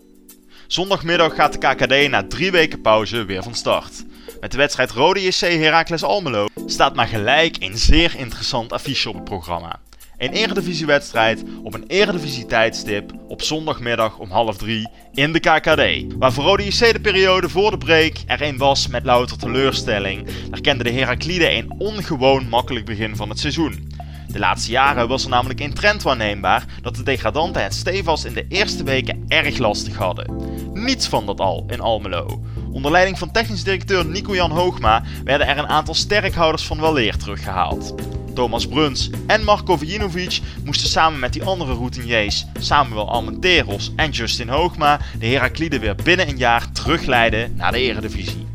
[0.67, 4.03] Zondagmiddag gaat de KKD na drie weken pauze weer van start.
[4.43, 9.15] Met de wedstrijd Rode JC Heracles Almelo staat maar gelijk een zeer interessant affiche op
[9.15, 9.79] het programma.
[10.17, 16.13] Een eredivisiewedstrijd op een eredivisie tijdstip op zondagmiddag om half drie in de KKD.
[16.17, 20.27] Waar voor Rode JC de periode voor de break er een was met louter teleurstelling,
[20.49, 23.91] daar kende de Herakliden een ongewoon makkelijk begin van het seizoen.
[24.27, 28.33] De laatste jaren was er namelijk een trend waarneembaar dat de degradanten het stevast in
[28.33, 30.35] de eerste weken erg lastig hadden.
[30.73, 32.41] Niets van dat al in Almelo.
[32.73, 37.95] Onder leiding van technisch directeur Nico-Jan Hoogma werden er een aantal sterkhouders van weleer teruggehaald.
[38.33, 44.49] Thomas Bruns en Marko Vujinovic moesten samen met die andere routiniers, Samuel Almenteros en Justin
[44.49, 48.47] Hoogma, de Herakliden weer binnen een jaar terugleiden naar de eredivisie.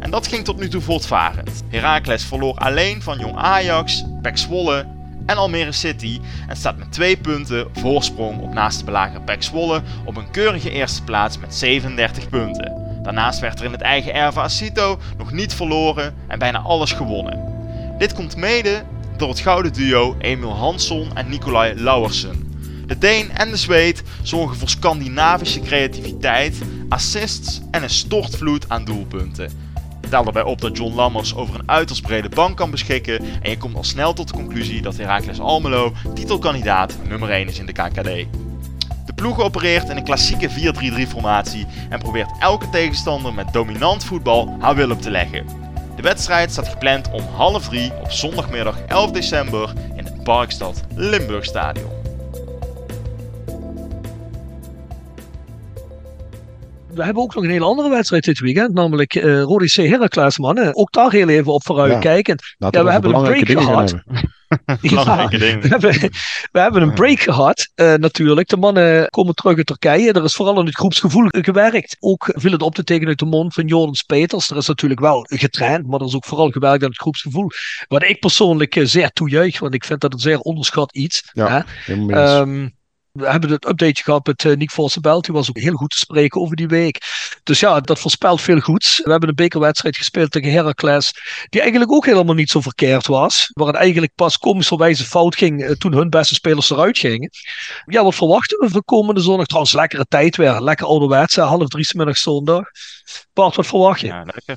[0.00, 1.62] En dat ging tot nu toe voortvarend.
[1.68, 4.86] Heracles verloor alleen van Jong Ajax, PEC Zwolle
[5.26, 9.82] en Almere City en staat met twee punten voorsprong op naast de belager PEC Zwolle
[10.04, 12.83] op een keurige eerste plaats met 37 punten.
[13.04, 17.52] Daarnaast werd er in het eigen Erva Acito nog niet verloren en bijna alles gewonnen.
[17.98, 18.82] Dit komt mede
[19.16, 22.52] door het gouden duo Emil Hansson en Nicolai Lauwersen.
[22.86, 29.50] De Deen en de Zweed zorgen voor Scandinavische creativiteit, assists en een stortvloed aan doelpunten.
[30.08, 33.56] Tel daarbij op dat John Lammers over een uiterst brede bank kan beschikken en je
[33.56, 37.72] komt al snel tot de conclusie dat Heracles Almelo titelkandidaat nummer 1 is in de
[37.72, 38.26] KKD.
[39.06, 40.50] De ploeg opereert in een klassieke
[41.06, 45.46] 4-3-3 formatie en probeert elke tegenstander met dominant voetbal haar wil op te leggen.
[45.96, 51.44] De wedstrijd staat gepland om half drie op zondagmiddag 11 december in het Parkstad Limburg
[51.44, 51.90] Stadion.
[56.94, 60.38] We hebben ook nog een hele andere wedstrijd dit weekend, namelijk eh Rode C Heracles,
[60.38, 60.76] mannen.
[60.76, 62.54] Ook daar heel even op vooruitkijkend.
[62.58, 63.90] Laten Ja, we hebben een belangrijke break gehad.
[63.90, 64.32] hebben.
[64.80, 65.92] We, hebben,
[66.52, 68.48] we hebben een break gehad, eh, natuurlijk.
[68.48, 70.12] De mannen komen terug uit Turkije.
[70.12, 71.96] Er is vooral aan het groepsgevoel gewerkt.
[72.00, 74.50] Ook viel het op te tekenen uit de mond van Jordan Peters.
[74.50, 77.50] Er is natuurlijk wel getraind, maar er is ook vooral gewerkt aan het groepsgevoel.
[77.88, 81.30] Wat ik persoonlijk eh, zeer toejuich, want ik vind dat een zeer onderschat iets.
[81.32, 81.92] Ja, hè.
[83.14, 85.24] We hebben het update gehad met uh, Nick Vossenbelt.
[85.24, 87.00] Die was ook heel goed te spreken over die week.
[87.42, 89.00] Dus ja, dat voorspelt veel goeds.
[89.04, 91.12] We hebben een bekerwedstrijd gespeeld tegen Heracles.
[91.48, 93.50] Die eigenlijk ook helemaal niet zo verkeerd was.
[93.52, 97.30] Waar het eigenlijk pas komischerwijze fout ging eh, toen hun beste spelers eruit gingen.
[97.86, 99.46] Ja, wat verwachten we voor komende zondag?
[99.46, 100.60] Trouwens, lekkere tijd weer.
[100.60, 101.36] Lekker ouderwets.
[101.36, 101.42] hè.
[101.42, 102.64] Half drie 's middags zondag.
[103.32, 104.06] Bart, wat verwacht je?
[104.06, 104.56] Ja, lekker.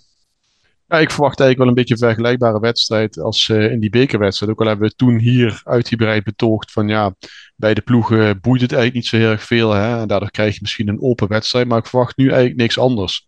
[0.90, 4.52] Ja, ik verwacht eigenlijk wel een beetje een vergelijkbare wedstrijd als eh, in die bekerwedstrijd.
[4.52, 7.16] Ook al hebben we toen hier uitgebreid betoogd van ja,
[7.56, 9.72] bij de ploegen boeit het eigenlijk niet zo heel erg veel.
[9.72, 10.00] Hè?
[10.02, 11.68] En daardoor krijg je misschien een open wedstrijd.
[11.68, 13.28] Maar ik verwacht nu eigenlijk niks anders.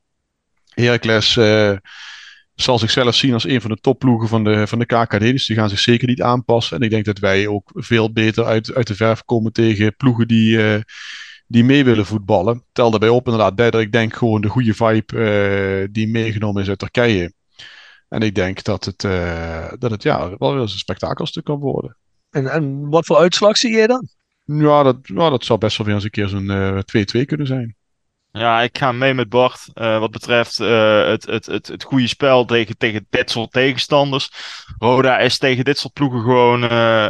[0.70, 1.76] Heracles eh,
[2.56, 5.20] zal zichzelf zien als een van de topploegen van de, van de KKD.
[5.20, 6.78] Dus die gaan zich zeker niet aanpassen.
[6.78, 10.28] En ik denk dat wij ook veel beter uit, uit de verf komen tegen ploegen
[10.28, 10.82] die, eh,
[11.48, 12.64] die mee willen voetballen.
[12.72, 16.80] Tel daarbij op inderdaad dat ik denk gewoon de goede vibe die meegenomen is uit
[16.80, 17.38] Turkije.
[18.10, 21.60] En ik denk dat het, eh, dat het ja, wel weer eens een spektakelstuk kan
[21.60, 21.98] worden.
[22.30, 24.08] En, en wat voor uitslag zie jij dan?
[24.44, 26.80] Ja, dat, ja, dat zou best wel weer eens een keer zo'n eh,
[27.22, 27.76] 2-2 kunnen zijn.
[28.32, 29.68] Ja, ik ga mee met Bart.
[29.74, 34.30] eh, wat betreft eh, het, het, het, het goede spel tegen, tegen dit soort tegenstanders.
[34.78, 37.10] Roda is tegen dit soort ploegen gewoon eh,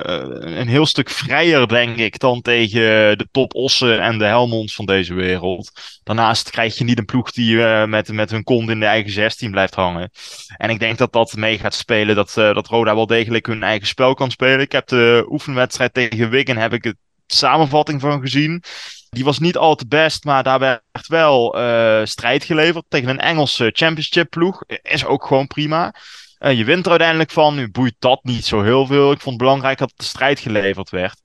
[0.58, 4.86] een heel stuk vrijer, denk ik, dan tegen de top Ossen en de Helmonds van
[4.86, 5.72] deze wereld.
[6.04, 9.52] Daarnaast krijg je niet een ploeg die met, met hun kont in de eigen 16
[9.52, 10.12] blijft hangen.
[10.58, 13.88] En ik denk dat dat mee gaat spelen, dat, dat Roda wel degelijk hun eigen
[13.88, 14.60] spel kan spelen.
[14.60, 16.96] Ik heb de oefenwedstrijd tegen Wigan, heb ik de
[17.28, 18.64] samenvatting van gezien.
[19.10, 23.20] Die was niet al te best, maar daar werd wel eh, strijd geleverd tegen een
[23.20, 24.64] Engelse championship ploeg.
[24.82, 25.94] Is ook gewoon prima.
[26.38, 27.56] Eh, je wint er uiteindelijk van.
[27.56, 29.12] Nu boeit dat niet zo heel veel.
[29.12, 31.22] Ik vond het belangrijk dat de strijd geleverd werd.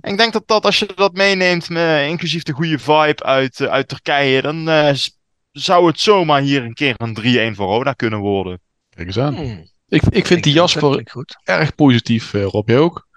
[0.00, 1.70] En ik denk dat, dat als je dat meeneemt,
[2.08, 4.94] inclusief de goede vibe uit, eh, uit Turkije, dan eh,
[5.52, 8.60] zou het zomaar hier een keer een 3-1 voor Roda kunnen worden.
[8.90, 9.34] Kijk eens aan.
[9.34, 9.70] Hmm.
[9.88, 11.04] Ik, ik vind die dat Jasper
[11.44, 12.68] erg positief, eh, Rob.
[12.68, 13.08] Jij ook?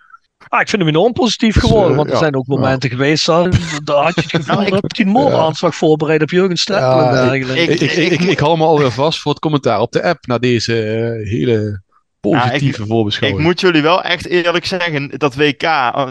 [0.48, 1.90] Ah, ik vind hem enorm positief Dus, geworden.
[1.92, 2.20] eh, want er ja.
[2.20, 3.26] zijn ook momenten geweest.
[3.26, 3.50] Daar,
[3.84, 6.88] daar had je het gevoel Nou, ik- dat hij een moordaanslag voorbereid op Jurgen Streppel.
[7.02, 7.74] Ja, en ik- dergelijke.
[7.74, 10.04] ik- Ik, ik, ik, ik, ik hou me alweer vast voor het commentaar op de
[10.04, 11.82] app na deze eh, hele
[12.20, 13.44] positieve Ik voorbeschouwing.
[13.44, 16.06] moet jullie wel echt eerlijk zeggen, dat WK, eh,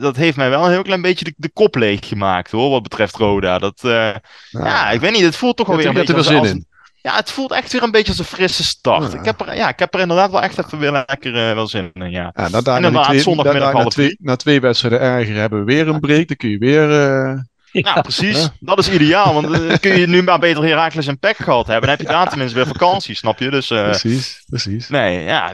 [0.00, 2.82] dat heeft mij wel een heel klein beetje de, de kop leeg gemaakt hoor, wat
[2.82, 3.58] betreft Roda.
[3.58, 4.10] Dat, eh,
[4.50, 6.48] ja, ik weet niet, het voelt toch alweer een er beetje weer als, zin als-
[6.48, 6.66] in.
[7.02, 9.12] Ja, het voelt echt weer een beetje als een frisse start.
[9.12, 9.18] Ja.
[9.18, 11.66] Ik, heb er, ja, ik heb er inderdaad wel echt even weer lekker eh, wel
[11.66, 12.32] zin in, ja.
[12.34, 15.00] Ja, na, na, En na, dan twee, zondagmiddag na, na, half twee, na twee wedstrijden
[15.00, 16.28] erger hebben we weer een break.
[16.28, 16.90] Dan kun je weer...
[16.90, 17.38] eh,
[17.72, 18.40] Nou, precies.
[18.42, 18.48] Ja.
[18.60, 21.88] Dat is ideaal, want dan kun je nu maar beter Heracles en Pek gehad hebben.
[21.88, 23.50] Dan heb je daar tenminste weer vakantie, snap je?
[23.50, 24.88] Dus eh, precies, precies.
[24.88, 25.52] nee, ja,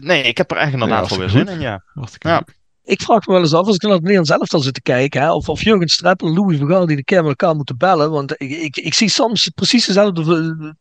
[0.00, 1.82] nee, ik heb er echt inderdaad Ja, wel weer zin in, ja.
[2.18, 2.42] Ja.
[2.84, 5.20] Ik vraag me wel eens af, als ik naar het Nederlands elftal zit te kijken,
[5.20, 7.76] hè, of, of Jurgen Streppel en Louis van Gaal die de keer met elkaar moeten
[7.76, 8.10] bellen.
[8.10, 10.74] Want ik, ik, ik zie soms precies dezelfde,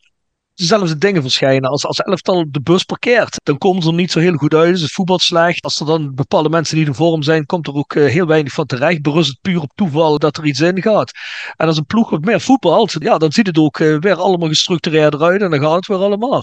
[0.58, 1.70] dezelfde dingen verschijnen.
[1.70, 4.54] Als, als elftal op de bus parkeert, dan komen ze er niet zo heel goed
[4.54, 4.76] uit.
[4.76, 5.64] Is het voetbal slecht.
[5.64, 8.54] Als er dan bepaalde mensen niet in vorm zijn, komt er ook eh, heel weinig
[8.54, 9.02] van terecht.
[9.02, 11.12] Berust het puur op toeval dat er iets in gaat.
[11.56, 14.48] En als een ploeg wat meer voetbalt, ja, dan ziet het ook eh, weer allemaal
[14.48, 16.42] gestructureerder uit en dan gaat het weer allemaal.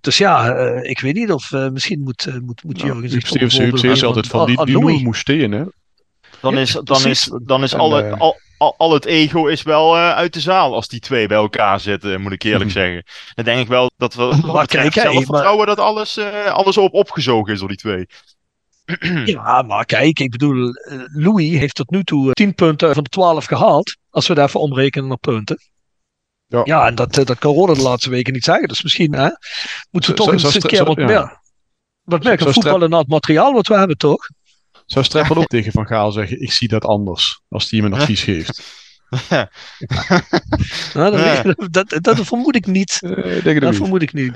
[0.00, 3.10] Dus ja, eh, ik weet niet of misschien moet, moet, moet Nou, Jurgen
[3.80, 4.78] zich altijd van die, die.
[4.78, 5.64] Lou moest steken, hè?
[6.40, 8.18] Dan is, dan is, dan is En, al, het,
[8.58, 11.80] al, al, het ego is wel eh, uit de zaal als die twee bij elkaar
[11.80, 12.78] zitten, moet ik eerlijk Mhm.
[12.78, 13.02] zeggen.
[13.34, 16.76] Dan denk ik wel dat we wat Maar kijk, hè, zelfvertrouwen dat alles, eh, alles
[16.78, 18.06] op opgezogen is door die twee.
[19.34, 23.02] Ja, maar kijk, ik bedoel, eh, Louis heeft tot nu toe eh, 10 punten van
[23.02, 23.96] de 12 gehaald.
[24.10, 25.58] Als we even omrekenen naar punten.
[26.46, 26.60] Ja.
[26.64, 28.68] Ja, en dat, dat kan Roda de laatste weken niet zeggen.
[28.68, 29.28] Dus misschien hè,
[29.90, 31.04] moeten we toch Zo- eens zo- een keer zo- wat ja.
[31.04, 31.40] meer,
[32.02, 34.28] wat meer gaan voetballen naar het materiaal wat we hebben, toch?
[34.88, 37.98] Zou Streppel ook tegen Van Gaal zeggen, ik zie dat anders, als hij hem een
[38.00, 38.62] advies geeft?
[39.28, 39.50] Ja,
[40.92, 41.42] dat, Ja.
[41.42, 42.98] dat, dat, dat vermoed ik niet.
[43.02, 43.74] Eh, Dat niet.
[43.76, 44.32] vermoed ik niet.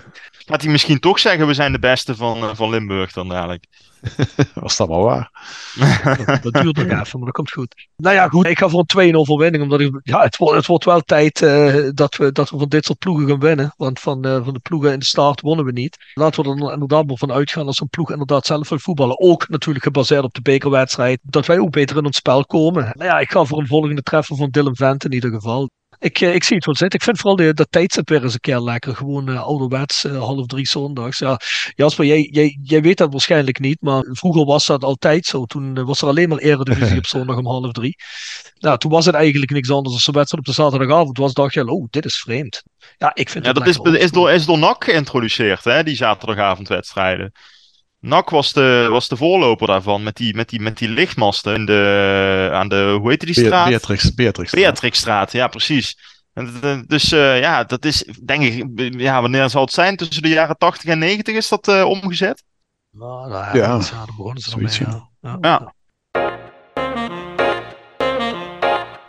[0.46, 3.64] Gaat hij misschien toch zeggen, we zijn de beste van, eh, van Limburg dan dadelijk.
[4.54, 5.30] Was dat maar waar?
[6.26, 7.88] Dat, dat duurt nog even, maar dat komt goed.
[7.96, 8.46] Nou ja, goed.
[8.46, 9.62] Ik ga voor een 2-0 overwinning.
[9.62, 12.68] Omdat ik, ja, het, wordt, het wordt wel tijd eh, dat, we, dat we van
[12.68, 13.74] dit soort ploegen gaan winnen.
[13.76, 15.98] Want van, eh, van de ploegen in de start wonnen we niet.
[16.14, 19.20] Laten we er inderdaad maar van uitgaan als een ploeg inderdaad zelf wil voetballen.
[19.20, 21.18] Ook natuurlijk gebaseerd op de bekerwedstrijd.
[21.22, 22.82] Dat wij ook beter in ons spel komen.
[22.82, 25.70] Nou ja, ik ga voor een volgende treffer van Dylan Vent in ieder geval.
[26.02, 26.98] Ik, eh, ik zie het wel zitten.
[26.98, 28.96] Ik vind vooral de, dat tijdstip weer eens een keer lekker.
[28.96, 31.18] Gewoon eh, ouderwets, eh, half drie zondags.
[31.18, 31.40] Ja,
[31.74, 35.44] Jasper, jij, jij, jij weet dat waarschijnlijk niet, maar vroeger was dat altijd zo.
[35.44, 37.96] Toen was er alleen maar eredivisie op zondag om half drie.
[38.58, 41.32] Nou, toen was het eigenlijk niks anders dan een wedstrijd op de zaterdagavond was.
[41.32, 42.62] dacht je, oh, dit is vreemd.
[42.98, 47.32] Ja, ik vind Ja, dat is, is, door, is door NAC geïntroduceerd, hè, die zaterdagavondwedstrijden.
[48.02, 51.66] NAC was de, was de voorloper daarvan, met die, met die, met die lichtmasten in
[51.66, 53.68] de, aan de, hoe heet die straat?
[53.68, 54.50] Beatrix, Beatrix.
[54.52, 55.98] Beatrixstraat, ja precies.
[56.34, 58.64] En dat- dat- Dus eh, ja, dat is, denk ik,
[59.00, 59.96] ja, wanneer zal het zijn?
[59.96, 62.42] Tussen de jaren 80 en 90 is dat eh, omgezet?
[62.90, 64.68] Nou, nou, Ja, ja, daar begonnen ze ermee.
[64.70, 65.38] zoiets, Ja.
[65.38, 65.38] Ja.
[65.40, 65.72] Ja.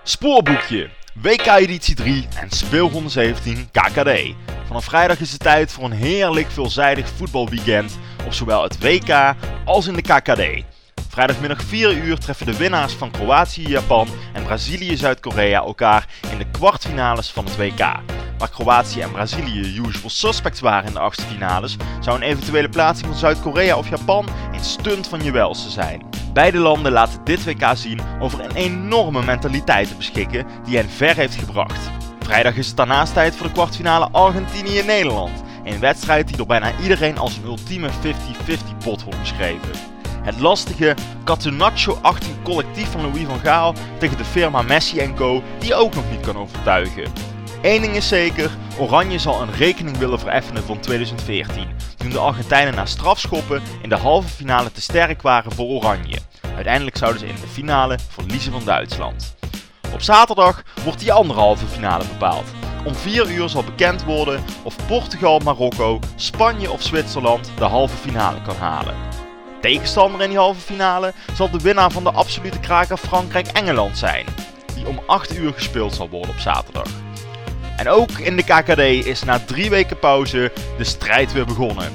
[0.03, 0.90] Spoorboekje,
[1.22, 4.11] WK-editie 3 en speelronde 17 KKD.
[4.65, 9.35] Vanaf vrijdag is het tijd voor een heerlijk veelzijdig voetbalweekend op zowel het WK
[9.65, 10.73] als in de KKD.
[11.14, 17.31] Vrijdagmiddag 4 uur treffen de winnaars van Kroatië, Japan en Brazilië-Zuid-Korea elkaar in de kwartfinales
[17.31, 17.80] van het WK.
[18.38, 23.07] Waar Kroatië en Brazilië usual suspects waren in de achtste finales, zou een eventuele plaatsing
[23.07, 26.06] van Zuid-Korea of Japan een stunt van je welste zijn.
[26.34, 31.15] Beide landen laten dit WK zien over een enorme mentaliteit te beschikken die hen ver
[31.15, 31.90] heeft gebracht.
[32.19, 35.44] Vrijdag is het daarnaast tijd voor de kwartfinale Argentinië-Nederland.
[35.64, 37.91] Een wedstrijd die door bijna iedereen als een ultieme 50-50
[38.84, 39.93] pot wordt beschreven.
[40.24, 45.44] Het lastige Catenaccio-achtige collectief van Louis van Gaal tegen de firma Messi Co.
[45.60, 47.12] die ook nog niet kan overtuigen.
[47.62, 51.68] Eén ding is zeker, Oranje zal een rekening willen vereffenen van 2014,
[51.98, 56.18] toen de Argentijnen na strafschoppen in de halve finale te sterk waren voor Oranje.
[56.56, 59.36] Uiteindelijk zouden ze in de finale verliezen van Duitsland.
[59.94, 62.48] Op zaterdag wordt die andere halve finale bepaald.
[62.86, 68.41] Om 4 uur zal bekend worden of Portugal, Marokko, Spanje of Zwitserland de halve finale
[68.41, 69.12] kan halen.
[69.64, 74.26] Tegenstander in die halve finale zal de winnaar van de absolute kraker Frankrijk-Engeland zijn,
[74.76, 76.88] die om 8 uur gespeeld zal worden op zaterdag.
[77.77, 81.91] En ook in de KKD is na drie weken pauze de strijd weer begonnen.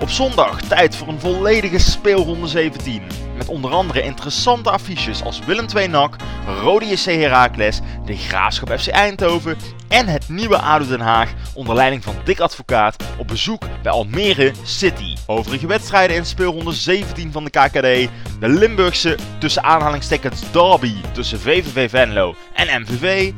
[0.00, 3.02] Op zondag tijd voor een volledige speelronde 17.
[3.42, 6.16] Met onder andere interessante affiches als Willem II NAC,
[6.60, 9.56] Rode JC Heracles, de Graafschap FC Eindhoven
[9.88, 14.52] en het nieuwe ADO Den Haag onder leiding van Dick Advocaat op bezoek bij Almere
[14.62, 15.16] City.
[15.26, 18.10] Overige wedstrijden in speelronde 17 van de KKD.
[18.40, 23.32] De Limburgse tussen aanhalingstekens derby tussen VVV Venlo en MVV.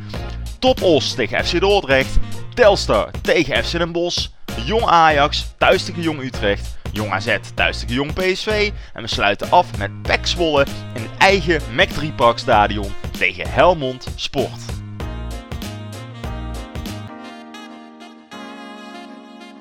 [0.58, 2.16] Top Os tegen FC Dordrecht.
[2.54, 4.26] Telstar tegen FC Den Bosch.
[4.64, 6.82] Jong Ajax thuis tegen Jong Utrecht.
[6.94, 8.72] Jong AZ thuis tegen Jong PSV.
[8.92, 14.06] En we sluiten af met Zwolle in het eigen Mac 3 Park stadion tegen Helmond
[14.16, 14.64] Sport.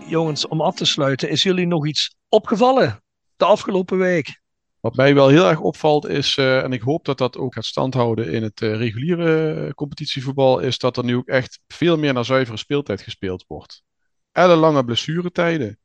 [0.07, 3.03] Jongens, om af te sluiten, is jullie nog iets opgevallen
[3.35, 4.41] de afgelopen week?
[4.79, 7.65] Wat mij wel heel erg opvalt is, uh, en ik hoop dat dat ook gaat
[7.65, 12.25] standhouden in het uh, reguliere competitievoetbal, is dat er nu ook echt veel meer naar
[12.25, 13.83] zuivere speeltijd gespeeld wordt.
[14.31, 15.77] Ellenlange blessuretijden.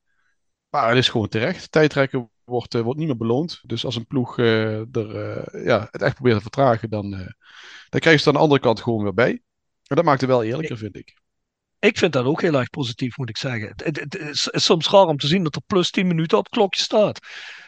[0.70, 1.73] Maar het is gewoon terecht.
[1.73, 3.61] Tijdrekken wordt, uh, wordt niet meer beloond.
[3.62, 7.11] Dus als een ploeg er, ja, het echt probeert te vertragen, dan,
[7.89, 9.43] dan krijgen ze het aan de andere kant gewoon weer bij.
[9.89, 11.16] Maar dat maakt het wel eerlijker, vind ik.
[11.81, 13.69] Ik vind dat ook heel erg positief, moet ik zeggen.
[13.69, 16.45] Het, het, het is, soms raar om te zien dat er plus 10 minuten op
[16.45, 17.19] het klokje staat.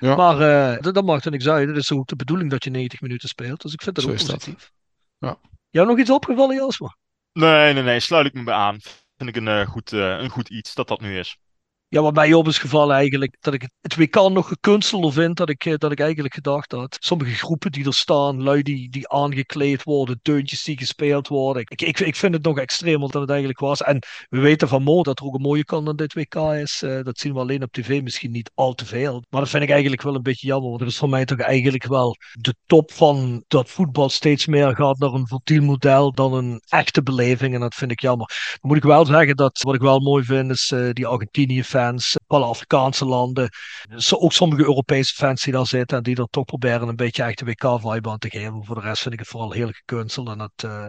[0.00, 0.16] Ja.
[0.16, 1.68] Maar uh, dat, dat maakt er niks uit.
[1.68, 3.62] Het is ook de bedoeling dat je 90 minuten speelt.
[3.62, 4.70] Dus ik vind dat Zo ook positief.
[5.18, 5.30] Dat.
[5.30, 5.50] Ja.
[5.70, 6.96] Jou nog iets opgevallen, Jasper?
[7.32, 8.00] Nee, nee, nee.
[8.00, 8.78] Sluit ik me bij aan.
[9.16, 11.38] Vind ik een, uh, goed, uh, een goed iets dat dat nu is.
[11.92, 15.48] Ja, wat mij op is gevallen eigenlijk, dat ik het WK nog gekunsteler vind dat
[15.48, 16.96] ik, dat ik eigenlijk gedacht had.
[17.00, 21.62] Sommige groepen die er staan, lui die, die aangekleed worden, deuntjes die gespeeld worden.
[21.62, 23.82] Ik, ik, ik vind het nog extremer dan het eigenlijk was.
[23.82, 23.98] En
[24.28, 26.82] we weten van Mo dat er ook een mooie kant aan dit WK is.
[26.82, 29.24] Uh, dat zien we alleen op tv, misschien niet al te veel.
[29.28, 31.40] Maar dat vind ik eigenlijk wel een beetje jammer, want dat is voor mij toch
[31.40, 36.62] eigenlijk wel de top van dat voetbal steeds meer gaat naar een vertielmodel dan een
[36.68, 37.54] echte beleving.
[37.54, 38.26] En dat vind ik jammer.
[38.60, 41.64] Dan moet ik wel zeggen dat wat ik wel mooi vind is uh, die Argentinië
[41.80, 43.48] fans, alle Afrikaanse landen,
[44.10, 47.38] ook sommige Europese fans die daar zitten en die er toch proberen een beetje echt
[47.38, 48.64] de WK-vibe aan te geven.
[48.64, 50.86] Voor de rest vind ik het vooral heel gekunsteld en dat, uh,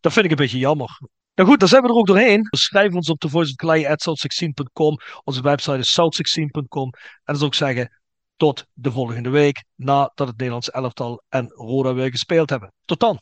[0.00, 0.98] dat vind ik een beetje jammer.
[1.34, 2.46] Nou goed, dan zijn we er ook doorheen.
[2.50, 4.96] Schrijf ons op de voiceofclay.south16.com.
[5.24, 6.90] Onze website is south16.com.
[6.92, 8.00] En dan zou ik zeggen,
[8.36, 12.72] tot de volgende week, nadat het Nederlands elftal en Roda weer gespeeld hebben.
[12.84, 13.20] Tot dan!